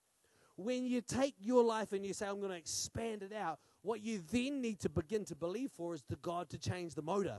When 0.57 0.85
you 0.85 1.01
take 1.01 1.35
your 1.41 1.63
life 1.63 1.93
and 1.93 2.05
you 2.05 2.13
say, 2.13 2.27
I'm 2.27 2.41
going 2.41 2.51
to 2.51 2.57
expand 2.57 3.23
it 3.23 3.33
out, 3.33 3.61
what 3.83 4.01
you 4.03 4.23
then 4.31 4.61
need 4.61 4.81
to 4.81 4.89
begin 4.89 5.25
to 5.27 5.35
believe 5.35 5.71
for 5.77 5.95
is 5.95 6.03
the 6.09 6.17
God 6.17 6.51
to 6.51 6.59
change 6.59 6.95
the 6.95 7.03
motor, 7.03 7.39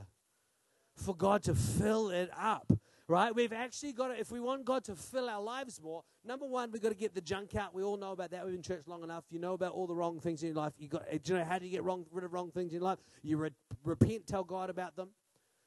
for 0.96 1.14
God 1.14 1.42
to 1.44 1.54
fill 1.54 2.10
it 2.10 2.30
up. 2.36 2.72
Right? 3.08 3.34
We've 3.34 3.52
actually 3.52 3.92
got 3.92 4.08
to, 4.08 4.18
if 4.18 4.30
we 4.30 4.40
want 4.40 4.64
God 4.64 4.84
to 4.84 4.94
fill 4.94 5.28
our 5.28 5.42
lives 5.42 5.82
more, 5.82 6.02
number 6.24 6.46
one, 6.46 6.70
we've 6.70 6.80
got 6.80 6.90
to 6.90 6.94
get 6.94 7.14
the 7.14 7.20
junk 7.20 7.54
out. 7.56 7.74
We 7.74 7.82
all 7.82 7.98
know 7.98 8.12
about 8.12 8.30
that. 8.30 8.44
We've 8.44 8.54
been 8.54 8.62
church 8.62 8.84
long 8.86 9.02
enough. 9.02 9.24
You 9.28 9.38
know 9.38 9.52
about 9.52 9.72
all 9.72 9.86
the 9.86 9.94
wrong 9.94 10.18
things 10.18 10.42
in 10.42 10.50
your 10.50 10.56
life. 10.56 10.72
You 10.78 10.88
got, 10.88 11.10
do 11.10 11.32
you 11.32 11.38
know 11.38 11.44
how 11.44 11.58
do 11.58 11.66
you 11.66 11.70
get 11.70 11.82
wrong, 11.82 12.06
rid 12.10 12.24
of 12.24 12.32
wrong 12.32 12.50
things 12.50 12.72
in 12.72 12.76
your 12.76 12.84
life? 12.84 13.00
You 13.22 13.36
re- 13.36 13.50
repent, 13.84 14.26
tell 14.26 14.44
God 14.44 14.70
about 14.70 14.96
them. 14.96 15.10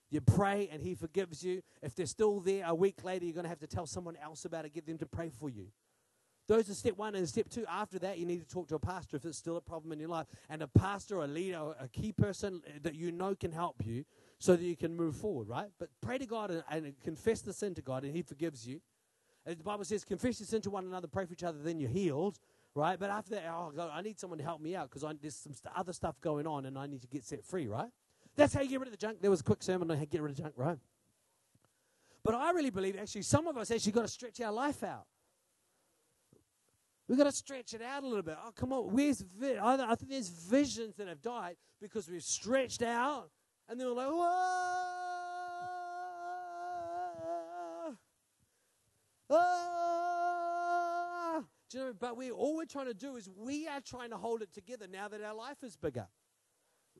You 0.10 0.22
pray, 0.22 0.70
and 0.72 0.82
He 0.82 0.96
forgives 0.96 1.44
you. 1.44 1.62
If 1.84 1.94
they're 1.94 2.06
still 2.06 2.40
there 2.40 2.64
a 2.66 2.74
week 2.74 3.04
later, 3.04 3.26
you're 3.26 3.34
going 3.34 3.44
to 3.44 3.50
have 3.50 3.60
to 3.60 3.68
tell 3.68 3.86
someone 3.86 4.16
else 4.16 4.46
about 4.46 4.66
it, 4.66 4.74
get 4.74 4.88
them 4.88 4.98
to 5.00 5.06
pray 5.06 5.30
for 5.30 5.50
you. 5.50 5.68
Those 6.48 6.70
are 6.70 6.74
step 6.74 6.98
one. 6.98 7.16
And 7.16 7.28
step 7.28 7.50
two, 7.50 7.66
after 7.68 7.98
that, 8.00 8.20
you 8.20 8.26
need 8.26 8.42
to 8.42 8.48
talk 8.48 8.68
to 8.68 8.76
a 8.76 8.80
pastor 8.80 9.18
if 9.18 9.26
it's 9.26 9.38
still 9.38 9.58
a 9.58 9.62
problem 9.62 9.92
in 9.92 10.00
your 10.00 10.10
life. 10.10 10.28
And 10.50 10.62
a 10.62 10.68
pastor, 10.68 11.22
a 11.22 11.28
leader, 11.28 11.74
a 11.80 11.88
key 11.88 12.12
person 12.12 12.62
that 12.84 12.96
you 12.96 13.12
know 13.12 13.36
can 13.36 13.52
help 13.52 13.84
you 13.84 14.06
so 14.38 14.56
that 14.56 14.64
you 14.64 14.76
can 14.76 14.96
move 14.96 15.16
forward, 15.16 15.48
right? 15.48 15.70
But 15.80 15.90
pray 16.02 16.18
to 16.18 16.26
God 16.26 16.52
and, 16.52 16.64
and 16.70 17.00
confess 17.02 17.42
the 17.42 17.54
sin 17.54 17.74
to 17.76 17.82
God, 17.82 18.04
and 18.04 18.16
He 18.16 18.22
forgives 18.22 18.68
you. 18.68 18.82
And 19.46 19.58
the 19.58 19.64
Bible 19.64 19.86
says, 19.86 20.04
confess 20.04 20.40
your 20.40 20.48
sin 20.48 20.62
to 20.62 20.70
one 20.70 20.86
another, 20.86 21.08
pray 21.08 21.26
for 21.26 21.34
each 21.34 21.44
other, 21.44 21.60
then 21.60 21.80
you're 21.80 21.90
healed, 21.90 22.40
right? 22.74 23.00
But 23.00 23.12
after 23.12 23.32
that, 23.36 23.46
oh, 23.48 23.72
God, 23.76 23.92
I 23.94 24.02
need 24.02 24.20
someone 24.20 24.40
to 24.40 24.44
help 24.44 24.60
me 24.60 24.76
out 24.76 24.90
because 24.90 25.08
there's 25.22 25.36
some 25.36 25.54
st- 25.54 25.74
other 25.76 25.94
stuff 25.94 26.20
going 26.20 26.48
on 26.48 26.66
and 26.66 26.78
I 26.78 26.88
need 26.88 27.02
to 27.02 27.08
get 27.08 27.24
set 27.24 27.44
free, 27.44 27.68
right? 27.68 27.90
That's 28.36 28.54
how 28.54 28.62
you 28.62 28.70
get 28.70 28.80
rid 28.80 28.88
of 28.88 28.92
the 28.92 28.98
junk. 28.98 29.22
There 29.22 29.30
was 29.30 29.42
a 29.42 29.44
quick 29.44 29.62
sermon 29.62 29.90
on 29.92 29.98
how 29.98 30.04
to 30.04 30.10
get 30.10 30.22
rid 30.22 30.32
of 30.32 30.38
junk, 30.38 30.54
right? 30.58 30.78
But 32.24 32.34
I 32.34 32.52
really 32.52 32.72
believe 32.72 32.98
actually 32.98 33.22
some 33.22 33.46
of 33.46 33.56
us 33.56 33.70
actually 33.70 33.92
got 33.92 34.02
to 34.02 34.08
stretch 34.08 34.42
our 34.42 34.52
life 34.52 34.84
out. 34.84 35.06
We've 37.08 37.18
got 37.18 37.26
to 37.26 37.32
stretch 37.32 37.74
it 37.74 37.82
out 37.82 38.04
a 38.04 38.08
little 38.08 38.24
bit. 38.24 38.36
Oh, 38.44 38.52
come 38.56 38.74
on. 38.74 38.92
Where's 38.92 39.22
vi- 39.22 39.60
I, 39.62 39.96
think 39.96 40.10
there's 40.10 40.30
visions 40.30 40.96
that 40.96 41.08
have 41.08 41.22
died 41.22 41.56
because 41.80 42.10
we've 42.10 42.24
stretched 42.24 42.82
out 42.82 43.30
and 43.70 43.80
then 43.80 43.88
we're 43.88 43.94
like, 43.94 44.08
whoa. 44.08 44.76
Ah. 49.30 49.76
You 51.74 51.80
know, 51.80 51.94
but 52.00 52.16
we 52.16 52.32
all 52.32 52.56
we're 52.56 52.66
trying 52.66 52.86
to 52.86 52.94
do 52.94 53.18
is 53.18 53.30
we 53.36 53.68
are 53.68 53.82
trying 53.82 54.12
to 54.12 54.18
hold 54.18 54.42
it 54.42 54.54
together 54.54 54.88
now 54.90 55.10
that 55.10 55.22
our 55.22 55.36
life 55.36 55.62
is 55.62 55.76
bigger. 55.76 56.08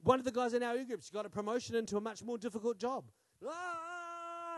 One 0.04 0.20
of 0.20 0.26
the 0.26 0.32
guys 0.32 0.54
in 0.54 0.62
our 0.64 0.76
e 0.76 0.84
groups 0.84 1.10
got 1.10 1.26
a 1.26 1.30
promotion 1.30 1.76
into 1.76 1.96
a 1.96 2.02
much 2.02 2.22
more 2.24 2.38
difficult 2.38 2.78
job. 2.78 3.06
Ah 3.48 3.75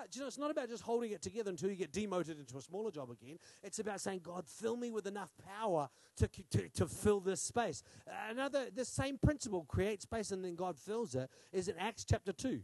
do 0.10 0.20
you 0.20 0.22
know, 0.22 0.28
it's 0.28 0.38
not 0.38 0.52
about 0.52 0.70
just 0.70 0.84
holding 0.84 1.12
it 1.12 1.22
together 1.22 1.50
until 1.50 1.70
you 1.70 1.76
get 1.76 1.92
demoted 1.92 2.40
into 2.40 2.58
a 2.58 2.62
smaller 2.62 2.92
job 2.92 3.10
again. 3.12 3.38
It's 3.64 3.80
about 3.80 4.02
saying, 4.02 4.22
God, 4.24 4.46
fill 4.48 4.78
me 4.78 4.92
with 4.92 5.08
enough 5.08 5.32
power 5.60 5.90
to, 6.18 6.28
to, 6.52 6.70
to 6.70 6.88
fill 6.88 7.20
this 7.20 7.42
space. 7.42 7.84
Another, 8.30 8.68
the 8.74 8.86
same 8.86 9.18
principle, 9.18 9.66
create 9.68 10.02
space 10.02 10.32
and 10.32 10.44
then 10.44 10.56
God 10.56 10.78
fills 10.78 11.16
it, 11.16 11.30
is 11.52 11.68
in 11.68 11.78
Acts 11.78 12.06
chapter 12.06 12.32
2. 12.32 12.62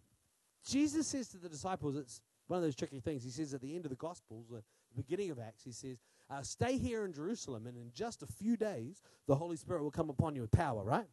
Jesus 0.65 1.07
says 1.07 1.27
to 1.29 1.37
the 1.37 1.49
disciples, 1.49 1.95
it's 1.95 2.21
one 2.47 2.57
of 2.57 2.63
those 2.63 2.75
tricky 2.75 2.99
things. 2.99 3.23
He 3.23 3.29
says 3.29 3.53
at 3.53 3.61
the 3.61 3.75
end 3.75 3.85
of 3.85 3.89
the 3.89 3.97
Gospels, 3.97 4.47
the 4.49 4.63
beginning 4.95 5.31
of 5.31 5.39
Acts, 5.39 5.63
he 5.63 5.71
says, 5.71 5.97
uh, 6.29 6.41
Stay 6.41 6.77
here 6.77 7.05
in 7.05 7.13
Jerusalem, 7.13 7.67
and 7.67 7.77
in 7.77 7.91
just 7.93 8.23
a 8.23 8.27
few 8.27 8.55
days, 8.55 9.01
the 9.27 9.35
Holy 9.35 9.57
Spirit 9.57 9.83
will 9.83 9.91
come 9.91 10.09
upon 10.09 10.35
you 10.35 10.41
with 10.41 10.51
power, 10.51 10.83
right? 10.83 11.07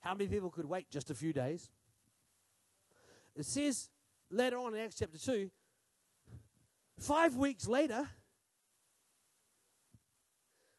How 0.00 0.14
many 0.14 0.28
people 0.28 0.50
could 0.50 0.66
wait 0.66 0.90
just 0.90 1.10
a 1.10 1.14
few 1.14 1.32
days? 1.32 1.70
It 3.36 3.44
says 3.44 3.90
later 4.30 4.58
on 4.58 4.74
in 4.74 4.80
Acts 4.80 4.96
chapter 4.98 5.18
2, 5.18 5.50
five 6.98 7.36
weeks 7.36 7.66
later, 7.66 8.08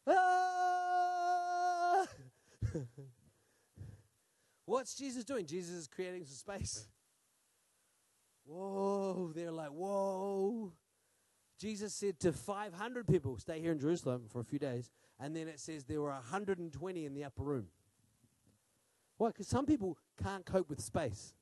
what's 4.65 4.95
Jesus 4.95 5.23
doing? 5.23 5.45
Jesus 5.45 5.75
is 5.75 5.87
creating 5.87 6.25
some 6.25 6.35
space. 6.35 6.87
Whoa, 8.45 9.31
they're 9.35 9.51
like, 9.51 9.69
whoa. 9.69 10.71
Jesus 11.59 11.93
said 11.93 12.19
to 12.21 12.33
500 12.33 13.07
people, 13.07 13.37
stay 13.37 13.61
here 13.61 13.71
in 13.71 13.79
Jerusalem 13.79 14.23
for 14.27 14.39
a 14.41 14.43
few 14.43 14.57
days. 14.57 14.89
And 15.19 15.35
then 15.35 15.47
it 15.47 15.59
says 15.59 15.83
there 15.83 16.01
were 16.01 16.09
120 16.09 17.05
in 17.05 17.13
the 17.13 17.23
upper 17.23 17.43
room. 17.43 17.67
Why? 19.17 19.27
Because 19.27 19.47
some 19.47 19.67
people 19.67 19.99
can't 20.21 20.43
cope 20.43 20.69
with 20.69 20.81
space. 20.81 21.35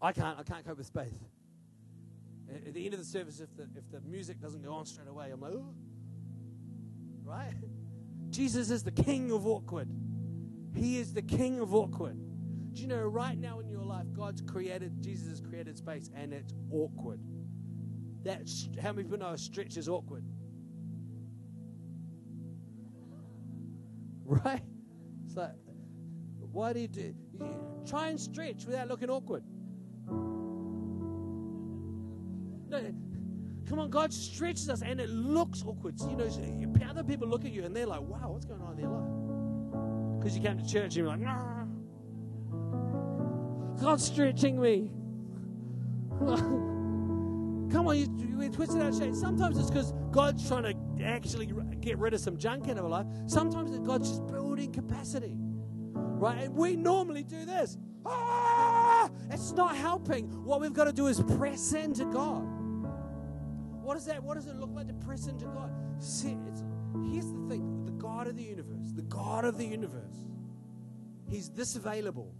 I 0.00 0.12
can't. 0.12 0.38
I 0.38 0.42
can't 0.42 0.64
cope 0.64 0.78
with 0.78 0.86
space. 0.86 1.12
At 2.66 2.72
the 2.72 2.84
end 2.84 2.94
of 2.94 3.00
the 3.00 3.06
service, 3.06 3.40
if 3.40 3.54
the 3.56 3.64
if 3.76 3.90
the 3.90 4.00
music 4.08 4.40
doesn't 4.40 4.62
go 4.62 4.72
on 4.72 4.86
straight 4.86 5.08
away, 5.08 5.30
I'm 5.32 5.40
like, 5.40 5.52
right? 7.24 7.54
Jesus 8.30 8.70
is 8.70 8.82
the 8.82 8.92
king 8.92 9.30
of 9.32 9.46
awkward. 9.46 9.88
He 10.74 10.98
is 10.98 11.12
the 11.12 11.22
king 11.22 11.60
of 11.60 11.74
awkward. 11.74 12.16
Do 12.72 12.82
you 12.82 12.88
know 12.88 13.02
right 13.02 13.36
now 13.36 13.58
in 13.58 13.68
your 13.68 13.82
life, 13.82 14.06
God's 14.12 14.40
created, 14.42 15.02
Jesus 15.02 15.28
has 15.28 15.40
created 15.40 15.76
space, 15.76 16.10
and 16.14 16.32
it's 16.32 16.52
awkward. 16.70 17.20
That's 18.22 18.68
how 18.80 18.92
many 18.92 19.04
people 19.04 19.18
know 19.18 19.30
a 19.30 19.38
stretch 19.38 19.76
is 19.76 19.88
awkward? 19.88 20.24
Right? 24.30 24.60
It's 25.24 25.34
like, 25.34 25.52
why 26.52 26.74
do 26.74 26.80
you 26.80 26.88
do? 26.88 27.14
You 27.32 27.82
try 27.86 28.08
and 28.08 28.20
stretch 28.20 28.66
without 28.66 28.86
looking 28.88 29.08
awkward. 29.08 29.42
Come 33.78 33.84
on, 33.84 33.90
God 33.90 34.12
stretches 34.12 34.68
us 34.68 34.82
and 34.82 35.00
it 35.00 35.08
looks 35.08 35.62
awkward. 35.64 35.94
You 36.00 36.16
know, 36.16 36.28
other 36.90 37.04
people 37.04 37.28
look 37.28 37.44
at 37.44 37.52
you 37.52 37.62
and 37.62 37.76
they're 37.76 37.86
like, 37.86 38.00
wow, 38.00 38.32
what's 38.32 38.44
going 38.44 38.60
on 38.60 38.72
in 38.72 38.80
their 38.80 38.90
life? 38.90 40.18
Because 40.18 40.36
you 40.36 40.42
came 40.42 40.58
to 40.58 40.66
church 40.66 40.84
and 40.84 40.94
you're 40.96 41.06
like, 41.06 41.20
nah. 41.20 41.64
God's 43.80 44.04
stretching 44.04 44.60
me. 44.60 44.90
Come 46.18 47.86
on, 47.86 47.96
you, 47.96 48.36
we 48.36 48.48
twist 48.48 48.74
it 48.74 48.82
out 48.82 48.88
of 48.88 48.98
shape. 48.98 49.14
Sometimes 49.14 49.56
it's 49.56 49.70
because 49.70 49.92
God's 50.10 50.48
trying 50.48 50.64
to 50.64 51.04
actually 51.04 51.48
get 51.80 51.98
rid 51.98 52.14
of 52.14 52.20
some 52.20 52.36
junk 52.36 52.66
in 52.66 52.80
our 52.80 52.88
life. 52.88 53.06
Sometimes 53.26 53.78
God's 53.86 54.08
just 54.08 54.26
building 54.26 54.72
capacity. 54.72 55.36
Right? 55.36 56.42
And 56.42 56.56
we 56.56 56.74
normally 56.74 57.22
do 57.22 57.44
this. 57.44 57.78
Ah! 58.04 59.08
It's 59.30 59.52
not 59.52 59.76
helping. 59.76 60.26
What 60.44 60.60
we've 60.60 60.72
got 60.72 60.86
to 60.86 60.92
do 60.92 61.06
is 61.06 61.20
press 61.20 61.74
into 61.74 62.06
God. 62.06 62.57
What 63.88 63.96
is 63.96 64.04
that? 64.04 64.22
What 64.22 64.34
does 64.34 64.46
it 64.46 64.56
look 64.56 64.68
like 64.74 64.86
to 64.88 64.92
press 64.92 65.28
into 65.28 65.46
God? 65.46 65.72
See, 65.98 66.36
here's 67.10 67.32
the 67.32 67.46
thing 67.48 67.86
the 67.86 67.92
God 67.92 68.26
of 68.26 68.36
the 68.36 68.42
universe, 68.42 68.92
the 68.94 69.00
God 69.00 69.46
of 69.46 69.56
the 69.56 69.64
universe, 69.64 70.26
He's 71.26 71.48
this 71.48 71.74
available. 71.74 72.34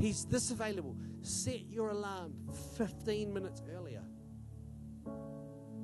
He's 0.00 0.24
this 0.24 0.50
available. 0.50 0.96
Set 1.20 1.66
your 1.68 1.90
alarm 1.90 2.32
15 2.78 3.30
minutes 3.30 3.62
earlier. 3.76 4.00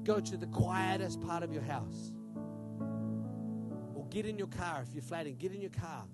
Go 0.03 0.19
to 0.19 0.39
the 0.39 0.47
quietest 0.47 1.21
part 1.21 1.43
of 1.43 1.53
your 1.53 1.65
house. 1.65 2.15
Or 3.95 4.07
get 4.09 4.25
in 4.25 4.39
your 4.39 4.47
car 4.47 4.83
if 4.89 4.95
you're 4.95 5.03
flatting, 5.03 5.37
get 5.37 5.53
in 5.53 5.61
your 5.61 5.69
car. 5.69 6.05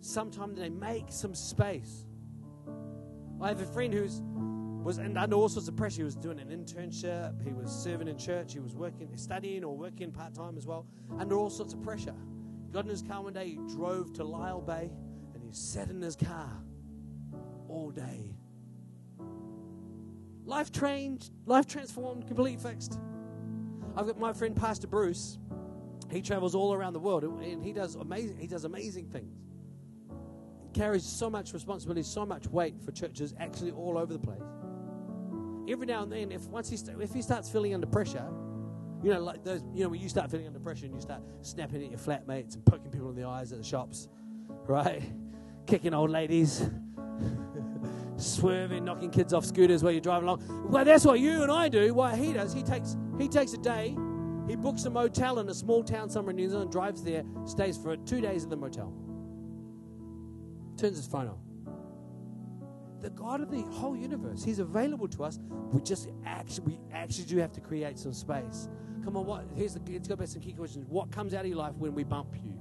Sometime 0.00 0.54
they 0.54 0.70
make 0.70 1.04
some 1.10 1.34
space. 1.34 2.06
I 3.42 3.48
have 3.48 3.60
a 3.60 3.66
friend 3.66 3.92
who's 3.92 4.22
was 4.82 4.98
under 4.98 5.36
all 5.36 5.48
sorts 5.48 5.68
of 5.68 5.76
pressure. 5.76 5.98
He 5.98 6.04
was 6.04 6.16
doing 6.16 6.38
an 6.40 6.48
internship, 6.48 7.42
he 7.44 7.52
was 7.52 7.70
serving 7.70 8.08
in 8.08 8.16
church, 8.16 8.52
he 8.52 8.60
was 8.60 8.74
working, 8.74 9.16
studying 9.16 9.64
or 9.64 9.76
working 9.76 10.10
part 10.10 10.34
time 10.34 10.56
as 10.56 10.66
well, 10.66 10.86
under 11.18 11.36
all 11.36 11.50
sorts 11.50 11.74
of 11.74 11.82
pressure. 11.82 12.14
He 12.66 12.72
got 12.72 12.84
in 12.84 12.90
his 12.90 13.02
car 13.02 13.22
one 13.22 13.32
day, 13.32 13.48
he 13.48 13.56
drove 13.74 14.12
to 14.14 14.24
Lyall 14.24 14.66
Bay, 14.66 14.90
and 15.34 15.42
he 15.42 15.52
sat 15.52 15.90
in 15.90 16.00
his 16.00 16.16
car 16.16 16.50
all 17.68 17.90
day. 17.90 18.34
Life 20.44 20.72
changed, 20.72 21.30
life 21.46 21.66
transformed, 21.66 22.26
completely 22.26 22.56
fixed. 22.56 22.98
I've 23.96 24.06
got 24.06 24.18
my 24.18 24.32
friend 24.32 24.56
Pastor 24.56 24.86
Bruce. 24.86 25.38
He 26.10 26.22
travels 26.22 26.54
all 26.54 26.72
around 26.72 26.94
the 26.94 26.98
world 26.98 27.22
and 27.22 27.62
he 27.62 27.72
does 27.72 27.94
amazing 27.94 28.36
he 28.36 28.48
does 28.48 28.64
amazing 28.64 29.06
things. 29.06 29.32
Carries 30.74 31.04
so 31.04 31.30
much 31.30 31.52
responsibility, 31.52 32.02
so 32.02 32.26
much 32.26 32.48
weight 32.48 32.74
for 32.84 32.90
churches 32.90 33.32
actually 33.38 33.70
all 33.70 33.96
over 33.96 34.12
the 34.12 34.18
place 34.18 34.42
every 35.68 35.86
now 35.86 36.02
and 36.02 36.12
then, 36.12 36.32
if 36.32 36.46
once 36.48 36.68
he 36.68 36.76
st- 36.76 37.00
if 37.00 37.12
he 37.12 37.22
starts 37.22 37.48
feeling 37.48 37.74
under 37.74 37.86
pressure, 37.86 38.26
you 39.02 39.12
know, 39.12 39.20
like 39.20 39.44
those, 39.44 39.62
you 39.74 39.82
know, 39.82 39.88
when 39.88 40.00
you 40.00 40.08
start 40.08 40.30
feeling 40.30 40.46
under 40.46 40.60
pressure 40.60 40.86
and 40.86 40.94
you 40.94 41.00
start 41.00 41.22
snapping 41.42 41.82
at 41.82 41.90
your 41.90 41.98
flatmates 41.98 42.54
and 42.54 42.64
poking 42.64 42.90
people 42.90 43.08
in 43.10 43.16
the 43.16 43.24
eyes 43.24 43.52
at 43.52 43.58
the 43.58 43.64
shops, 43.64 44.08
right? 44.66 45.02
Kicking 45.66 45.94
old 45.94 46.10
ladies, 46.10 46.68
swerving, 48.16 48.84
knocking 48.84 49.10
kids 49.10 49.32
off 49.32 49.44
scooters 49.44 49.82
while 49.82 49.92
you're 49.92 50.00
driving 50.00 50.28
along. 50.28 50.68
Well, 50.68 50.84
that's 50.84 51.04
what 51.04 51.20
you 51.20 51.42
and 51.42 51.50
I 51.50 51.68
do. 51.68 51.94
What 51.94 52.16
he 52.16 52.32
does, 52.32 52.52
he 52.52 52.62
takes 52.62 52.96
he 53.18 53.28
takes 53.28 53.52
a 53.52 53.58
day, 53.58 53.96
he 54.48 54.56
books 54.56 54.84
a 54.84 54.90
motel 54.90 55.38
in 55.38 55.48
a 55.48 55.54
small 55.54 55.82
town 55.82 56.10
somewhere 56.10 56.30
in 56.30 56.36
New 56.36 56.48
Zealand, 56.48 56.72
drives 56.72 57.02
there, 57.02 57.24
stays 57.44 57.76
for 57.76 57.96
two 57.96 58.20
days 58.20 58.44
in 58.44 58.50
the 58.50 58.56
motel, 58.56 58.92
turns 60.76 60.96
his 60.96 61.06
phone 61.06 61.28
on 61.28 61.38
the 63.00 63.10
God 63.10 63.40
of 63.40 63.50
the 63.50 63.62
whole 63.62 63.96
universe. 63.96 64.44
He's 64.44 64.58
available 64.58 65.08
to 65.08 65.24
us. 65.24 65.38
We 65.72 65.80
just 65.80 66.08
actually, 66.24 66.66
we 66.66 66.80
actually 66.92 67.24
do 67.24 67.38
have 67.38 67.52
to 67.52 67.60
create 67.60 67.98
some 67.98 68.12
space. 68.12 68.68
Come 69.04 69.16
on, 69.16 69.26
what? 69.26 69.44
Here's 69.54 69.74
the. 69.74 69.80
Let's 69.90 70.08
go 70.08 70.16
back 70.16 70.26
to 70.26 70.32
some 70.32 70.42
key 70.42 70.52
questions. 70.52 70.86
What 70.88 71.10
comes 71.10 71.34
out 71.34 71.42
of 71.42 71.46
your 71.46 71.56
life 71.56 71.74
when 71.76 71.94
we 71.94 72.04
bump 72.04 72.34
you? 72.42 72.52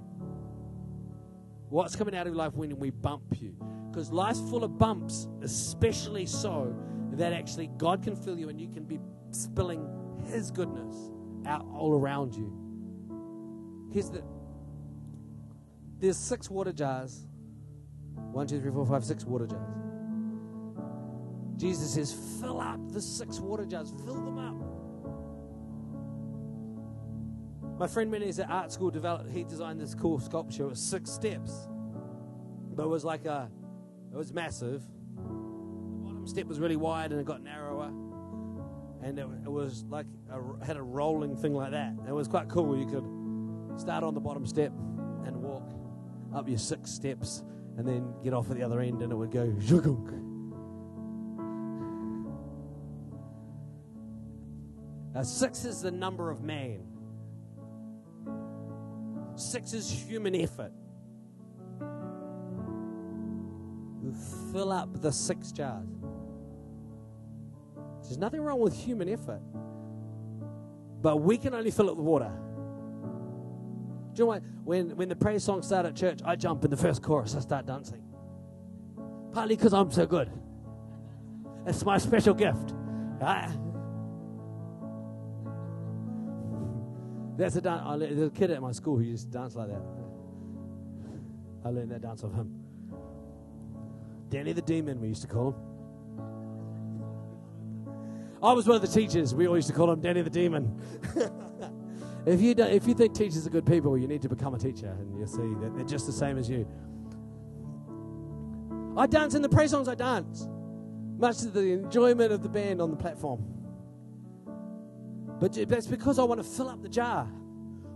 What's 1.70 1.96
coming 1.96 2.16
out 2.16 2.26
of 2.26 2.34
your 2.34 2.38
life 2.38 2.54
when 2.54 2.78
we 2.80 2.90
bump 2.90 3.40
you? 3.40 3.56
Because 3.92 4.12
life's 4.12 4.40
full 4.40 4.64
of 4.64 4.78
bumps, 4.78 5.28
especially 5.42 6.26
so 6.26 6.76
that 7.14 7.34
actually 7.34 7.68
God 7.78 8.04
can 8.04 8.16
fill 8.16 8.40
you 8.40 8.50
and 8.50 8.60
you 8.60 8.70
can 8.70 8.86
be 8.86 9.00
spilling 9.32 9.86
His 10.26 10.52
goodness 10.52 10.96
out 11.46 11.66
all 11.74 11.94
around 11.94 12.34
you. 12.34 12.54
Here's 13.92 14.10
the. 14.10 14.24
There's 16.00 16.18
six 16.18 16.50
water 16.50 16.72
jars. 16.72 17.28
One, 18.32 18.48
two, 18.48 18.62
three, 18.62 18.72
four, 18.72 18.86
five, 18.86 19.04
six 19.04 19.26
water 19.26 19.48
jars. 19.48 19.89
Jesus 21.60 21.93
says, 21.93 22.14
fill 22.39 22.62
up 22.62 22.80
the 22.93 23.01
six 23.01 23.39
water 23.41 23.66
jars, 23.66 23.91
fill 24.05 24.16
them 24.16 24.38
up. 24.38 24.55
My 27.78 27.88
friend, 27.88 28.10
when 28.12 28.22
he's 28.22 28.39
at 28.39 28.49
art 28.49 28.72
school, 28.72 28.89
developed, 28.89 29.30
he 29.30 29.43
designed 29.43 29.80
this 29.80 29.93
cool 29.93 30.20
sculpture. 30.20 30.64
It 30.64 30.70
was 30.70 30.80
six 30.80 31.12
steps, 31.12 31.68
but 32.76 32.84
it 32.84 32.89
was 32.89 33.03
like 33.03 33.26
a, 33.26 33.51
it 34.14 34.18
was 34.18 34.32
massive. 34.34 34.84
The 35.18 36.03
bottom 36.03 36.28
step 36.28 36.45
was 36.45 36.60
really 36.60 36.78
wide 36.78 37.12
and 37.12 37.20
it 37.20 37.26
got 37.26 37.43
narrower, 37.43 37.88
and 39.03 39.20
it, 39.20 39.28
it 39.43 39.51
was 39.51 39.84
like 39.89 40.05
a, 40.32 40.66
had 40.66 40.78
a 40.78 40.82
rolling 40.82 41.36
thing 41.36 41.53
like 41.53 41.72
that. 41.72 41.93
It 42.07 42.14
was 42.14 42.30
quite 42.30 42.47
cool. 42.47 42.78
You 42.78 42.86
could 42.86 43.80
start 43.80 44.05
on 44.05 44.14
the 44.14 44.22
bottom 44.22 44.45
step 44.45 44.72
and 45.26 45.36
walk 45.38 45.70
up 46.34 46.47
your 46.47 46.57
six 46.57 46.89
steps, 46.91 47.43
and 47.78 47.86
then 47.86 48.14
get 48.24 48.34
off 48.34 48.49
at 48.49 48.57
the 48.57 48.64
other 48.64 48.80
end, 48.80 49.01
and 49.01 49.12
it 49.12 49.16
would 49.16 49.32
go 49.32 49.47
zhugunk. 49.60 50.28
Uh, 55.16 55.24
six 55.24 55.66
is 55.66 55.82
the 55.82 55.91
number 55.91 56.30
of 56.30 56.41
man. 56.43 56.84
Six 59.36 59.74
is 59.74 59.89
human 59.89 60.36
effort. 60.36 60.72
You 64.03 64.14
fill 64.51 64.72
up 64.72 65.01
the 65.01 65.12
six 65.12 65.51
jars. 65.51 65.88
There's 68.03 68.18
nothing 68.18 68.41
wrong 68.41 68.60
with 68.60 68.76
human 68.76 69.10
effort. 69.10 69.41
But 71.01 71.18
we 71.18 71.38
can 71.38 71.53
only 71.53 71.72
fill 71.72 71.89
up 71.89 71.95
the 71.95 72.03
water. 72.03 72.32
Do 74.14 74.20
you 74.20 74.24
know 74.24 74.26
what? 74.26 74.43
When, 74.64 74.95
when 74.97 75.10
the 75.10 75.16
praise 75.16 75.43
song 75.43 75.62
started 75.62 75.89
at 75.89 75.95
church, 75.95 76.20
I 76.26 76.36
jump 76.36 76.64
in 76.66 76.72
the 76.72 76.78
first 76.78 77.01
chorus, 77.01 77.36
I 77.36 77.39
start 77.39 77.66
dancing. 77.66 78.03
Partly 79.32 79.55
because 79.55 79.74
I'm 79.74 79.91
so 79.91 80.05
good. 80.05 80.30
It's 81.66 81.86
my 81.86 81.97
special 81.97 82.34
gift. 82.34 82.74
Right? 83.22 83.55
There's 87.40 87.56
a, 87.56 87.62
there's 87.62 88.22
a 88.22 88.30
kid 88.32 88.52
at 88.52 88.62
my 88.62 88.74
school 88.74 88.98
who 88.98 89.04
used 89.04 89.32
to 89.32 89.38
dance 89.38 89.56
like 89.56 89.70
that. 89.70 89.82
I 91.64 91.70
learned 91.70 91.90
that 91.92 92.02
dance 92.02 92.22
off 92.22 92.34
him. 92.34 92.54
Danny 94.28 94.52
the 94.52 94.62
Demon, 94.62 95.00
we 95.00 95.08
used 95.08 95.22
to 95.22 95.28
call 95.30 95.52
him. 95.52 95.56
I 98.44 98.52
was 98.52 98.68
one 98.68 98.76
of 98.76 98.82
the 98.82 98.90
teachers. 98.90 99.34
We 99.34 99.48
always 99.48 99.64
used 99.64 99.70
to 99.70 99.74
call 99.74 99.90
him 99.90 100.02
Danny 100.02 100.22
the 100.22 100.30
Demon. 100.30 100.82
if 102.26 102.42
you 102.42 102.56
if 102.58 102.86
you 102.86 102.94
think 102.94 103.16
teachers 103.16 103.48
are 103.48 103.50
good 103.50 103.66
people, 103.66 103.98
you 103.98 104.10
need 104.10 104.22
to 104.24 104.30
become 104.30 104.54
a 104.54 104.60
teacher, 104.60 104.90
and 105.00 105.18
you'll 105.18 105.26
see 105.26 105.56
that 105.62 105.74
they're 105.78 105.86
just 105.86 106.08
the 106.08 106.12
same 106.12 106.38
as 106.38 106.50
you. 106.50 106.68
I 108.98 109.08
dance 109.08 109.34
in 109.34 109.42
the 109.42 109.50
praise 109.50 109.72
songs. 109.72 109.88
I 109.88 109.96
dance, 109.96 110.46
much 111.18 111.38
to 111.38 111.48
the 111.48 111.72
enjoyment 111.72 112.34
of 112.34 112.44
the 112.44 112.50
band 112.50 112.82
on 112.82 112.92
the 112.92 112.98
platform. 112.98 113.59
But 115.40 115.54
that's 115.70 115.88
because 115.88 116.20
I 116.20 116.24
want 116.24 116.42
to 116.42 116.48
fill 116.48 116.70
up 116.70 116.82
the 116.82 116.90
jar. 116.90 117.26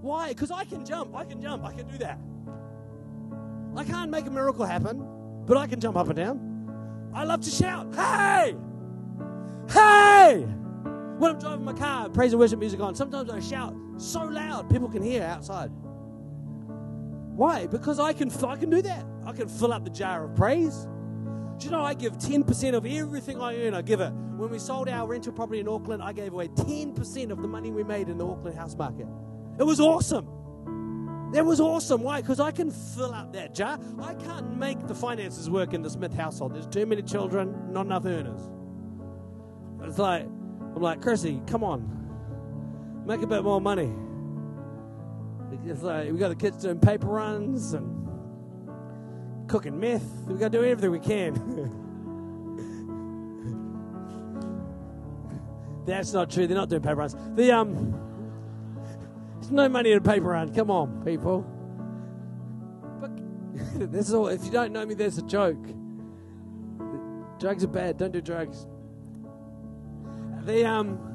Why? 0.02 0.30
Because 0.30 0.52
I 0.52 0.66
can 0.66 0.86
jump. 0.86 1.16
I 1.16 1.26
can 1.26 1.42
jump. 1.42 1.64
I 1.64 1.74
can 1.74 1.88
do 1.88 1.98
that. 2.00 2.20
I 3.76 3.84
can't 3.84 4.12
make 4.12 4.28
a 4.28 4.32
miracle 4.32 4.66
happen, 4.66 5.06
but 5.46 5.58
I 5.58 5.68
can 5.68 5.80
jump 5.80 5.98
up 5.98 6.08
and 6.08 6.16
down. 6.16 7.12
I 7.14 7.24
love 7.24 7.42
to 7.42 7.50
shout, 7.50 7.94
hey! 7.96 8.56
Hey! 9.70 10.46
When 11.18 11.32
I'm 11.32 11.40
driving 11.40 11.66
my 11.66 11.74
car, 11.74 12.10
praise 12.10 12.34
and 12.34 12.40
worship 12.40 12.60
music 12.60 12.80
on, 12.80 12.96
sometimes 12.96 13.30
I 13.30 13.40
shout 13.40 13.76
so 13.98 14.24
loud 14.24 14.70
people 14.70 14.90
can 14.90 15.02
hear 15.02 15.24
outside. 15.24 15.72
Why? 17.36 17.68
Because 17.68 18.00
I 18.00 18.14
can, 18.14 18.32
I 18.46 18.56
can 18.56 18.70
do 18.70 18.82
that. 18.82 19.06
I 19.26 19.32
can 19.32 19.48
fill 19.48 19.74
up 19.74 19.84
the 19.84 19.90
jar 19.90 20.26
of 20.26 20.36
praise. 20.36 20.88
You 21.64 21.72
know 21.72 21.84
I 21.84 21.94
give 21.94 22.18
10% 22.18 22.74
of 22.74 22.86
everything 22.86 23.40
I 23.42 23.56
earn? 23.58 23.74
I 23.74 23.82
give 23.82 24.02
it. 24.02 24.12
When 24.12 24.50
we 24.50 24.60
sold 24.60 24.90
our 24.90 25.08
rental 25.08 25.32
property 25.32 25.60
in 25.60 25.68
Auckland, 25.68 26.04
I 26.04 26.12
gave 26.12 26.34
away 26.34 26.50
10% 26.50 27.32
of 27.32 27.42
the 27.42 27.48
money 27.48 27.72
we 27.72 27.84
made 27.84 28.10
in 28.10 28.18
the 28.18 28.28
Auckland 28.28 28.58
house 28.58 28.76
market. 28.76 29.08
It 29.58 29.64
was 29.64 29.80
awesome. 29.80 30.28
That 31.34 31.46
was 31.46 31.60
awesome. 31.60 32.04
Why? 32.04 32.22
Because 32.22 32.40
I 32.40 32.52
can 32.52 32.70
fill 32.70 33.14
up 33.14 33.34
that 33.34 33.56
jar. 33.56 33.80
I 34.02 34.14
can't 34.16 34.58
make 34.58 34.88
the 34.88 34.96
finances 34.96 35.50
work 35.50 35.74
in 35.74 35.82
the 35.82 35.90
Smith 35.90 36.14
household. 36.14 36.54
There's 36.54 36.68
too 36.68 36.86
many 36.86 37.02
children, 37.02 37.72
not 37.72 37.86
enough 37.86 38.06
earners. 38.06 38.42
It's 39.84 39.98
like, 39.98 40.24
I'm 40.24 40.82
like, 40.82 41.02
Chrissy, 41.02 41.42
come 41.48 41.64
on. 41.64 43.04
Make 43.06 43.22
a 43.22 43.28
bit 43.28 43.44
more 43.44 43.60
money. 43.60 43.92
It's 45.66 45.82
like, 45.82 46.12
we 46.12 46.18
got 46.18 46.30
the 46.30 46.36
kids 46.36 46.58
doing 46.58 46.80
paper 46.80 47.08
runs 47.08 47.74
and 47.74 47.93
cooking 49.48 49.80
meth. 49.80 50.04
We 50.28 50.36
got 50.36 50.52
to 50.52 50.58
do 50.60 50.64
everything 50.64 50.92
we 50.92 51.00
can. 51.00 51.80
That's 55.86 56.14
not 56.14 56.30
true. 56.30 56.48
They're 56.48 56.58
not 56.58 56.70
doing 56.70 56.82
paper 56.82 56.96
runs. 56.96 57.16
The 57.36 57.52
um, 57.52 57.94
there's 59.36 59.52
no 59.52 59.68
money 59.68 59.92
in 59.92 59.98
a 59.98 60.02
paper 60.02 60.28
run. 60.28 60.54
Come 60.54 60.72
on, 60.72 61.04
people. 61.04 61.42
But 63.02 63.12
is 63.96 64.14
all. 64.14 64.28
If 64.28 64.46
you 64.46 64.52
don't 64.52 64.72
know 64.72 64.86
me, 64.86 64.94
there's 64.94 65.18
a 65.18 65.24
joke. 65.24 65.62
drugs 67.40 67.64
are 67.64 67.68
bad. 67.68 67.98
Don't 67.98 68.12
do 68.12 68.22
drugs. 68.22 68.66
The 70.46 70.66
um. 70.66 71.13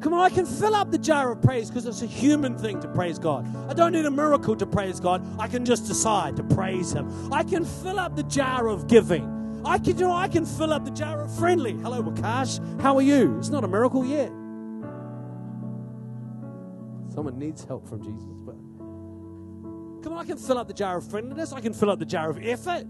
Come 0.00 0.14
on, 0.14 0.20
I 0.20 0.34
can 0.34 0.46
fill 0.46 0.74
up 0.74 0.90
the 0.90 0.98
jar 0.98 1.30
of 1.30 1.42
praise 1.42 1.68
because 1.68 1.84
it's 1.84 2.00
a 2.00 2.06
human 2.06 2.56
thing 2.56 2.80
to 2.80 2.88
praise 2.88 3.18
God. 3.18 3.46
I 3.68 3.74
don't 3.74 3.92
need 3.92 4.06
a 4.06 4.10
miracle 4.10 4.56
to 4.56 4.64
praise 4.64 4.98
God. 4.98 5.22
I 5.38 5.46
can 5.46 5.64
just 5.64 5.86
decide 5.86 6.36
to 6.36 6.42
praise 6.42 6.92
Him. 6.92 7.32
I 7.32 7.42
can 7.44 7.66
fill 7.66 8.00
up 8.00 8.16
the 8.16 8.22
jar 8.22 8.68
of 8.68 8.86
giving. 8.88 9.62
I 9.62 9.76
can, 9.76 9.98
you 9.98 10.06
know, 10.06 10.14
I 10.14 10.28
can 10.28 10.46
fill 10.46 10.72
up 10.72 10.86
the 10.86 10.90
jar 10.90 11.20
of 11.20 11.38
friendly. 11.38 11.74
Hello, 11.74 12.02
Wakash. 12.02 12.80
How 12.80 12.96
are 12.96 13.02
you? 13.02 13.36
It's 13.38 13.50
not 13.50 13.62
a 13.62 13.68
miracle 13.68 14.06
yet. 14.06 14.28
Someone 17.12 17.38
needs 17.38 17.64
help 17.64 17.86
from 17.86 18.02
Jesus, 18.02 18.40
but 18.40 18.54
come 20.02 20.14
on, 20.14 20.18
I 20.18 20.24
can 20.24 20.38
fill 20.38 20.56
up 20.56 20.66
the 20.66 20.74
jar 20.74 20.96
of 20.96 21.10
friendliness. 21.10 21.52
I 21.52 21.60
can 21.60 21.74
fill 21.74 21.90
up 21.90 21.98
the 21.98 22.06
jar 22.06 22.30
of 22.30 22.38
effort. 22.42 22.86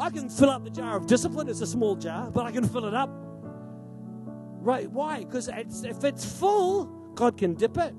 I 0.00 0.10
can 0.10 0.28
fill 0.28 0.50
up 0.50 0.64
the 0.64 0.70
jar 0.70 0.96
of 0.96 1.06
discipline. 1.06 1.48
It's 1.48 1.60
a 1.60 1.66
small 1.66 1.94
jar, 1.94 2.28
but 2.28 2.44
I 2.44 2.50
can 2.50 2.66
fill 2.66 2.86
it 2.86 2.94
up. 2.94 3.23
Right? 4.64 4.90
Why? 4.90 5.24
Because 5.24 5.48
if 5.48 6.04
it's 6.04 6.24
full, 6.24 6.86
God 7.14 7.36
can 7.36 7.54
dip 7.54 7.76
it 7.76 7.94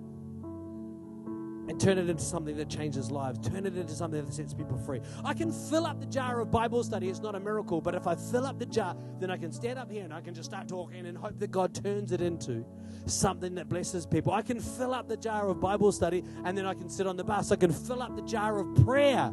and 1.67 1.79
turn 1.79 1.99
it 1.99 2.09
into 2.09 2.23
something 2.23 2.57
that 2.57 2.69
changes 2.69 3.11
lives, 3.11 3.37
turn 3.47 3.67
it 3.67 3.77
into 3.77 3.93
something 3.93 4.25
that 4.25 4.33
sets 4.33 4.53
people 4.53 4.77
free. 4.79 4.99
I 5.23 5.35
can 5.35 5.51
fill 5.51 5.85
up 5.85 5.99
the 5.99 6.07
jar 6.07 6.39
of 6.39 6.49
Bible 6.49 6.83
study. 6.83 7.07
It's 7.07 7.21
not 7.21 7.35
a 7.35 7.39
miracle, 7.39 7.81
but 7.81 7.93
if 7.93 8.07
I 8.07 8.15
fill 8.15 8.47
up 8.47 8.57
the 8.57 8.65
jar, 8.65 8.95
then 9.19 9.29
I 9.29 9.37
can 9.37 9.51
stand 9.51 9.77
up 9.77 9.91
here 9.91 10.03
and 10.03 10.13
I 10.13 10.21
can 10.21 10.33
just 10.33 10.49
start 10.49 10.67
talking 10.67 11.05
and 11.05 11.15
hope 11.15 11.37
that 11.39 11.51
God 11.51 11.75
turns 11.75 12.11
it 12.11 12.21
into 12.21 12.65
something 13.05 13.53
that 13.55 13.69
blesses 13.69 14.07
people. 14.07 14.33
I 14.33 14.41
can 14.41 14.59
fill 14.59 14.93
up 14.93 15.07
the 15.07 15.17
jar 15.17 15.47
of 15.47 15.59
Bible 15.59 15.91
study 15.91 16.23
and 16.45 16.57
then 16.57 16.65
I 16.65 16.73
can 16.73 16.89
sit 16.89 17.05
on 17.05 17.15
the 17.15 17.23
bus. 17.23 17.51
I 17.51 17.57
can 17.57 17.71
fill 17.71 18.01
up 18.01 18.15
the 18.15 18.23
jar 18.23 18.57
of 18.57 18.85
prayer. 18.85 19.31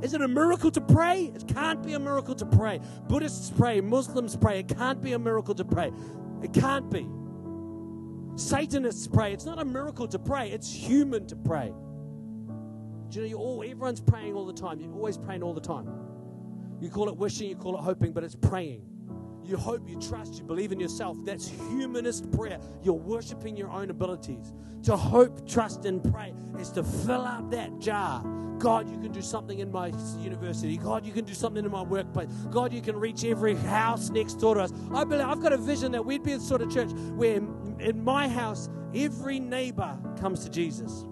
Is 0.00 0.14
it 0.14 0.20
a 0.20 0.28
miracle 0.28 0.70
to 0.70 0.80
pray? 0.80 1.32
It 1.34 1.48
can't 1.48 1.82
be 1.82 1.94
a 1.94 1.98
miracle 1.98 2.36
to 2.36 2.46
pray. 2.46 2.80
Buddhists 3.08 3.50
pray, 3.50 3.80
Muslims 3.80 4.36
pray. 4.36 4.60
It 4.60 4.68
can't 4.68 5.02
be 5.02 5.12
a 5.12 5.18
miracle 5.18 5.56
to 5.56 5.64
pray. 5.64 5.90
It 6.42 6.52
can't 6.52 6.90
be. 6.90 7.08
Satanists 8.36 9.06
pray. 9.06 9.32
It's 9.32 9.44
not 9.44 9.58
a 9.60 9.64
miracle 9.64 10.06
to 10.08 10.18
pray, 10.18 10.50
it's 10.50 10.72
human 10.72 11.26
to 11.26 11.36
pray. 11.36 11.72
Do 13.08 13.16
you 13.16 13.20
know, 13.22 13.28
you 13.28 13.36
all, 13.36 13.62
everyone's 13.62 14.00
praying 14.00 14.34
all 14.34 14.46
the 14.46 14.52
time. 14.52 14.80
You're 14.80 14.92
always 14.92 15.16
praying 15.16 15.42
all 15.42 15.54
the 15.54 15.60
time. 15.60 15.88
You 16.80 16.90
call 16.90 17.08
it 17.08 17.16
wishing, 17.16 17.48
you 17.48 17.56
call 17.56 17.76
it 17.76 17.80
hoping, 17.80 18.12
but 18.12 18.22
it's 18.22 18.36
praying. 18.36 18.82
You 19.48 19.56
hope, 19.56 19.88
you 19.88 19.98
trust, 19.98 20.34
you 20.34 20.44
believe 20.44 20.72
in 20.72 20.78
yourself. 20.78 21.16
That's 21.24 21.48
humanist 21.48 22.30
prayer. 22.32 22.58
You're 22.82 22.92
worshiping 22.92 23.56
your 23.56 23.70
own 23.70 23.88
abilities. 23.88 24.52
To 24.82 24.94
hope, 24.94 25.48
trust, 25.48 25.86
and 25.86 26.04
pray 26.12 26.34
is 26.60 26.70
to 26.72 26.84
fill 26.84 27.22
up 27.22 27.50
that 27.50 27.78
jar. 27.78 28.22
God, 28.58 28.90
you 28.90 28.98
can 28.98 29.10
do 29.10 29.22
something 29.22 29.60
in 29.60 29.72
my 29.72 29.86
university. 30.20 30.76
God, 30.76 31.06
you 31.06 31.12
can 31.12 31.24
do 31.24 31.32
something 31.32 31.64
in 31.64 31.70
my 31.70 31.82
workplace. 31.82 32.28
God, 32.50 32.74
you 32.74 32.82
can 32.82 32.96
reach 32.96 33.24
every 33.24 33.54
house 33.54 34.10
next 34.10 34.34
door 34.34 34.56
to 34.56 34.62
us. 34.62 34.72
I 34.92 35.04
believe 35.04 35.26
I've 35.26 35.40
got 35.40 35.54
a 35.54 35.56
vision 35.56 35.92
that 35.92 36.04
we'd 36.04 36.22
be 36.22 36.34
the 36.34 36.40
sort 36.40 36.60
of 36.60 36.70
church 36.70 36.90
where 37.14 37.36
in 37.36 38.04
my 38.04 38.28
house, 38.28 38.68
every 38.94 39.40
neighbor 39.40 39.96
comes 40.20 40.44
to 40.44 40.50
Jesus. 40.50 41.06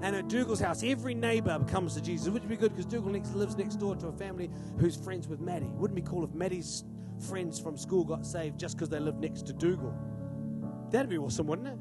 And 0.00 0.14
at 0.16 0.28
Dougal's 0.28 0.60
house, 0.60 0.82
every 0.82 1.14
neighbor 1.14 1.58
comes 1.66 1.94
to 1.94 2.00
Jesus, 2.00 2.28
which 2.28 2.42
would 2.42 2.48
be 2.48 2.56
good 2.56 2.72
because 2.72 2.86
Dougal 2.86 3.10
lives 3.10 3.56
next 3.56 3.76
door 3.76 3.96
to 3.96 4.08
a 4.08 4.12
family 4.12 4.50
who's 4.78 4.96
friends 4.96 5.28
with 5.28 5.40
Maddie. 5.40 5.70
Wouldn't 5.74 5.96
be 5.96 6.08
cool 6.08 6.24
if 6.24 6.32
Maddie's 6.34 6.84
friends 7.28 7.58
from 7.58 7.76
school 7.76 8.04
got 8.04 8.26
saved 8.26 8.58
just 8.58 8.76
because 8.76 8.88
they 8.88 9.00
lived 9.00 9.20
next 9.20 9.46
to 9.46 9.52
Dougal. 9.52 9.94
That'd 10.90 11.08
be 11.08 11.18
awesome, 11.18 11.46
wouldn't 11.46 11.68
it? 11.68 11.78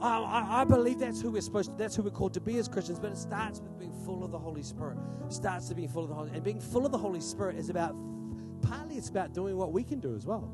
I, 0.00 0.18
I, 0.18 0.60
I, 0.60 0.64
believe 0.64 0.98
that's 0.98 1.20
who 1.20 1.30
we're 1.30 1.42
supposed 1.42 1.70
to, 1.70 1.76
that's 1.76 1.94
who 1.94 2.02
we're 2.02 2.10
called 2.10 2.32
to 2.34 2.40
be 2.40 2.56
as 2.56 2.68
Christians, 2.68 2.98
but 2.98 3.12
it 3.12 3.18
starts 3.18 3.60
with 3.60 3.78
being 3.78 3.92
full 4.04 4.24
of 4.24 4.30
the 4.30 4.38
Holy 4.38 4.62
Spirit. 4.62 4.96
It 5.26 5.32
starts 5.32 5.68
to 5.68 5.74
being 5.74 5.88
full 5.88 6.04
of 6.04 6.08
the 6.08 6.14
Holy 6.14 6.30
And 6.32 6.42
being 6.42 6.60
full 6.60 6.86
of 6.86 6.92
the 6.92 6.98
Holy 6.98 7.20
Spirit 7.20 7.56
is 7.56 7.68
about, 7.68 7.94
partly 8.62 8.96
it's 8.96 9.10
about 9.10 9.34
doing 9.34 9.56
what 9.56 9.72
we 9.72 9.84
can 9.84 10.00
do 10.00 10.14
as 10.14 10.24
well. 10.24 10.50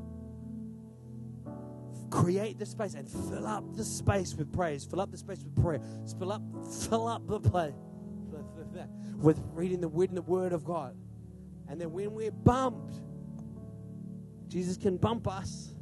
Create 2.09 2.59
the 2.59 2.65
space 2.65 2.93
and 2.93 3.07
fill 3.09 3.47
up 3.47 3.75
the 3.75 3.83
space 3.85 4.35
with 4.35 4.51
praise. 4.51 4.85
Fill 4.85 5.01
up 5.01 5.11
the 5.11 5.17
space 5.17 5.43
with 5.43 5.55
prayer. 5.61 5.81
Fill 6.19 6.31
up, 6.31 6.41
fill 6.89 7.07
up 7.07 7.27
the 7.27 7.39
place 7.39 7.73
with 9.17 9.41
reading 9.53 9.81
the 9.81 9.87
word, 9.87 10.09
and 10.09 10.17
the 10.17 10.21
word 10.21 10.53
of 10.53 10.63
God. 10.63 10.95
And 11.69 11.81
then 11.81 11.91
when 11.91 12.13
we're 12.13 12.31
bumped, 12.31 13.01
Jesus 14.47 14.77
can 14.77 14.97
bump 14.97 15.27
us, 15.27 15.73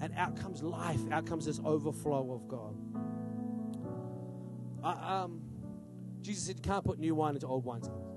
and 0.00 0.12
out 0.16 0.36
comes 0.36 0.62
life, 0.62 1.00
out 1.10 1.26
comes 1.26 1.46
this 1.46 1.60
overflow 1.64 2.32
of 2.32 2.48
God. 2.48 2.76
Um, 4.84 5.40
Jesus 6.20 6.46
said, 6.46 6.56
You 6.56 6.62
can't 6.62 6.84
put 6.84 6.98
new 6.98 7.14
wine 7.14 7.34
into 7.34 7.46
old 7.46 7.64
wineskins. 7.64 8.08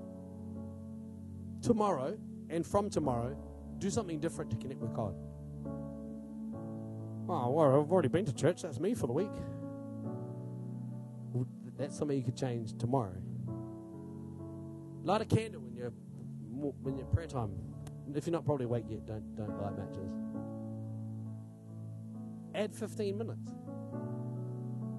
Tomorrow, 1.62 2.18
and 2.50 2.66
from 2.66 2.90
tomorrow, 2.90 3.36
do 3.78 3.90
something 3.90 4.18
different 4.18 4.50
to 4.50 4.56
connect 4.56 4.80
with 4.80 4.94
God. 4.94 5.14
Oh, 7.28 7.50
well, 7.50 7.80
I've 7.80 7.90
already 7.90 8.08
been 8.08 8.24
to 8.24 8.32
church. 8.32 8.62
That's 8.62 8.78
me 8.78 8.94
for 8.94 9.06
the 9.06 9.12
week. 9.12 9.32
That's 11.76 11.96
something 11.98 12.16
you 12.16 12.24
could 12.24 12.36
change 12.36 12.76
tomorrow. 12.78 13.12
Light 15.02 15.20
a 15.20 15.24
candle 15.24 15.60
when 15.60 15.74
you're 15.74 15.92
when 16.82 16.96
you're 16.96 17.06
prayer 17.06 17.26
time. 17.26 17.50
If 18.14 18.26
you're 18.26 18.32
not 18.32 18.44
probably 18.44 18.64
awake 18.66 18.84
yet, 18.88 19.06
don't 19.06 19.36
don't 19.36 19.60
light 19.60 19.76
matches. 19.76 20.12
Add 22.54 22.74
15 22.74 23.18
minutes. 23.18 23.52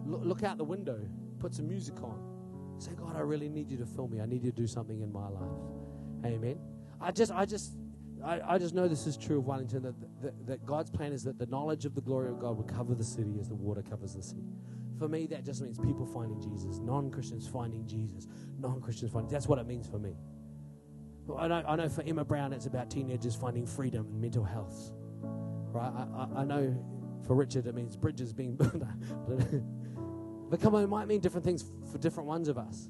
Look, 0.05 0.21
look 0.23 0.43
out 0.43 0.57
the 0.57 0.63
window. 0.63 0.99
Put 1.39 1.55
some 1.55 1.67
music 1.67 2.01
on. 2.03 2.19
Say, 2.77 2.91
God, 2.93 3.15
I 3.15 3.21
really 3.21 3.49
need 3.49 3.69
you 3.69 3.77
to 3.77 3.85
fill 3.85 4.07
me. 4.07 4.21
I 4.21 4.25
need 4.25 4.43
you 4.43 4.51
to 4.51 4.55
do 4.55 4.67
something 4.67 5.01
in 5.01 5.11
my 5.11 5.27
life. 5.27 5.49
Amen. 6.23 6.59
I 7.01 7.11
just, 7.11 7.31
I 7.31 7.45
just, 7.45 7.71
I, 8.23 8.41
I 8.47 8.57
just 8.59 8.75
know 8.75 8.87
this 8.87 9.07
is 9.07 9.17
true 9.17 9.39
of 9.39 9.45
Wellington 9.45 9.81
that, 9.83 9.95
that, 10.21 10.47
that 10.47 10.65
God's 10.65 10.91
plan 10.91 11.13
is 11.13 11.23
that 11.23 11.39
the 11.39 11.47
knowledge 11.47 11.85
of 11.85 11.95
the 11.95 12.01
glory 12.01 12.29
of 12.29 12.39
God 12.39 12.57
will 12.57 12.63
cover 12.63 12.93
the 12.93 13.03
city 13.03 13.37
as 13.39 13.49
the 13.49 13.55
water 13.55 13.81
covers 13.81 14.13
the 14.13 14.21
sea. 14.21 14.43
For 14.99 15.07
me, 15.07 15.27
that 15.27 15.43
just 15.43 15.61
means 15.61 15.77
people 15.77 16.05
finding 16.05 16.39
Jesus, 16.39 16.79
non 16.79 17.11
Christians 17.11 17.47
finding 17.47 17.85
Jesus, 17.87 18.27
non 18.59 18.81
Christians 18.81 19.11
finding. 19.11 19.31
That's 19.31 19.47
what 19.47 19.59
it 19.59 19.67
means 19.67 19.87
for 19.87 19.99
me. 19.99 20.15
I 21.35 21.47
know, 21.47 21.63
I 21.67 21.75
know 21.75 21.89
for 21.89 22.03
Emma 22.03 22.23
Brown, 22.23 22.53
it's 22.53 22.65
about 22.65 22.89
teenagers 22.89 23.35
finding 23.35 23.65
freedom 23.65 24.07
and 24.07 24.21
mental 24.21 24.43
health. 24.43 24.91
Right? 25.21 25.91
I, 25.91 26.39
I, 26.39 26.41
I 26.41 26.45
know 26.45 26.75
for 27.25 27.35
Richard, 27.35 27.67
it 27.67 27.75
means 27.75 27.97
bridges 27.97 28.33
being 28.33 28.55
built. 28.57 28.81
but 30.49 30.61
come 30.61 30.75
on, 30.75 30.83
it 30.83 30.87
might 30.87 31.07
mean 31.07 31.19
different 31.19 31.45
things 31.45 31.65
for 31.91 31.97
different 31.97 32.27
ones 32.27 32.47
of 32.47 32.57
us. 32.57 32.89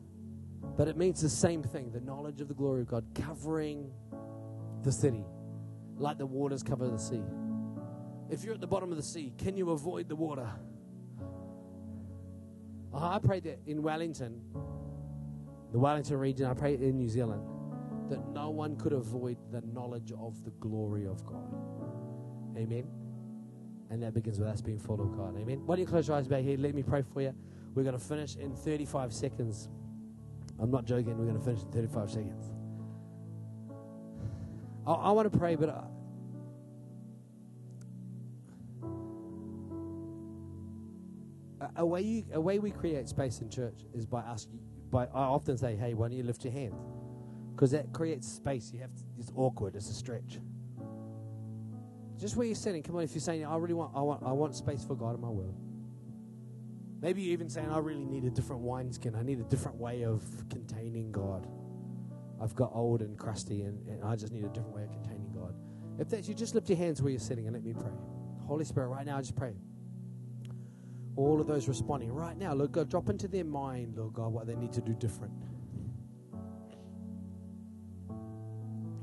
But 0.78 0.88
it 0.88 0.96
means 0.96 1.22
the 1.22 1.30
same 1.30 1.64
thing 1.64 1.92
the 1.92 2.02
knowledge 2.02 2.40
of 2.42 2.48
the 2.48 2.54
glory 2.54 2.82
of 2.82 2.88
God 2.88 3.06
covering 3.16 3.92
the 4.84 4.92
city, 4.92 5.26
like 5.98 6.18
the 6.18 6.26
waters 6.26 6.62
cover 6.62 6.88
the 6.88 7.00
sea. 7.00 7.24
If 8.30 8.44
you're 8.44 8.54
at 8.54 8.62
the 8.62 8.68
bottom 8.68 8.92
of 8.92 8.98
the 8.98 9.04
sea, 9.04 9.34
can 9.38 9.58
you 9.58 9.72
avoid 9.72 10.08
the 10.08 10.16
water? 10.16 10.48
I 12.94 13.20
pray 13.20 13.40
that 13.42 13.60
in 13.66 13.82
Wellington, 13.82 14.42
the 15.72 15.80
Wellington 15.80 16.18
region, 16.18 16.46
I 16.46 16.54
pray 16.54 16.76
in 16.76 16.98
New 16.98 17.10
Zealand, 17.10 17.44
that 18.10 18.28
no 18.30 18.50
one 18.50 18.76
could 18.76 18.94
avoid 18.94 19.38
the 19.52 19.62
knowledge 19.74 20.12
of 20.20 20.44
the 20.44 20.52
glory 20.60 21.06
of 21.06 21.26
God. 21.26 21.54
Amen. 22.58 22.88
And 23.90 24.04
that 24.04 24.14
begins 24.14 24.40
with 24.40 24.48
us 24.48 24.62
being 24.62 24.80
full 24.80 25.02
of 25.02 25.16
God. 25.16 25.38
Amen. 25.38 25.62
Why 25.66 25.76
don't 25.76 25.82
you 25.82 25.88
close 25.88 26.08
your 26.08 26.18
eyes 26.18 26.28
back 26.28 26.44
here? 26.44 26.58
Let 26.58 26.76
me 26.76 26.84
pray 26.84 27.04
for 27.14 27.22
you. 27.22 27.34
We're 27.74 27.84
going 27.84 27.98
to 27.98 28.04
finish 28.04 28.36
in 28.36 28.56
35 28.56 29.14
seconds. 29.14 29.70
I'm 30.60 30.72
not 30.72 30.86
joking. 30.86 31.18
We're 31.18 31.26
going 31.26 31.38
to 31.38 31.44
finish 31.44 31.62
in 31.62 31.72
35 31.72 32.10
seconds. 32.10 32.52
I, 34.86 34.92
I 34.92 35.12
want 35.12 35.32
to 35.32 35.38
pray, 35.38 35.56
but. 35.56 35.70
I, 35.70 35.84
a 41.78 41.86
way, 41.86 42.02
you, 42.02 42.26
a 42.34 42.42
way 42.42 42.60
we 42.60 42.72
create 42.72 43.08
space 43.08 43.40
in 43.40 43.50
church 43.50 43.86
is 43.94 44.06
by 44.06 44.22
asking. 44.22 44.60
By 44.90 45.06
I 45.06 45.24
often 45.24 45.58
say, 45.58 45.76
"Hey, 45.76 45.94
why 45.94 46.08
don't 46.08 46.18
you 46.18 46.24
lift 46.24 46.44
your 46.44 46.54
hands?" 46.54 46.97
Because 47.58 47.72
that 47.72 47.92
creates 47.92 48.32
space. 48.32 48.72
You 48.72 48.82
have 48.82 48.94
to, 48.94 49.02
it's 49.18 49.32
awkward. 49.36 49.76
It's 49.76 49.90
a 49.90 49.94
stretch. 49.94 50.40
Just 52.20 52.36
where 52.36 52.46
you're 52.46 52.56
sitting. 52.56 52.84
Come 52.84 52.98
on, 52.98 53.02
if 53.02 53.16
you're 53.16 53.20
saying, 53.20 53.44
"I 53.46 53.58
really 53.58 53.74
want, 53.74 53.94
I 53.96 54.02
want, 54.02 54.22
I 54.24 54.32
want 54.32 54.56
space 54.56 54.86
for 54.86 54.96
God 54.96 55.16
in 55.16 55.22
my 55.22 55.30
world." 55.30 55.56
Maybe 57.02 57.24
you're 57.24 57.34
even 57.34 57.50
saying, 57.50 57.68
"I 57.70 57.80
really 57.80 58.06
need 58.06 58.26
a 58.26 58.30
different 58.30 58.62
wineskin. 58.62 59.16
I 59.16 59.24
need 59.24 59.40
a 59.40 59.44
different 59.44 59.80
way 59.80 60.04
of 60.04 60.24
containing 60.50 61.12
God. 61.12 61.48
I've 62.40 62.54
got 62.54 62.72
old 62.76 63.02
and 63.02 63.18
crusty, 63.18 63.64
and, 63.64 63.88
and 63.88 64.04
I 64.04 64.16
just 64.16 64.32
need 64.32 64.44
a 64.44 64.50
different 64.50 64.76
way 64.76 64.84
of 64.84 64.92
containing 64.92 65.32
God." 65.32 65.56
If 65.98 66.10
that's 66.10 66.28
you, 66.28 66.36
just 66.36 66.54
lift 66.54 66.70
your 66.70 66.78
hands 66.78 67.02
where 67.02 67.10
you're 67.10 67.20
sitting 67.20 67.48
and 67.48 67.56
let 67.56 67.64
me 67.64 67.74
pray. 67.74 67.94
Holy 68.46 68.66
Spirit, 68.66 68.90
right 68.90 69.06
now, 69.06 69.18
I 69.18 69.22
just 69.22 69.36
pray. 69.36 69.56
All 71.16 71.42
of 71.42 71.48
those 71.48 71.68
responding 71.68 72.12
right 72.12 72.38
now, 72.38 72.54
Lord 72.54 72.72
God, 72.72 72.88
drop 72.88 73.10
into 73.10 73.28
their 73.28 73.46
mind, 73.46 73.98
Lord 73.98 74.14
God, 74.14 74.32
what 74.32 74.46
they 74.46 74.56
need 74.56 74.74
to 74.74 74.82
do 74.82 74.94
different. 74.94 75.34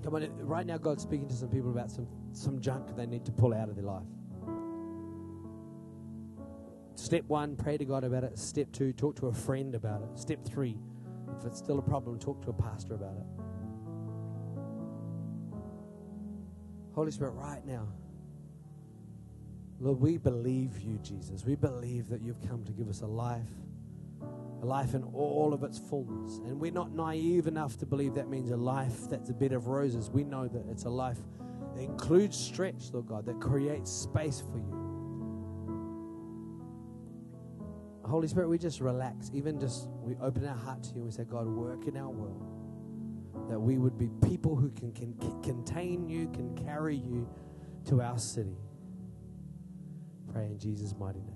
Come 0.04 0.16
on, 0.16 0.28
right 0.36 0.66
now, 0.66 0.76
God's 0.76 1.02
speaking 1.02 1.26
to 1.28 1.34
some 1.34 1.48
people 1.48 1.70
about 1.70 1.90
some, 1.90 2.06
some 2.32 2.60
junk 2.60 2.94
they 2.94 3.06
need 3.06 3.24
to 3.24 3.32
pull 3.32 3.54
out 3.54 3.70
of 3.70 3.74
their 3.74 3.86
life. 3.86 4.02
Step 6.94 7.24
one, 7.26 7.56
pray 7.56 7.78
to 7.78 7.86
God 7.86 8.04
about 8.04 8.22
it. 8.22 8.38
Step 8.38 8.70
two, 8.70 8.92
talk 8.92 9.16
to 9.16 9.28
a 9.28 9.32
friend 9.32 9.74
about 9.74 10.02
it. 10.02 10.18
Step 10.18 10.44
three, 10.44 10.76
if 11.38 11.46
it's 11.46 11.56
still 11.56 11.78
a 11.78 11.82
problem, 11.82 12.18
talk 12.18 12.42
to 12.42 12.50
a 12.50 12.52
pastor 12.52 12.92
about 12.92 13.16
it. 13.16 13.24
Holy 16.94 17.10
Spirit, 17.10 17.32
right 17.32 17.64
now, 17.64 17.88
Lord, 19.80 20.00
we 20.00 20.18
believe 20.18 20.80
you, 20.80 20.98
Jesus. 21.02 21.46
We 21.46 21.54
believe 21.54 22.10
that 22.10 22.20
you've 22.20 22.46
come 22.46 22.62
to 22.64 22.72
give 22.72 22.90
us 22.90 23.00
a 23.00 23.06
life, 23.06 23.48
a 24.64 24.66
life 24.66 24.94
in 24.94 25.02
all 25.02 25.52
of 25.52 25.62
its 25.62 25.78
fullness. 25.78 26.38
And 26.38 26.58
we're 26.58 26.72
not 26.72 26.92
naive 26.92 27.46
enough 27.46 27.76
to 27.78 27.86
believe 27.86 28.14
that 28.14 28.30
means 28.30 28.50
a 28.50 28.56
life 28.56 29.10
that's 29.10 29.28
a 29.28 29.34
bed 29.34 29.52
of 29.52 29.66
roses. 29.66 30.08
We 30.10 30.24
know 30.24 30.48
that 30.48 30.64
it's 30.70 30.84
a 30.84 30.90
life 30.90 31.18
that 31.76 31.82
includes 31.82 32.38
stretch, 32.38 32.90
Lord 32.92 33.06
God, 33.06 33.26
that 33.26 33.40
creates 33.40 33.92
space 33.92 34.40
for 34.40 34.56
you. 34.56 34.80
Holy 38.04 38.26
Spirit, 38.26 38.48
we 38.48 38.56
just 38.56 38.80
relax. 38.80 39.30
Even 39.34 39.60
just, 39.60 39.88
we 40.00 40.16
open 40.22 40.46
our 40.46 40.56
heart 40.56 40.82
to 40.84 40.88
you 40.90 40.96
and 40.96 41.04
we 41.04 41.10
say, 41.10 41.24
God, 41.24 41.46
work 41.46 41.86
in 41.86 41.98
our 41.98 42.08
world. 42.08 42.46
That 43.50 43.58
we 43.58 43.76
would 43.76 43.98
be 43.98 44.08
people 44.26 44.56
who 44.56 44.70
can, 44.70 44.92
can, 44.92 45.12
can 45.18 45.42
contain 45.42 46.08
you, 46.08 46.28
can 46.28 46.56
carry 46.64 46.96
you 46.96 47.28
to 47.86 48.00
our 48.00 48.18
city. 48.18 48.56
Pray 50.32 50.46
in 50.46 50.58
Jesus' 50.58 50.94
mighty 50.98 51.20
name. 51.20 51.33